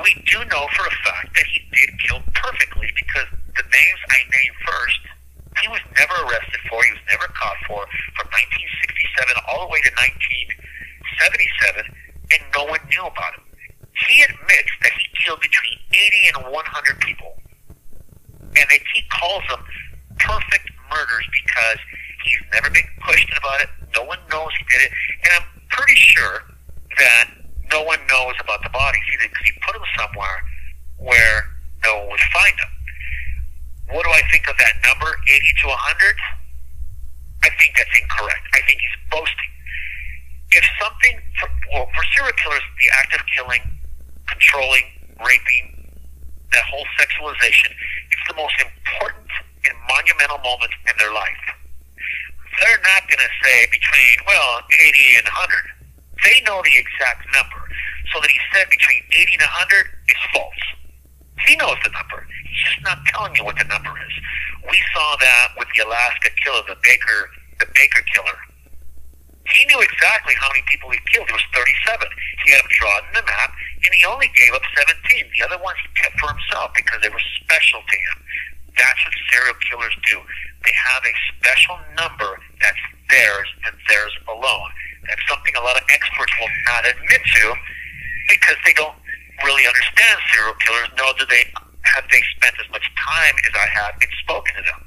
we 0.00 0.14
do 0.24 0.38
know 0.48 0.66
for 0.72 0.86
a 0.86 0.96
fact 1.04 1.34
that 1.36 1.46
he 1.52 1.60
did 1.72 1.90
kill 2.00 2.22
perfectly 2.34 2.88
because 2.96 3.28
the 3.56 3.62
names 3.62 4.00
I 4.08 4.18
named 4.24 4.56
first, 4.64 5.00
he 5.62 5.68
was 5.68 5.80
never 5.94 6.16
arrested 6.26 6.60
for, 6.68 6.82
he 6.82 6.92
was 6.92 7.04
never 7.10 7.28
caught 7.34 7.58
for, 7.66 7.86
from 8.18 8.26
1967 8.32 9.46
all 9.46 9.66
the 9.66 9.70
way 9.70 9.80
to 9.86 9.92
1977, 9.94 11.86
and 12.34 12.40
no 12.54 12.64
one 12.66 12.82
knew 12.90 13.04
about 13.06 13.38
him. 13.38 13.46
He 13.94 14.22
admits 14.26 14.72
that 14.82 14.92
he 14.98 15.06
killed 15.22 15.40
between 15.40 15.78
80 15.94 16.34
and 16.34 16.50
100 16.50 17.00
people. 17.00 17.38
And 18.54 18.66
that 18.70 18.82
he 18.94 19.02
calls 19.10 19.42
them 19.50 19.62
perfect 20.18 20.70
murders 20.90 21.26
because 21.30 21.78
he's 22.26 22.42
never 22.52 22.70
been 22.70 22.86
questioned 23.02 23.34
about 23.38 23.60
it. 23.62 23.70
No 23.94 24.04
one 24.04 24.18
knows 24.30 24.50
he 24.58 24.64
did 24.70 24.82
it, 24.86 24.92
and 25.24 25.30
I'm 25.38 25.46
pretty 25.70 25.94
sure 25.94 26.42
that 26.98 27.30
no 27.70 27.82
one 27.82 27.98
knows 28.10 28.34
about 28.40 28.62
the 28.62 28.70
bodies 28.70 29.02
either 29.14 29.28
because 29.28 29.46
he 29.46 29.52
put 29.62 29.74
them 29.74 29.86
somewhere 29.98 30.38
where 30.98 31.50
no 31.84 31.98
one 31.98 32.10
would 32.10 32.26
find 32.32 32.54
them. 32.58 32.73
What 33.90 34.04
do 34.04 34.10
I 34.10 34.22
think 34.32 34.48
of 34.48 34.56
that 34.56 34.74
number, 34.82 35.10
80 35.28 35.44
to 35.62 35.66
100? 35.68 36.16
I 37.44 37.50
think 37.60 37.76
that's 37.76 37.92
incorrect. 37.92 38.44
I 38.54 38.60
think 38.64 38.80
he's 38.80 38.98
boasting. 39.12 39.52
If 40.56 40.64
something, 40.80 41.20
for, 41.40 41.48
well, 41.72 41.86
for 41.92 42.04
serial 42.16 42.32
killers, 42.40 42.64
the 42.80 42.88
act 42.96 43.12
of 43.12 43.20
killing, 43.36 43.60
controlling, 44.26 44.86
raping, 45.20 45.92
that 46.52 46.64
whole 46.70 46.86
sexualization, 46.96 47.74
it's 48.10 48.24
the 48.28 48.36
most 48.38 48.56
important 48.62 49.28
and 49.68 49.76
monumental 49.88 50.38
moments 50.40 50.76
in 50.88 50.94
their 50.96 51.12
life. 51.12 51.44
They're 52.62 52.84
not 52.86 53.04
going 53.10 53.20
to 53.20 53.32
say 53.42 53.66
between, 53.68 54.16
well, 54.24 54.62
80 54.72 55.20
and 55.20 55.26
100. 55.26 55.74
They 56.24 56.40
know 56.46 56.62
the 56.62 56.76
exact 56.78 57.26
number. 57.34 57.60
So 58.14 58.20
that 58.20 58.30
he 58.30 58.38
said 58.54 58.70
between 58.70 59.02
80 59.10 59.42
and 59.42 59.44
100 59.44 59.90
is 60.08 60.20
false. 60.32 60.64
He 61.44 61.56
knows 61.56 61.76
the 61.82 61.90
number. 61.90 62.24
He's 62.54 62.70
just 62.70 62.86
not 62.86 63.02
telling 63.10 63.34
you 63.34 63.42
what 63.42 63.58
the 63.58 63.66
number 63.66 63.90
is. 63.90 64.14
We 64.70 64.78
saw 64.94 65.18
that 65.18 65.58
with 65.58 65.66
the 65.74 65.82
Alaska 65.82 66.30
killer, 66.38 66.62
the 66.70 66.78
Baker, 66.86 67.34
the 67.58 67.66
Baker 67.74 68.02
killer. 68.14 68.38
He 69.50 69.66
knew 69.66 69.82
exactly 69.82 70.38
how 70.38 70.48
many 70.54 70.62
people 70.70 70.88
he 70.94 71.02
killed. 71.10 71.28
It 71.28 71.34
was 71.34 71.44
37. 71.52 71.98
He 72.46 72.54
had 72.54 72.62
them 72.62 72.70
drawn 72.78 73.02
in 73.10 73.14
the 73.18 73.26
map, 73.26 73.50
and 73.84 73.90
he 73.92 74.06
only 74.06 74.30
gave 74.38 74.54
up 74.54 74.62
17. 74.78 75.02
The 75.34 75.42
other 75.44 75.58
ones 75.60 75.76
he 75.82 75.90
kept 75.98 76.14
for 76.16 76.30
himself 76.30 76.70
because 76.78 77.02
they 77.02 77.10
were 77.10 77.26
special 77.42 77.82
to 77.82 77.96
him. 77.98 78.16
That's 78.78 79.02
what 79.02 79.14
serial 79.34 79.58
killers 79.66 79.96
do. 80.06 80.22
They 80.62 80.72
have 80.78 81.02
a 81.02 81.14
special 81.34 81.76
number 81.98 82.38
that's 82.62 82.80
theirs 83.10 83.50
and 83.66 83.74
theirs 83.90 84.14
alone. 84.30 84.70
That's 85.10 85.22
something 85.28 85.52
a 85.58 85.60
lot 85.60 85.76
of 85.76 85.84
experts 85.90 86.32
will 86.38 86.54
not 86.70 86.86
admit 86.86 87.20
to 87.20 87.44
because 88.30 88.56
they 88.64 88.72
don't 88.72 88.96
really 89.44 89.66
understand 89.66 90.16
serial 90.32 90.54
killers, 90.64 90.88
nor 90.96 91.12
do 91.18 91.26
they 91.28 91.44
have 91.84 92.04
they 92.10 92.22
spent 92.36 92.56
as 92.60 92.68
much 92.72 92.84
time 92.96 93.34
as 93.44 93.54
I 93.54 93.68
have 93.68 93.94
in 94.00 94.08
spoken 94.24 94.54
to 94.56 94.64
them. 94.64 94.80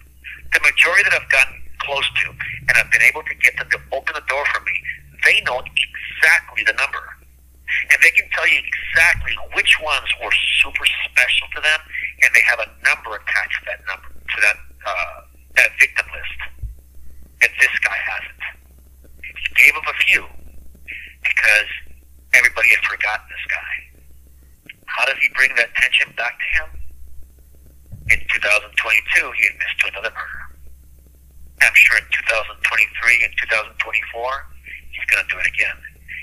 The 0.54 0.62
majority 0.66 1.04
that 1.10 1.14
I've 1.14 1.30
gotten 1.30 1.62
close 1.80 2.08
to 2.24 2.34
and 2.68 2.74
I've 2.76 2.92
been 2.92 3.06
able 3.06 3.24
to 3.24 3.36
get 3.38 3.58
them 3.58 3.70
to 3.70 3.80
open 3.94 4.14
the 4.18 4.26
door 4.26 4.44
for 4.54 4.62
me, 4.66 4.76
they 5.24 5.42
know 5.46 5.62
exactly 5.62 6.66
the 6.66 6.74
number. 6.74 7.04
And 7.92 7.98
they 8.02 8.12
can 8.16 8.26
tell 8.32 8.48
you 8.48 8.60
exactly 8.64 9.36
which 9.54 9.78
ones 9.84 10.08
were 10.24 10.32
super 10.64 10.86
special 11.06 11.48
to 11.56 11.62
them 11.62 11.80
and 12.24 12.30
they 12.34 12.44
have 12.48 12.60
a 12.60 12.70
number 12.82 13.14
attached 13.14 13.60
to 13.62 13.66
that 13.70 13.82
number 13.86 14.10
to 14.10 14.38
that 14.42 14.58
uh, 14.88 15.18
that 15.56 15.72
victim 15.80 16.06
list. 16.14 16.40
And 17.44 17.52
this 17.60 17.76
guy 17.84 17.98
hasn't. 17.98 18.44
He 19.22 19.48
gave 19.54 19.74
him 19.76 19.86
a 19.86 19.98
few 20.10 20.24
because 21.22 21.70
everybody 22.34 22.70
had 22.70 22.84
forgotten 22.86 23.26
this 23.30 23.46
guy. 23.52 23.74
How 24.86 25.06
does 25.06 25.18
he 25.22 25.30
bring 25.36 25.54
that 25.56 25.74
tension 25.76 26.12
back 26.18 26.40
to 26.40 26.48
him? 26.64 26.87
In 28.08 28.20
2022, 28.24 29.32
he 29.36 29.44
admits 29.52 29.76
to 29.84 29.86
another 29.92 30.14
murder. 30.16 30.42
I'm 31.60 31.76
sure 31.76 31.98
in 31.98 32.08
2023 32.08 33.28
and 33.28 33.34
2024, 33.36 34.48
he's 34.94 35.06
going 35.12 35.24
to 35.26 35.30
do 35.30 35.38
it 35.42 35.48
again. 35.50 35.76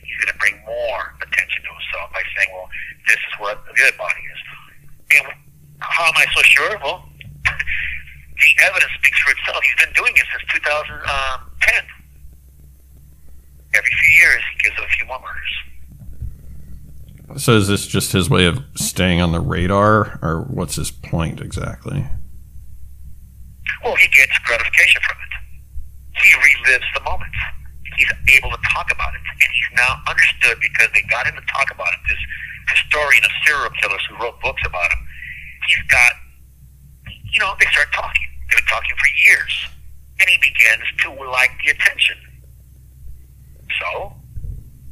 He's 0.07 0.16
going 0.22 0.32
to 0.32 0.39
bring 0.41 0.57
more 0.64 1.12
attention 1.20 1.61
to 1.66 1.70
himself 1.74 2.09
by 2.14 2.22
saying, 2.39 2.51
well, 2.55 2.70
this 3.05 3.20
is 3.20 3.35
what 3.37 3.61
the 3.68 3.74
other 3.85 3.99
body 4.01 4.22
is. 4.32 4.41
And 5.18 5.24
how 5.82 6.09
am 6.09 6.16
I 6.16 6.24
so 6.32 6.41
sure? 6.47 6.72
Well, 6.80 7.05
the 8.41 8.51
evidence 8.64 8.95
speaks 8.97 9.18
for 9.20 9.37
itself. 9.37 9.61
He's 9.61 9.80
been 9.85 9.95
doing 9.99 10.14
it 10.16 10.24
since 10.32 10.47
2010. 10.57 11.05
Um, 11.05 11.53
Every 13.74 13.91
few 13.91 14.12
years, 14.22 14.43
he 14.55 14.70
gives 14.70 14.78
a 14.78 14.87
few 14.95 15.05
more 15.05 15.18
murders. 15.18 15.55
So 17.36 17.56
is 17.56 17.68
this 17.68 17.86
just 17.86 18.12
his 18.12 18.28
way 18.28 18.46
of 18.46 18.62
staying 18.76 19.20
on 19.20 19.32
the 19.32 19.40
radar, 19.40 20.18
or 20.22 20.46
what's 20.48 20.76
his 20.76 20.90
point 20.90 21.40
exactly? 21.40 22.04
Well, 23.82 23.96
he 23.96 24.08
gets 24.08 24.38
gratification 24.44 25.00
from 25.02 25.16
it. 25.16 25.32
He 26.22 26.30
relives 26.36 26.88
the 26.94 27.02
moment. 27.04 27.32
He's 27.96 28.12
able 28.36 28.50
to 28.50 28.60
talk 28.72 28.92
about 28.92 29.14
it, 29.14 29.20
and 29.24 29.50
he's 29.52 29.76
now 29.76 29.96
understood 30.08 30.58
because 30.60 30.88
they 30.92 31.02
got 31.08 31.26
him 31.26 31.34
to 31.34 31.46
talk 31.52 31.70
about 31.72 31.88
it. 31.94 32.00
This 32.08 32.18
historian 32.76 33.24
of 33.24 33.30
serial 33.46 33.70
killers 33.80 34.02
who 34.08 34.16
wrote 34.22 34.40
books 34.40 34.62
about 34.66 34.90
him 34.92 34.98
he's 35.66 35.82
got, 35.88 36.12
you 37.32 37.40
know, 37.40 37.54
they 37.58 37.66
start 37.72 37.88
talking. 37.92 38.22
They've 38.48 38.58
been 38.58 38.68
talking 38.68 38.96
for 38.96 39.10
years. 39.26 39.54
And 40.20 40.28
he 40.30 40.36
begins 40.38 40.84
to 41.02 41.10
like 41.30 41.50
the 41.64 41.72
attention. 41.72 42.16
So, 43.80 44.14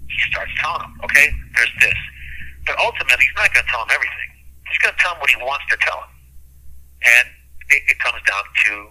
he 0.08 0.18
starts 0.30 0.50
telling 0.58 0.82
him, 0.82 1.00
okay, 1.04 1.30
there's 1.54 1.70
this. 1.80 1.94
But 2.66 2.78
ultimately, 2.78 3.24
he's 3.24 3.36
not 3.36 3.52
going 3.52 3.66
to 3.66 3.70
tell 3.70 3.82
him 3.82 3.92
everything. 3.92 4.30
He's 4.68 4.78
going 4.78 4.94
to 4.94 5.00
tell 5.00 5.14
him 5.14 5.20
what 5.20 5.30
he 5.30 5.36
wants 5.36 5.66
to 5.70 5.76
tell 5.78 5.98
him. 5.98 6.12
And 7.02 7.26
it, 7.70 7.82
it 7.88 7.98
comes 7.98 8.22
down 8.28 8.44
to 8.66 8.88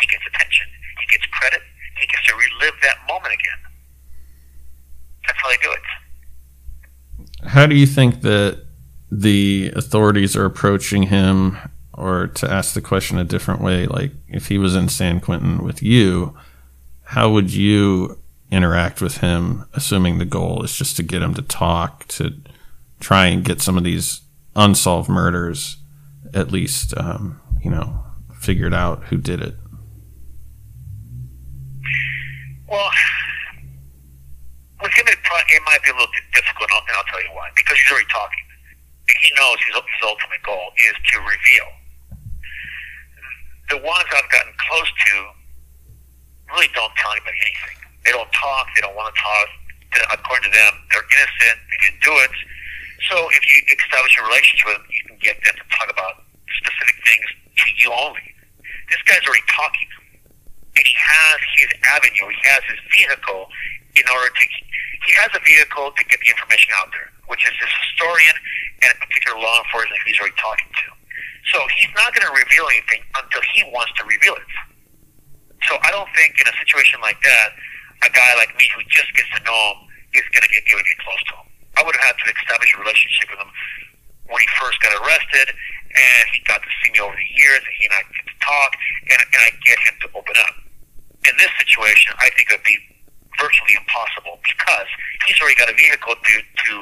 he 0.00 0.06
gets 0.06 0.24
attention, 0.26 0.66
he 1.00 1.06
gets 1.10 1.26
credit, 1.32 1.60
he 2.00 2.06
gets 2.06 2.26
to 2.26 2.34
relive 2.34 2.74
that 2.82 2.96
moment 3.08 3.34
again. 3.34 3.60
That's 5.26 5.38
how 5.40 5.48
they 5.48 5.56
do 5.62 5.72
it. 5.72 7.48
How 7.48 7.66
do 7.66 7.74
you 7.74 7.86
think 7.86 8.22
that 8.22 8.64
the 9.10 9.72
authorities 9.74 10.36
are 10.36 10.44
approaching 10.44 11.04
him, 11.04 11.58
or 11.92 12.28
to 12.28 12.50
ask 12.50 12.74
the 12.74 12.80
question 12.80 13.18
a 13.18 13.24
different 13.24 13.60
way, 13.60 13.86
like 13.86 14.12
if 14.28 14.48
he 14.48 14.58
was 14.58 14.74
in 14.74 14.88
San 14.88 15.20
Quentin 15.20 15.64
with 15.64 15.82
you, 15.82 16.36
how 17.04 17.30
would 17.30 17.52
you 17.52 18.18
interact 18.50 19.00
with 19.00 19.18
him, 19.18 19.66
assuming 19.74 20.18
the 20.18 20.24
goal 20.24 20.62
is 20.62 20.74
just 20.74 20.96
to 20.96 21.02
get 21.02 21.22
him 21.22 21.34
to 21.34 21.42
talk, 21.42 22.06
to 22.08 22.34
try 23.00 23.26
and 23.26 23.44
get 23.44 23.60
some 23.60 23.76
of 23.76 23.84
these 23.84 24.20
unsolved 24.54 25.08
murders 25.08 25.78
at 26.32 26.52
least, 26.52 26.94
um, 26.96 27.40
you 27.62 27.70
know, 27.70 28.04
figured 28.38 28.74
out 28.74 29.04
who 29.04 29.16
did 29.16 29.40
it? 29.40 29.54
Well, 32.68 32.90
with 34.82 34.92
him, 34.92 35.06
it, 35.08 35.18
probably, 35.24 35.56
it 35.56 35.62
might 35.66 35.82
be 35.82 35.90
a 35.90 35.96
little 35.96 36.12
bit 36.14 36.22
difficult, 36.32 36.70
and 36.70 36.76
I'll, 36.78 36.86
and 36.86 36.96
I'll 36.96 37.10
tell 37.10 37.22
you 37.22 37.32
why. 37.34 37.50
Because 37.56 37.76
he's 37.76 37.90
already 37.90 38.06
talking. 38.08 38.44
He 39.10 39.30
knows 39.34 39.58
his, 39.66 39.74
his 39.74 40.02
ultimate 40.06 40.42
goal 40.46 40.70
is 40.78 40.94
to 40.94 41.16
reveal. 41.18 41.68
The 43.74 43.78
ones 43.82 44.06
I've 44.14 44.30
gotten 44.30 44.54
close 44.70 44.86
to 44.86 45.14
really 46.54 46.70
don't 46.74 46.94
tell 46.94 47.10
anybody 47.10 47.38
anything. 47.42 47.78
They 48.06 48.12
don't 48.14 48.30
talk. 48.30 48.70
They 48.74 48.82
don't 48.82 48.94
want 48.94 49.14
to 49.14 49.18
talk. 49.18 49.48
According 50.14 50.46
to 50.46 50.54
them, 50.54 50.72
they're 50.94 51.06
innocent. 51.10 51.58
They 51.74 51.78
didn't 51.90 52.02
do 52.06 52.14
it. 52.22 52.30
So 53.08 53.16
if 53.32 53.42
you 53.48 53.56
establish 53.72 54.12
a 54.20 54.22
relationship 54.28 54.66
with 54.68 54.76
them, 54.76 54.88
you 54.92 55.02
can 55.08 55.18
get 55.24 55.36
them 55.40 55.56
to 55.56 55.66
talk 55.72 55.88
about 55.88 56.26
specific 56.60 56.96
things 57.06 57.26
to 57.32 57.66
you 57.80 57.88
only. 57.92 58.26
This 58.92 59.00
guy's 59.08 59.24
already 59.24 59.46
talking. 59.48 59.88
And 60.76 60.84
he 60.84 60.96
has 60.96 61.38
his 61.56 61.70
avenue. 61.86 62.28
He 62.30 62.42
has 62.46 62.62
his 62.68 62.80
vehicle 62.92 63.48
in 63.96 64.06
order 64.06 64.28
to. 64.28 64.42
He 65.06 65.12
has 65.16 65.32
a 65.32 65.42
vehicle 65.42 65.90
to 65.96 66.02
get 66.06 66.20
the 66.20 66.30
information 66.30 66.70
out 66.76 66.92
there, 66.92 67.08
which 67.26 67.40
is 67.48 67.56
his 67.56 67.72
historian 67.88 68.36
and 68.84 68.92
a 68.92 68.98
particular 69.00 69.40
law 69.40 69.64
enforcement 69.64 69.98
he's 70.04 70.20
already 70.20 70.36
talking 70.36 70.68
to. 70.68 70.88
So 71.50 71.58
he's 71.74 71.90
not 71.96 72.12
going 72.12 72.28
to 72.28 72.34
reveal 72.36 72.68
anything 72.68 73.00
until 73.16 73.42
he 73.56 73.64
wants 73.72 73.90
to 73.98 74.04
reveal 74.04 74.36
it. 74.36 74.50
So 75.66 75.76
I 75.82 75.90
don't 75.90 76.08
think 76.14 76.36
in 76.38 76.46
a 76.46 76.56
situation 76.60 77.00
like 77.00 77.18
that, 77.24 77.48
a 78.04 78.10
guy 78.12 78.30
like 78.36 78.52
me 78.56 78.68
who 78.76 78.84
just 78.88 79.10
gets 79.16 79.28
to 79.36 79.40
know 79.44 79.56
him 79.74 80.20
is 80.20 80.26
going 80.32 80.44
to 80.44 80.52
get 80.52 80.62
get 80.64 80.98
close 81.02 81.22
to 81.32 81.34
him. 81.42 81.49
I 81.76 81.82
would 81.82 81.94
have 81.96 82.14
had 82.14 82.16
to 82.18 82.26
establish 82.32 82.70
a 82.74 82.78
relationship 82.80 83.30
with 83.30 83.40
him 83.40 83.52
when 84.30 84.40
he 84.40 84.48
first 84.58 84.78
got 84.82 84.94
arrested, 84.94 85.50
and 85.50 86.24
he 86.30 86.38
got 86.46 86.62
to 86.62 86.70
see 86.82 86.94
me 86.94 87.00
over 87.02 87.14
the 87.14 87.30
years, 87.34 87.62
and 87.66 87.74
he 87.78 87.82
and 87.90 87.94
I 87.98 88.02
get 88.14 88.24
to 88.30 88.36
talk, 88.38 88.70
and, 89.10 89.18
and 89.18 89.40
I 89.42 89.50
get 89.66 89.78
him 89.82 89.94
to 90.06 90.08
open 90.14 90.36
up. 90.38 90.54
In 91.26 91.34
this 91.36 91.50
situation, 91.58 92.14
I 92.18 92.30
think 92.38 92.48
it 92.50 92.62
would 92.62 92.68
be 92.68 92.78
virtually 93.38 93.74
impossible 93.74 94.38
because 94.46 94.88
he's 95.26 95.38
already 95.42 95.58
got 95.58 95.68
a 95.70 95.76
vehicle 95.76 96.14
to, 96.14 96.34
to 96.38 96.72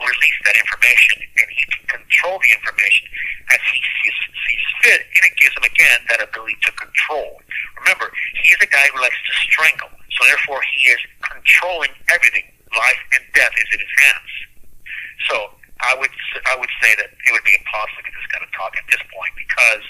release 0.00 0.38
that 0.48 0.56
information, 0.56 1.22
and 1.38 1.46
he 1.52 1.64
can 1.70 2.00
control 2.00 2.40
the 2.40 2.50
information 2.56 3.04
as 3.52 3.60
he 3.68 3.78
sees, 4.00 4.16
sees 4.48 4.64
fit, 4.82 5.00
and 5.04 5.22
it 5.28 5.34
gives 5.38 5.54
him, 5.54 5.66
again, 5.66 6.00
that 6.08 6.24
ability 6.24 6.56
to 6.64 6.72
control. 6.72 7.38
Remember, 7.84 8.08
he 8.40 8.48
is 8.54 8.60
a 8.64 8.70
guy 8.70 8.88
who 8.90 8.98
likes 9.00 9.18
to 9.28 9.32
strangle, 9.44 9.92
so 10.08 10.20
therefore 10.24 10.64
he 10.72 10.88
is 10.88 11.00
controlling 11.20 11.92
everything. 12.08 12.48
Life 12.76 13.02
and 13.14 13.22
death 13.34 13.54
is 13.54 13.68
in 13.72 13.80
his 13.80 13.94
hands. 14.02 14.32
So 15.30 15.36
I 15.80 15.94
would 15.98 16.10
I 16.46 16.54
would 16.58 16.70
say 16.82 16.94
that 16.98 17.10
it 17.10 17.30
would 17.32 17.44
be 17.44 17.54
impossible 17.54 18.02
to 18.02 18.04
get 18.04 18.14
this 18.14 18.28
guy 18.32 18.40
to 18.42 18.50
talk 18.56 18.72
at 18.76 18.86
this 18.90 19.02
point 19.10 19.32
because 19.38 19.84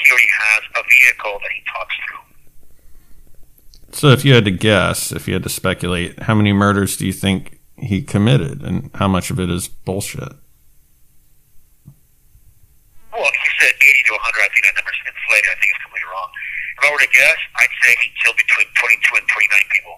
he 0.00 0.10
already 0.10 0.32
has 0.32 0.62
a 0.76 0.82
vehicle 0.88 1.38
that 1.42 1.52
he 1.52 1.62
talks 1.68 1.94
through. 2.06 2.24
So, 3.92 4.08
if 4.08 4.24
you 4.24 4.32
had 4.34 4.46
to 4.46 4.50
guess, 4.50 5.12
if 5.12 5.28
you 5.28 5.34
had 5.34 5.42
to 5.42 5.52
speculate, 5.52 6.18
how 6.24 6.34
many 6.34 6.52
murders 6.52 6.96
do 6.96 7.04
you 7.04 7.12
think 7.12 7.60
he 7.76 8.00
committed, 8.00 8.62
and 8.62 8.90
how 8.94 9.06
much 9.06 9.30
of 9.30 9.38
it 9.38 9.50
is 9.50 9.68
bullshit? 9.68 10.32
Well, 13.12 13.28
he 13.28 13.48
said 13.60 13.76
80 13.76 14.08
to 14.08 14.12
100. 14.16 14.40
I 14.40 14.48
think 14.48 14.64
that 14.64 14.74
number's 14.80 14.96
inflated. 15.04 15.50
I 15.52 15.56
think 15.60 15.68
it's 15.76 15.82
completely 15.84 16.08
wrong. 16.08 16.30
If 16.80 16.88
I 16.88 16.88
were 16.88 17.04
to 17.04 17.12
guess, 17.12 17.36
I'd 17.60 17.74
say 17.84 17.92
he 18.00 18.08
killed 18.24 18.40
between 18.40 18.68
22 18.80 19.20
and 19.20 19.28
29 19.28 19.76
people. 19.76 19.96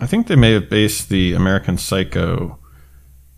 I 0.00 0.06
think 0.06 0.26
they 0.26 0.36
may 0.36 0.52
have 0.52 0.68
based 0.68 1.08
the 1.08 1.34
American 1.34 1.78
Psycho 1.78 2.58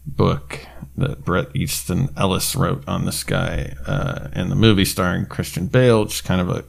book 0.07 0.67
that 0.97 1.25
Bret 1.25 1.49
Easton 1.55 2.09
Ellis 2.17 2.55
wrote 2.55 2.87
on 2.87 3.07
this 3.07 3.25
guy, 3.25 3.75
uh, 3.87 4.29
and 4.33 4.51
the 4.51 4.57
movie 4.57 4.85
starring 4.85 5.27
Christian 5.27 5.67
Bale, 5.67 6.03
which 6.03 6.15
is 6.15 6.21
kind 6.21 6.41
of 6.41 6.51
a 6.51 6.65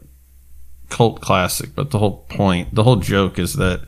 cult 0.90 1.22
classic. 1.22 1.76
But 1.76 1.92
the 1.92 2.00
whole 2.00 2.26
point, 2.30 2.74
the 2.74 2.84
whole 2.84 2.98
joke 2.98 3.38
is 3.38 3.54
that 3.54 3.82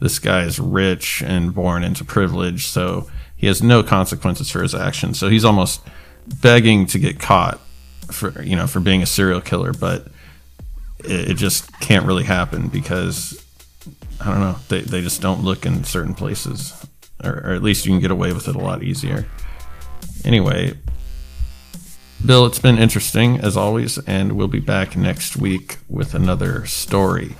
this 0.00 0.18
guy 0.18 0.44
is 0.44 0.58
rich 0.58 1.22
and 1.22 1.54
born 1.54 1.84
into 1.84 2.04
privilege, 2.04 2.66
so 2.66 3.10
he 3.36 3.46
has 3.46 3.62
no 3.62 3.82
consequences 3.82 4.50
for 4.50 4.62
his 4.62 4.74
actions. 4.74 5.18
So 5.18 5.28
he's 5.28 5.44
almost 5.44 5.82
begging 6.40 6.86
to 6.86 6.98
get 6.98 7.18
caught 7.18 7.60
for 8.10 8.42
you 8.42 8.56
know 8.56 8.66
for 8.66 8.80
being 8.80 9.02
a 9.02 9.06
serial 9.06 9.40
killer, 9.40 9.72
but 9.72 10.08
it, 11.00 11.30
it 11.30 11.36
just 11.36 11.72
can't 11.80 12.06
really 12.06 12.24
happen 12.24 12.68
because 12.68 13.41
I 14.22 14.26
don't 14.26 14.40
know 14.40 14.56
they 14.68 14.82
they 14.82 15.02
just 15.02 15.20
don't 15.20 15.42
look 15.42 15.66
in 15.66 15.82
certain 15.84 16.14
places, 16.14 16.86
or, 17.24 17.32
or 17.44 17.52
at 17.54 17.62
least 17.62 17.84
you 17.84 17.92
can 17.92 18.00
get 18.00 18.10
away 18.12 18.32
with 18.32 18.46
it 18.46 18.54
a 18.54 18.60
lot 18.60 18.82
easier. 18.82 19.26
Anyway, 20.24 20.74
Bill, 22.24 22.46
it's 22.46 22.60
been 22.60 22.78
interesting 22.78 23.40
as 23.40 23.56
always, 23.56 23.98
and 23.98 24.32
we'll 24.32 24.46
be 24.46 24.60
back 24.60 24.96
next 24.96 25.36
week 25.36 25.78
with 25.88 26.14
another 26.14 26.64
story. 26.66 27.34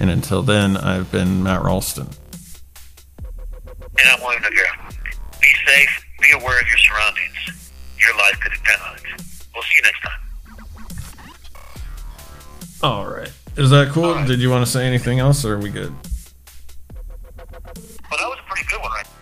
And 0.00 0.08
until 0.10 0.42
then, 0.42 0.78
I've 0.78 1.12
been 1.12 1.42
Matt 1.42 1.62
Ralston. 1.62 2.08
And 3.98 4.08
I'm 4.08 4.20
William 4.22 4.42
Noguera. 4.42 4.90
Be 5.40 5.54
safe. 5.66 6.04
Be 6.22 6.30
aware 6.32 6.58
of 6.58 6.66
your 6.66 6.78
surroundings. 6.78 7.70
Your 7.98 8.16
life 8.16 8.40
could 8.40 8.52
depend 8.52 8.80
on 8.88 8.96
it. 8.96 9.02
We'll 9.54 9.62
see 9.62 9.76
you 9.76 9.82
next 9.82 10.00
time. 10.00 10.20
All 12.82 13.06
right. 13.06 13.30
Is 13.56 13.70
that 13.70 13.88
cool? 13.88 14.04
All 14.06 14.14
right. 14.14 14.26
Did 14.26 14.40
you 14.40 14.48
want 14.50 14.64
to 14.64 14.70
say 14.70 14.86
anything 14.86 15.18
else, 15.18 15.44
or 15.44 15.54
are 15.54 15.58
we 15.58 15.70
good? 15.70 15.94
But 18.14 18.20
that 18.20 18.28
was 18.28 18.38
a 18.38 18.48
pretty 18.48 18.64
good 18.68 18.80
one, 18.80 18.92
right? 18.92 19.13